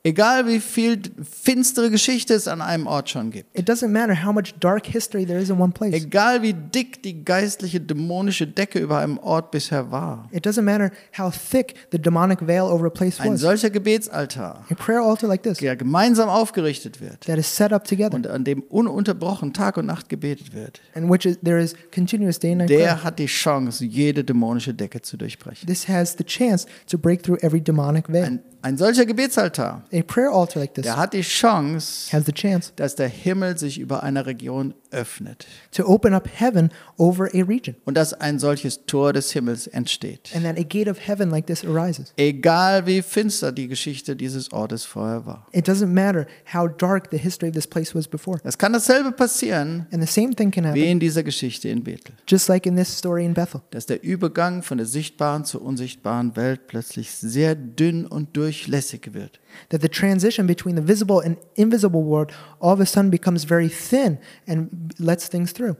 Egal 0.02 0.46
wie 0.46 0.60
viel 0.60 0.98
finstere 1.22 1.90
Geschichte 1.90 2.32
es 2.32 2.48
an 2.48 2.62
einem 2.62 2.86
Ort 2.86 3.10
schon 3.10 3.30
gibt. 3.30 3.58
It 3.58 3.68
doesn't 3.68 3.88
matter 3.88 4.24
how 4.24 4.32
much 4.32 4.54
dark 4.58 4.86
history 4.86 5.26
there 5.26 5.38
is 5.38 5.50
in 5.50 5.60
one 5.60 5.72
place. 5.72 5.92
Egal 5.92 6.40
wie 6.40 6.54
dick 6.54 7.02
die 7.02 7.22
geistliche 7.22 7.80
dämonische 7.82 8.46
Decke 8.46 8.78
über 8.78 8.96
einem 8.98 9.18
Ort 9.18 9.50
bisher 9.50 9.90
war. 9.90 10.26
It 10.32 10.46
doesn't 10.46 10.62
matter 10.62 10.90
how 11.18 11.30
thick 11.30 11.74
the 11.92 11.98
demonic 11.98 12.40
veil 12.40 12.62
over 12.64 12.86
a 12.86 12.90
place 12.90 13.20
Ein 13.20 13.34
was. 13.34 13.40
solcher 13.42 13.68
Gebetsaltar, 13.68 14.64
A 14.70 14.74
prayer 14.74 15.02
altar 15.02 15.28
like 15.28 15.42
this 15.42 15.58
der 15.58 15.76
gemeinsam 15.76 16.30
aufgerichtet 16.30 17.02
wird 17.02 17.26
that 17.26 17.36
is 17.38 17.54
set 17.54 17.70
up 17.70 17.84
together 17.84 18.14
und 18.14 18.26
an 18.26 18.44
dem 18.44 18.62
ununterbrochen 18.70 19.52
Tag 19.52 19.76
und 19.76 19.84
Nacht 19.84 20.08
gebetet 20.08 20.54
wird, 20.54 20.80
in 20.94 21.10
which 21.10 21.26
is, 21.26 21.38
there 21.44 21.60
is 21.60 21.74
continuous 21.94 22.38
day 22.38 22.52
and 22.52 22.60
night 22.60 22.68
prayer. 22.70 22.86
der 22.86 23.04
hat 23.04 23.18
die 23.18 23.26
Chance, 23.26 23.84
jede 23.84 24.24
dämonische 24.24 24.72
Decke 24.72 25.02
zu 25.02 25.18
durchbrechen. 25.18 25.66
This 25.66 25.86
has 25.88 26.16
the 26.16 26.24
chance 26.24 26.66
to 26.90 26.96
break 26.96 27.22
through 27.22 27.36
every 27.42 27.60
demonic 27.60 28.08
veil. 28.08 28.24
Ein, 28.24 28.40
ein 28.62 28.77
solcher 28.77 29.07
Gebetsaltar, 29.07 29.85
A 29.92 30.03
prayer 30.03 30.31
altar 30.33 30.61
like 30.61 30.75
this 30.75 30.85
der 30.85 30.96
hat 30.96 31.12
die 31.14 31.23
Chance, 31.23 32.11
has 32.12 32.25
the 32.27 32.33
chance 32.33 32.73
dass 32.77 32.94
der 32.94 33.09
Himmel 33.09 33.57
sich 33.59 33.79
über 33.79 34.03
einer 34.03 34.27
Region 34.27 34.75
öffnet 34.90 35.46
to 35.70 35.85
open 35.87 36.12
up 36.14 36.29
heaven 36.38 36.70
over 36.99 37.27
a 37.33 37.42
region 37.42 37.77
und 37.85 37.94
dass 37.96 38.12
ein 38.12 38.38
solches 38.40 38.85
Tor 38.87 39.12
des 39.12 39.31
Himmels 39.33 39.66
entsteht. 39.68 40.31
and 40.35 40.44
that 40.44 40.59
a 40.59 40.62
gate 40.64 40.88
of 40.90 40.99
heaven 41.07 41.31
like 41.31 41.46
this 41.46 41.64
arises. 41.64 42.12
Egal 42.16 42.87
wie 42.87 43.03
finster 43.03 43.53
die 43.53 43.68
Geschichte 43.68 44.16
dieses 44.16 44.53
Ortes 44.53 44.85
vorher 44.85 45.25
war. 45.27 45.46
It 45.53 45.68
doesn't 45.68 45.87
matter 45.87 46.27
how 46.53 46.68
dark 46.68 47.09
the 47.11 47.18
history 47.18 47.49
of 47.51 47.55
this 47.55 47.66
place 47.66 47.94
was 47.94 48.09
before. 48.09 48.40
Es 48.44 48.59
kann 48.59 48.73
dasselbe 48.73 49.12
passieren 49.12 49.87
And 49.92 50.03
the 50.07 50.12
same 50.12 50.35
thing 50.35 50.51
can 50.51 50.64
wie 50.64 50.68
happen, 50.68 50.83
in 50.83 51.01
dieser 51.01 51.23
Geschichte 51.23 51.68
in 51.68 51.85
Bethel. 51.85 52.14
just 52.29 52.49
like 52.49 52.66
in 52.66 52.77
this 52.77 52.88
story 52.99 53.25
in 53.25 53.35
Bethel, 53.35 53.61
Dass 53.70 53.87
der 53.87 54.03
Übergang 54.03 54.62
von 54.62 54.79
der 54.79 54.87
sichtbaren 54.87 55.44
zur 55.44 55.62
unsichtbaren 55.62 56.35
Welt 56.37 56.66
plötzlich 56.66 57.12
sehr 57.12 57.55
dünn 57.55 58.07
und 58.07 58.37
durchlässig 58.50 59.12
wird. 59.14 59.40
that 59.70 59.80
the 59.82 59.88
transition 59.88 60.46
between 60.46 60.76
the 60.76 60.86
visible 60.86 61.20
and 61.24 61.36
invisible 61.54 62.02
world 62.04 62.32
all 62.60 62.72
of 62.72 62.80
a 62.80 62.86
sudden 62.86 63.10
becomes 63.10 63.44
very 63.44 63.68
thin 63.68 64.18
and 64.46 64.94
lets 64.98 65.28
things 65.28 65.52
through. 65.52 65.76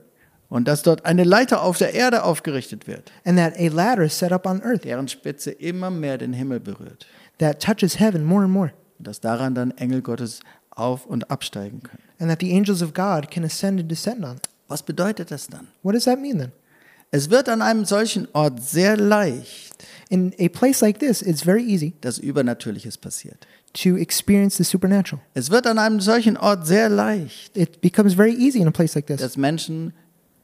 Und 0.49 0.67
dass 0.67 0.81
dort 0.83 1.05
eine 1.05 1.23
Leiter 1.23 1.61
auf 1.63 1.77
der 1.77 1.93
Erde 1.93 2.23
aufgerichtet 2.23 2.85
wird, 2.87 3.11
And 3.25 3.37
that 3.37 3.53
a 3.57 3.67
ladder 3.69 4.03
is 4.03 4.17
set 4.17 4.31
up 4.31 4.45
on 4.45 4.61
earth 4.63 4.83
deren 4.83 5.07
Spitze 5.07 5.51
immer 5.51 5.89
mehr 5.89 6.17
den 6.17 6.33
Himmel 6.33 6.59
berührt. 6.59 7.05
that 7.39 7.61
touches 7.61 7.99
heaven 7.99 8.23
more 8.25 8.43
and 8.43 8.51
more. 8.53 8.71
Und 8.99 9.07
dass 9.07 9.19
daran 9.21 9.55
dann 9.55 9.71
Engel 9.77 10.01
Gottes 10.01 10.41
auf- 10.71 11.05
und 11.05 11.29
absteigen 11.31 11.81
können. 11.83 12.03
And 12.19 12.29
that 12.29 12.39
the 12.41 12.53
angels 12.55 12.81
of 12.81 12.93
God 12.93 13.29
can 13.31 13.43
ascend 13.45 13.79
and 13.79 13.89
descend 13.89 14.23
on. 14.25 14.37
Was 14.67 14.83
bedeutet 14.83 15.31
das 15.31 15.47
dann? 15.47 15.67
What 15.83 15.95
does 15.95 16.03
that 16.05 16.19
mean 16.19 16.37
then? 16.37 16.51
Es 17.11 17.29
wird 17.29 17.49
an 17.49 17.61
einem 17.61 17.83
solchen 17.85 18.27
Ort 18.33 18.61
sehr 18.63 18.95
leicht, 18.97 19.69
In 20.09 20.33
a 20.39 20.47
place 20.49 20.81
like 20.81 20.99
this, 20.99 21.21
it's 21.21 21.41
very 21.43 21.63
easy 21.63 21.93
dass 22.01 22.17
Übernatürliches 22.19 22.97
passiert. 22.97 23.45
to 23.73 23.95
experience 23.97 24.57
the 24.57 24.63
supernatural. 24.63 25.21
Es 25.33 25.49
wird 25.49 25.65
an 25.67 25.77
einem 25.77 25.99
solchen 26.01 26.37
Ort 26.37 26.65
sehr 26.67 26.89
leicht, 26.89 27.55
It 27.57 27.81
becomes 27.81 28.13
very 28.15 28.33
easy 28.33 28.59
in 28.59 28.67
a 28.67 28.71
place 28.71 28.95
like 28.95 29.07
this 29.07 29.19
dass 29.21 29.37
Menschen 29.37 29.93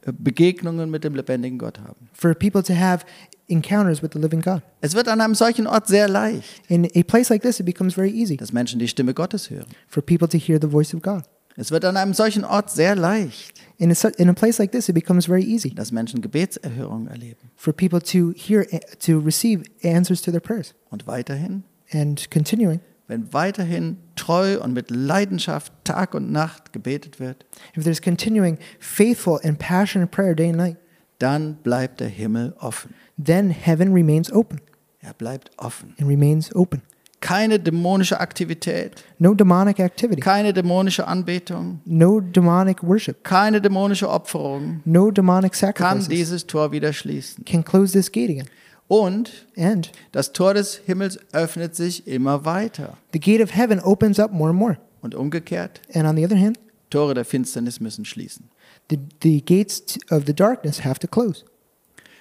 äh, 0.06 0.12
Begegnungen 0.16 0.90
mit 0.90 1.04
dem 1.04 1.14
lebendigen 1.14 1.58
Gott 1.58 1.78
haben. 1.80 2.08
for 2.12 2.34
people 2.34 2.62
to 2.62 2.74
have 2.74 3.04
encounters 3.48 4.02
with 4.02 4.10
the 4.12 4.18
living 4.18 4.40
God. 4.42 4.62
Es 4.82 4.94
wird 4.94 5.08
an 5.08 5.20
einem 5.22 5.34
solchen 5.34 5.66
Ort 5.66 5.86
sehr 5.86 6.08
leicht, 6.08 6.62
In 6.68 6.84
a 6.94 7.02
place 7.02 7.28
like 7.30 7.42
this, 7.42 7.60
it 7.60 7.66
becomes 7.66 7.94
very 7.94 8.10
easy 8.10 8.36
dass 8.36 8.52
Menschen 8.52 8.78
die 8.78 8.88
Stimme 8.88 9.14
Gottes 9.14 9.48
hören. 9.50 9.66
for 9.88 10.02
people 10.02 10.28
to 10.28 10.36
hear 10.38 10.58
the 10.60 10.70
voice 10.70 10.92
of 10.94 11.00
God. 11.02 11.22
Es 11.60 11.70
wird 11.72 11.84
an 11.84 11.96
einem 11.96 12.14
solchen 12.14 12.44
Ort 12.44 12.70
sehr 12.70 12.94
leicht, 12.94 13.60
In 13.78 13.90
a, 13.92 14.08
in 14.16 14.28
a 14.28 14.32
place 14.32 14.58
like 14.58 14.70
this, 14.72 14.88
it 14.88 14.94
becomes 14.94 15.26
very 15.26 15.42
easy 15.42 15.74
dass 15.74 15.90
Menschen 15.92 16.20
Gebetserhörungen 16.22 17.08
erleben. 17.08 17.50
for 17.56 17.72
people 17.72 18.00
to 18.00 18.32
hear, 18.36 18.64
to 19.00 19.18
receive 19.18 19.62
answers 19.84 20.22
to 20.22 20.30
their 20.30 20.40
prayers. 20.40 20.74
Und 20.90 21.06
weiterhin, 21.06 21.64
And 21.92 22.30
continuing, 22.30 22.80
wenn 23.08 23.32
weiterhin 23.32 23.96
treu 24.14 24.60
und 24.60 24.72
mit 24.74 24.90
Leidenschaft 24.90 25.72
Tag 25.84 26.14
und 26.14 26.30
Nacht 26.30 26.72
gebetet 26.72 27.18
wird, 27.18 27.44
if 27.76 27.82
there's 27.84 28.00
continuing 28.02 28.58
faithful 28.78 29.40
and 29.42 29.58
passionate 29.58 30.10
prayer 30.10 30.34
day 30.34 30.48
and 30.48 30.56
night, 30.58 30.76
dann 31.18 31.56
bleibt 31.64 31.98
der 32.00 32.08
Himmel 32.08 32.54
offen. 32.60 32.94
then 33.16 33.50
heaven 33.50 33.92
remains 33.92 34.30
open 34.32 34.60
Er 35.00 35.14
bleibt 35.14 35.50
offen. 35.56 35.94
and 35.98 36.08
remains 36.08 36.54
open. 36.54 36.82
Keine 37.20 37.58
dämonische 37.58 38.20
Aktivität, 38.20 39.04
No 39.18 39.34
demonic 39.34 39.80
activity, 39.80 40.20
keine 40.20 40.52
dämonische 40.52 41.06
Anbetung, 41.08 41.80
no 41.84 42.20
demonic 42.20 42.82
worship, 42.82 43.24
keine 43.24 43.60
dämonische 43.60 44.08
Opferung 44.08 44.80
no 44.84 45.10
demonic 45.10 45.52
kann 45.52 45.74
sacrifices 45.74 46.08
dieses 46.08 46.46
Tor 46.46 46.70
wieder 46.70 46.92
schließen. 46.92 47.44
can 47.44 47.64
close 47.64 47.92
this 47.92 48.12
gate 48.12 48.30
again. 48.30 48.46
Und 48.86 49.46
And 49.56 49.90
das 50.12 50.32
Tor 50.32 50.54
des 50.54 50.76
Himmels 50.86 51.18
öffnet 51.32 51.74
sich 51.74 52.06
immer 52.06 52.44
weiter. 52.44 52.96
the 53.12 53.18
gate 53.20 53.42
of 53.42 53.54
heaven 53.54 53.80
opens 53.80 54.18
up 54.20 54.32
more 54.32 54.50
and 54.50 54.58
more. 54.58 54.78
Und 55.02 55.14
umgekehrt, 55.14 55.80
And 55.92 56.06
on 56.06 56.16
the 56.16 56.24
other 56.24 56.38
hand, 56.38 56.58
Tore 56.90 57.14
der 57.14 57.24
Finsternis 57.24 57.80
müssen 57.80 58.04
schließen. 58.04 58.48
the, 58.90 58.98
the 59.22 59.42
gates 59.44 59.82
of 60.10 60.22
the 60.26 60.34
darkness 60.34 60.84
have 60.84 60.98
to 61.00 61.08
close. 61.08 61.44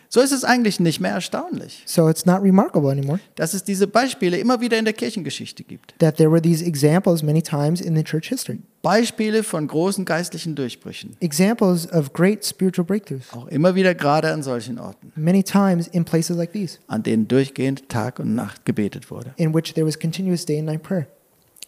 So 0.09 0.21
ist 0.21 0.31
es 0.31 0.45
eigentlich 0.45 0.79
nicht 0.79 1.01
mehr 1.01 1.11
erstaunlich, 1.11 1.83
So 1.85 2.07
it's 2.09 2.25
not 2.25 2.41
remarkable 2.41 2.89
anymore 2.89 3.19
dass 3.35 3.53
es 3.53 3.63
diese 3.63 3.87
Beispiele 3.87 4.37
immer 4.37 4.61
wieder 4.61 4.77
in 4.79 4.85
der 4.85 4.93
Kirchengeschichte 4.93 5.63
gibt. 5.63 5.93
that 5.99 6.15
there 6.17 6.31
were 6.31 6.41
these 6.41 6.63
examples 6.63 7.21
many 7.23 7.41
times 7.41 7.81
in 7.81 7.95
the 7.95 8.03
church 8.03 8.29
history. 8.29 8.59
Beispiele 8.81 9.43
von 9.43 9.67
großen 9.67 10.05
geistlichen 10.05 10.55
Durchbrüchen. 10.55 11.17
Examples 11.19 11.91
of 11.91 12.13
great 12.13 12.45
spiritual 12.45 12.85
breakthroughs. 12.85 13.33
Auch 13.33 13.47
immer 13.47 13.75
wieder 13.75 13.93
gerade 13.95 14.31
an 14.31 14.43
solchen 14.43 14.79
Orten, 14.79 15.11
Many 15.15 15.43
times 15.43 15.87
in 15.87 16.05
places 16.05 16.37
like 16.37 16.53
these, 16.53 16.77
an 16.87 17.03
denen 17.03 17.27
durchgehend 17.27 17.89
Tag 17.89 18.19
und 18.19 18.33
Nacht 18.33 18.63
gebetet 18.65 19.11
wurde. 19.11 19.33
in 19.35 19.53
which 19.53 19.73
there 19.73 19.85
was 19.85 19.99
continuous 19.99 20.45
day 20.45 20.57
and 20.57 20.67
night 20.67 20.83
prayer. 20.83 21.07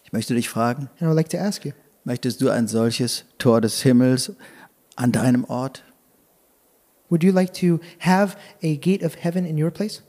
Ich 0.04 0.12
möchte 0.12 0.34
dich 0.34 0.48
fragen, 0.48 0.88
And 0.98 1.02
I 1.02 1.04
would 1.06 1.16
like 1.16 1.28
to 1.28 1.36
ask 1.38 1.64
you, 1.66 1.72
möchtest 2.04 2.40
du 2.40 2.48
ein 2.48 2.66
solches 2.68 3.26
Tor 3.38 3.60
des 3.60 3.82
Himmels 3.82 4.32
an 4.96 5.12
deinem 5.12 5.44
Ort? 5.44 5.84
Would 7.10 7.22
you 7.22 7.32
like 7.32 7.52
to 7.60 7.80
have 8.00 8.36
a 8.62 8.76
gate 8.76 9.04
of 9.04 9.16
heaven 9.22 9.44
in 9.44 9.62
your 9.62 9.70
place? 9.70 10.02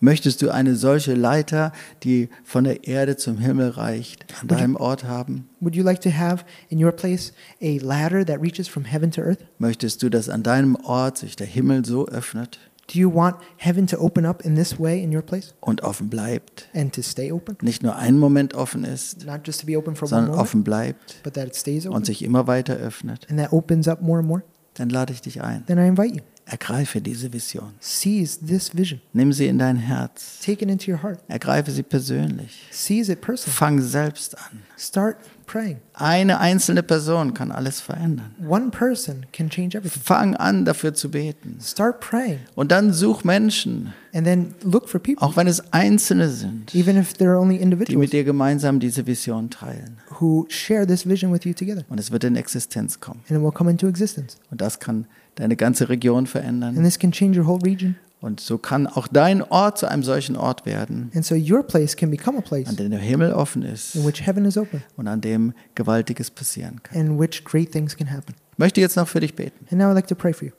Möchtest 0.00 0.42
du 0.42 0.50
eine 0.50 0.76
solche 0.76 1.14
Leiter, 1.14 1.72
die 2.04 2.28
von 2.44 2.62
der 2.62 2.84
Erde 2.86 3.16
zum 3.16 3.38
Himmel 3.38 3.70
reicht, 3.70 4.26
an 4.40 4.46
deinem 4.46 4.76
Ort 4.76 5.02
haben? 5.02 5.48
Would 5.58 5.74
you 5.74 5.82
like 5.82 6.00
to 6.02 6.10
have 6.10 6.44
in 6.68 6.82
your 6.82 6.92
place 6.92 7.32
a 7.60 7.78
ladder 7.80 8.24
that 8.24 8.40
reaches 8.40 8.68
from 8.68 8.84
heaven 8.84 9.10
to 9.10 9.20
earth? 9.22 9.44
Möchtest 9.58 10.00
du, 10.02 10.08
dass 10.08 10.28
an 10.28 10.44
deinem 10.44 10.76
Ort 10.76 11.18
sich 11.18 11.34
der 11.34 11.48
Himmel 11.48 11.84
so 11.84 12.06
öffnet 12.06 12.60
Do 12.94 12.98
you 12.98 13.12
want 13.12 13.36
heaven 13.58 13.86
to 13.88 13.98
open 13.98 14.24
up 14.24 14.42
in 14.46 14.54
this 14.54 14.78
way 14.80 15.02
in 15.02 15.14
your 15.14 15.20
place 15.20 15.52
und 15.60 15.82
offen 15.82 16.08
bleibt? 16.08 16.68
and 16.74 16.94
to 16.94 17.02
stay 17.02 17.32
open? 17.32 17.56
Nicht 17.60 17.82
nur 17.82 17.96
einen 17.96 18.18
Moment 18.20 18.54
offen 18.54 18.84
ist, 18.84 19.26
Not 19.26 19.40
just 19.44 19.60
to 19.62 19.66
be 19.66 19.76
open 19.76 19.96
for 19.96 20.04
one 20.06 20.10
sondern 20.10 20.30
moment, 20.30 20.40
offen 20.42 20.62
bleibt 20.64 21.20
but 21.24 21.34
that 21.34 21.48
it 21.48 21.56
stays 21.56 21.86
und 21.86 21.92
open 21.92 22.04
sich 22.04 22.22
immer 22.24 22.46
weiter 22.46 22.76
öffnet. 22.76 23.26
and 23.28 23.40
that 23.40 23.52
opens 23.52 23.88
up 23.88 24.00
more 24.00 24.20
and 24.20 24.28
more? 24.28 24.42
Dann 24.74 24.90
lade 24.90 25.12
ich 25.12 25.20
dich 25.22 25.42
ein. 25.42 25.66
Then 25.66 25.76
I 25.78 25.88
invite 25.88 26.14
you. 26.14 26.22
Ergreife 26.50 27.00
diese 27.00 27.32
Vision. 27.32 27.74
Seize 27.80 28.44
this 28.46 28.76
vision. 28.76 29.00
Nimm 29.12 29.32
sie 29.32 29.46
in 29.46 29.58
dein 29.58 29.76
Herz. 29.76 30.40
Take 30.44 30.64
it 30.64 30.70
into 30.70 30.90
your 30.90 31.02
heart. 31.02 31.20
Ergreife 31.28 31.70
sie 31.70 31.82
persönlich. 31.82 32.66
Seize 32.70 33.12
it 33.12 33.20
personally. 33.20 33.54
Fang 33.56 33.80
selbst 33.82 34.36
an. 34.38 34.62
Start 34.78 35.16
praying. 35.46 35.76
Eine 35.94 36.38
einzelne 36.40 36.82
Person 36.82 37.34
kann 37.34 37.50
alles 37.50 37.80
verändern. 37.80 38.34
One 38.46 38.70
person 38.70 39.26
can 39.32 39.50
change 39.50 39.76
everything. 39.76 40.02
Fang 40.02 40.36
an, 40.36 40.64
dafür 40.64 40.94
zu 40.94 41.10
beten. 41.10 41.58
Start 41.62 42.00
praying 42.00 42.38
Und 42.54 42.70
dann 42.70 42.92
such 42.92 43.24
Menschen, 43.24 43.92
and 44.14 44.24
then 44.26 44.54
look 44.62 44.88
for 44.88 45.00
people, 45.00 45.26
auch 45.26 45.36
wenn 45.36 45.46
es 45.48 45.72
Einzelne 45.72 46.28
sind, 46.28 46.74
even 46.74 46.96
if 46.96 47.12
they're 47.14 47.38
only 47.38 47.56
die 47.58 47.62
individuals, 47.62 47.98
mit 48.00 48.12
dir 48.12 48.24
gemeinsam 48.24 48.78
diese 48.78 49.06
Vision 49.06 49.50
teilen. 49.50 49.98
who 50.20 50.46
share 50.48 50.86
this 50.86 51.06
vision 51.06 51.32
with 51.32 51.44
you 51.44 51.52
together. 51.52 51.84
Und 51.88 51.98
es 51.98 52.10
wird 52.10 52.24
in 52.24 52.36
Existenz 52.36 53.00
kommen. 53.00 53.20
And 53.28 53.38
it 53.38 53.42
will 53.44 53.52
come 53.52 53.70
into 53.70 53.88
existence. 53.88 54.36
Und 54.50 54.60
das 54.60 54.78
kann 54.78 55.06
deine 55.38 55.56
ganze 55.56 55.88
Region 55.88 56.18
And 56.18 56.28
verändern. 56.28 56.82
this 56.82 56.98
can 56.98 57.12
change 57.12 57.38
your 57.38 57.46
whole 57.46 57.60
region. 57.64 57.96
Und 58.20 58.40
so 58.40 58.58
kann 58.58 58.88
auch 58.88 59.06
dein 59.06 59.42
Ort 59.42 59.78
zu 59.78 59.86
einem 59.88 60.02
solchen 60.02 60.34
Ort 60.36 60.66
werden, 60.66 61.10
And 61.14 61.24
so 61.24 61.36
your 61.36 61.62
place 61.62 61.96
can 61.96 62.10
become 62.10 62.36
a 62.38 62.40
place 62.40 62.68
an 62.68 62.74
dem 62.76 62.90
der 62.90 62.98
Himmel 62.98 63.32
offen 63.32 63.62
ist 63.62 63.94
in 63.94 64.04
which 64.04 64.26
heaven 64.26 64.44
is 64.44 64.56
open 64.58 64.82
und 64.96 65.06
an 65.06 65.20
dem 65.20 65.52
Gewaltiges 65.76 66.30
passieren 66.30 66.82
kann. 66.82 66.98
and 67.00 67.10
in 67.10 67.18
which 67.20 67.44
great 67.44 67.70
things 67.70 67.96
can 67.96 68.10
happen. 68.10 68.34
Ich 68.52 68.58
möchte 68.58 68.80
jetzt 68.80 68.96
noch 68.96 69.06
für 69.06 69.20
dich 69.20 69.34
beten. 69.36 69.66
And 69.70 69.78
now 69.80 69.90
I'd 69.90 69.94
like 69.94 70.08
to 70.08 70.16
pray 70.16 70.32
for 70.32 70.46
you. 70.48 70.52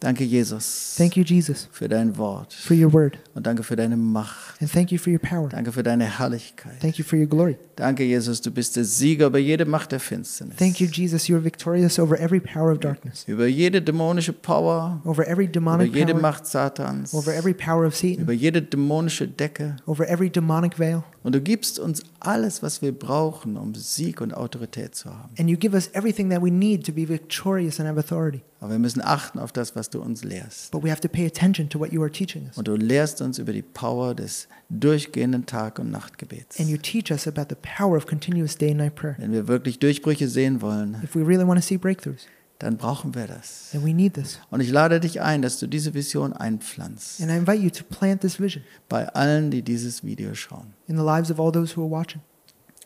Danke, 0.00 0.24
Jesus, 0.24 0.94
Thank 0.98 1.16
you, 1.16 1.24
Jesus, 1.24 1.68
für 1.72 1.88
dein 1.88 2.18
Wort. 2.18 2.52
for 2.52 2.76
your 2.76 2.92
word. 2.92 3.18
Und 3.34 3.46
danke 3.46 3.62
für 3.62 3.76
deine 3.76 3.96
Macht. 3.96 4.60
And 4.60 4.70
thank 4.70 4.92
you 4.92 4.98
for 4.98 5.10
your 5.10 5.18
power. 5.18 5.48
Danke 5.48 5.72
für 5.72 5.82
deine 5.82 6.04
Herrlichkeit. 6.18 6.78
Thank 6.80 6.98
you 6.98 7.04
for 7.04 7.18
your 7.18 7.26
glory. 7.26 7.56
Danke, 7.76 8.04
Jesus, 8.04 8.42
du 8.42 8.50
bist 8.50 8.76
der 8.76 8.84
Sieger 8.84 9.26
über 9.28 9.38
jede 9.38 9.64
Macht 9.64 9.92
der 9.92 10.00
Finsternis. 10.00 10.56
Thank 10.56 10.80
you, 10.80 10.86
Jesus, 10.86 11.28
you 11.28 11.36
are 11.36 11.42
victorious 11.42 11.98
over 11.98 12.20
every 12.20 12.40
power 12.40 12.72
of 12.72 12.80
darkness, 12.80 13.24
Über 13.26 13.46
jede 13.46 13.80
dämonische 13.80 14.34
Power, 14.34 15.00
over 15.04 15.26
every 15.26 15.44
über 15.44 15.52
demonic 15.52 15.94
jede 15.94 16.12
power, 16.12 16.20
Macht 16.22 16.46
Satans, 16.46 17.14
over 17.14 17.34
every 17.34 17.54
power 17.54 17.86
of 17.86 17.96
Satan, 17.96 18.22
über 18.24 18.34
jede 18.34 18.60
dämonische 18.60 19.26
Decke. 19.26 19.76
over 19.86 20.06
every 20.08 20.28
demonic 20.28 20.78
veil. 20.78 21.04
Und 21.22 21.34
du 21.34 21.40
gibst 21.40 21.78
uns 21.78 22.02
alles, 22.20 22.62
was 22.62 22.82
wir 22.82 22.92
brauchen, 22.92 23.56
um 23.56 23.74
Sieg 23.74 24.20
und 24.20 24.32
Autorität 24.34 24.94
zu 24.94 25.10
haben. 25.10 25.30
And 25.38 25.48
you 25.48 25.56
give 25.56 25.74
us 25.74 25.88
everything 25.94 26.28
that 26.30 26.42
we 26.42 26.50
need 26.50 26.84
to 26.86 26.92
be 26.92 27.08
victorious 27.08 27.80
and 27.80 27.88
have 27.88 27.98
authority. 27.98 28.42
Aber 28.66 28.74
wir 28.74 28.78
müssen 28.80 29.00
achten 29.00 29.38
auf 29.38 29.52
das, 29.52 29.76
was 29.76 29.90
du 29.90 30.00
uns 30.02 30.24
lehrst. 30.24 30.72
But 30.72 30.82
we 30.82 30.90
have 30.90 31.00
to 31.00 31.08
pay 31.08 31.24
attention 31.24 31.68
to 31.68 31.78
what 31.78 31.92
you 31.92 32.02
are 32.02 32.10
teaching 32.10 32.46
us. 32.48 32.56
Und 32.58 32.66
du 32.66 32.74
lehrst 32.74 33.20
uns 33.20 33.38
über 33.38 33.52
die 33.52 33.62
Power 33.62 34.12
des 34.14 34.48
durchgehenden 34.70 35.46
Tag- 35.46 35.78
und 35.78 35.90
Nachtgebets. 35.92 36.58
And 36.58 36.68
you 36.68 36.76
teach 36.76 37.12
us 37.12 37.28
about 37.28 37.46
the 37.48 37.56
power 37.76 37.96
of 37.96 38.06
continuous 38.06 38.56
day 38.56 38.70
and 38.70 38.78
night 38.78 38.96
prayer. 38.96 39.14
Wenn 39.18 39.30
wir 39.30 39.46
wirklich 39.46 39.78
Durchbrüche 39.78 40.26
sehen 40.26 40.60
wollen, 40.62 40.96
If 41.04 41.14
we 41.14 41.24
really 41.24 41.46
want 41.46 41.60
to 41.60 41.64
see 41.66 41.76
breakthroughs, 41.78 42.26
dann 42.58 42.76
brauchen 42.76 43.14
wir 43.14 43.28
das. 43.28 43.68
then 43.70 43.84
we 43.84 43.92
need 43.94 44.14
this. 44.14 44.40
Und 44.50 44.60
ich 44.60 44.70
lade 44.70 44.98
dich 44.98 45.20
ein, 45.20 45.42
dass 45.42 45.58
du 45.60 45.68
diese 45.68 45.94
Vision 45.94 46.32
einpflanzt. 46.32 47.20
And 47.20 47.30
I 47.30 47.36
invite 47.36 47.58
you 47.62 47.70
to 47.70 47.84
plant 47.84 48.22
this 48.22 48.40
vision 48.40 48.64
Bei 48.88 49.06
allen, 49.10 49.52
die 49.52 49.62
dieses 49.62 50.02
Video 50.02 50.34
schauen. 50.34 50.72
in 50.88 50.96
the 50.96 51.04
lives 51.04 51.30
of 51.30 51.38
all 51.38 51.52
those 51.52 51.76
who 51.76 51.82
are 51.82 51.90
watching, 51.90 52.20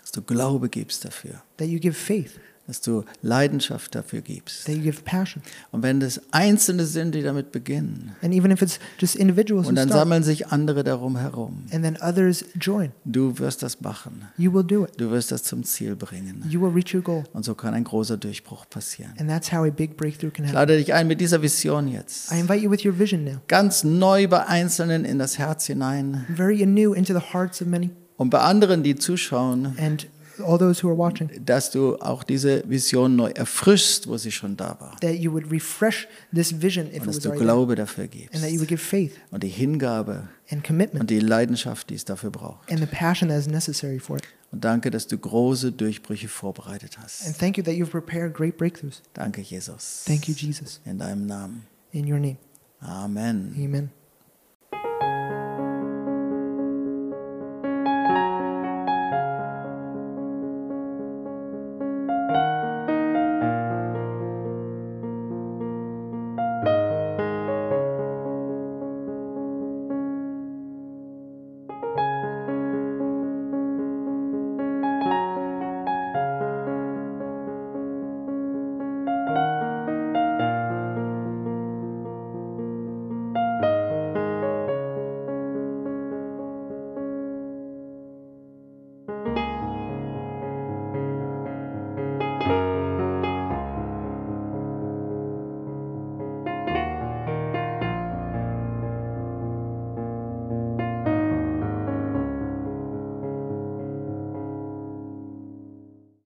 Dass 0.03 0.13
du 0.13 0.21
Glaube 0.21 0.69
gibst 0.69 1.07
dafür. 1.07 1.41
that 1.57 1.69
you 1.69 1.79
give 1.79 1.95
faith, 1.95 2.39
Dass 2.71 2.81
du 2.81 3.03
Leidenschaft 3.21 3.97
dafür 3.97 4.21
gibst. 4.21 4.67
that 4.67 4.77
you 4.77 4.83
give 4.83 5.03
passion. 5.03 5.43
Und 5.73 5.83
wenn 5.83 5.99
das 5.99 6.21
Einzelne 6.31 6.87
sind, 6.87 7.17
die 7.17 7.23
damit 7.23 7.51
beginnen. 7.51 8.13
And 8.23 8.33
even 8.33 8.53
if 8.53 8.63
it's 8.63 8.79
just 9.01 9.17
individuals 9.17 9.67
Und 9.67 9.75
dann 9.75 9.89
start, 9.89 10.03
sammeln 10.03 10.23
sich 10.23 10.47
andere 10.53 10.85
darum 10.85 11.17
herum. 11.17 11.65
and 11.73 11.83
then 11.83 11.99
others 12.01 12.45
join, 12.61 12.93
Du 13.05 13.37
wirst 13.41 13.65
das 13.65 13.81
machen. 13.81 14.23
you 14.37 14.55
will 14.55 14.63
do 14.63 14.85
it. 14.85 14.93
Du 14.99 15.11
wirst 15.11 15.33
das 15.33 15.43
zum 15.43 15.65
Ziel 15.65 15.97
bringen. 15.97 16.45
You 16.49 16.61
will 16.61 16.71
reach 16.71 16.95
your 16.95 17.03
goal. 17.03 17.25
Und 17.33 17.45
so 17.45 17.57
kann 17.57 17.75
ein 17.75 17.83
großer 17.83 18.17
Durchbruch 18.17 18.67
passieren. 18.71 19.15
And 19.19 19.29
that's 19.29 19.51
how 19.51 19.67
a 19.67 19.71
big 19.71 19.97
breakthrough 19.97 20.31
can 20.33 20.45
Ich 20.45 20.51
happen. 20.53 20.55
lade 20.69 20.77
dich 20.79 20.95
ein 20.95 21.09
mit 21.09 21.21
dieser 21.21 21.43
Vision 21.43 21.89
jetzt. 21.89 22.31
I 22.31 22.39
invite 22.39 22.61
you 22.61 22.71
with 22.71 22.85
your 22.85 22.97
vision 22.97 23.25
now, 23.25 23.41
Ganz 23.49 23.83
neu 23.83 24.29
bei 24.29 24.47
Einzelnen 24.47 25.05
in 25.05 25.19
das 25.19 25.39
Herz 25.39 25.67
hinein. 25.67 26.25
very 26.37 26.63
anew 26.63 26.93
into 26.95 27.13
the 27.13 27.33
hearts 27.33 27.61
of 27.61 27.67
many, 27.67 27.91
Und 28.17 28.31
bei 28.31 28.39
anderen, 28.39 28.85
die 28.85 28.95
zuschauen, 28.95 29.75
and 29.77 30.07
all 30.41 30.59
those 30.59 30.83
who 30.83 30.89
are 30.89 30.97
watching, 30.99 31.31
dass 31.45 31.71
du 31.71 31.97
auch 31.97 32.23
diese 32.25 32.63
Vision 32.69 33.17
neu 33.17 33.31
erfrischst, 33.31 34.07
wo 34.09 34.17
sie 34.17 34.33
schon 34.33 34.57
da 34.57 34.77
war. 34.81 34.97
that 35.01 35.15
you 35.15 35.33
would 35.33 35.51
refresh 35.51 36.09
this 36.35 36.61
vision 36.61 36.87
if 36.89 36.95
it 36.95 37.01
Und 37.03 37.07
dass 37.09 37.17
was 37.17 37.23
du 37.23 37.29
already 37.31 37.45
there, 37.45 37.55
Glaube 37.55 37.75
dafür 37.75 38.05
and 38.05 38.13
that 38.13 38.23
you 38.25 38.29
gibst. 38.31 38.59
would 38.61 38.69
give 38.69 38.83
faith 38.83 39.13
Und 39.31 39.43
die 39.43 39.49
Hingabe 39.49 40.29
and 40.51 40.65
commitment 40.65 41.01
und 41.03 41.11
die 41.11 41.21
Leidenschaft, 41.21 41.91
die 41.91 41.95
es 41.95 42.05
dafür 42.05 42.31
braucht. 42.31 42.71
and 42.71 42.81
the 42.81 42.87
passion 42.87 43.29
that 43.29 43.39
is 43.39 43.47
necessary 43.47 43.99
for 43.99 44.17
it. 44.17 44.25
Und 44.53 44.65
danke, 44.65 44.91
dass 44.91 45.07
du 45.07 45.17
große 45.17 45.71
Durchbrüche 45.71 46.27
vorbereitet 46.29 46.97
And 46.97 47.05
hast. 47.05 47.39
thank 47.39 47.57
you 47.57 47.63
that 47.63 47.75
you've 47.75 47.91
prepared 47.91 48.35
great 48.35 48.57
breakthroughs. 48.57 49.01
Danke, 49.15 49.41
Jesus. 49.43 50.03
Thank 50.07 50.27
you, 50.29 50.35
Jesus. 50.35 50.81
In 50.85 50.99
deinem 50.99 51.27
Namen. 51.27 51.63
In 51.93 52.11
your 52.13 52.19
name, 52.19 52.37
Amen. 52.81 53.55
amen. 53.57 54.00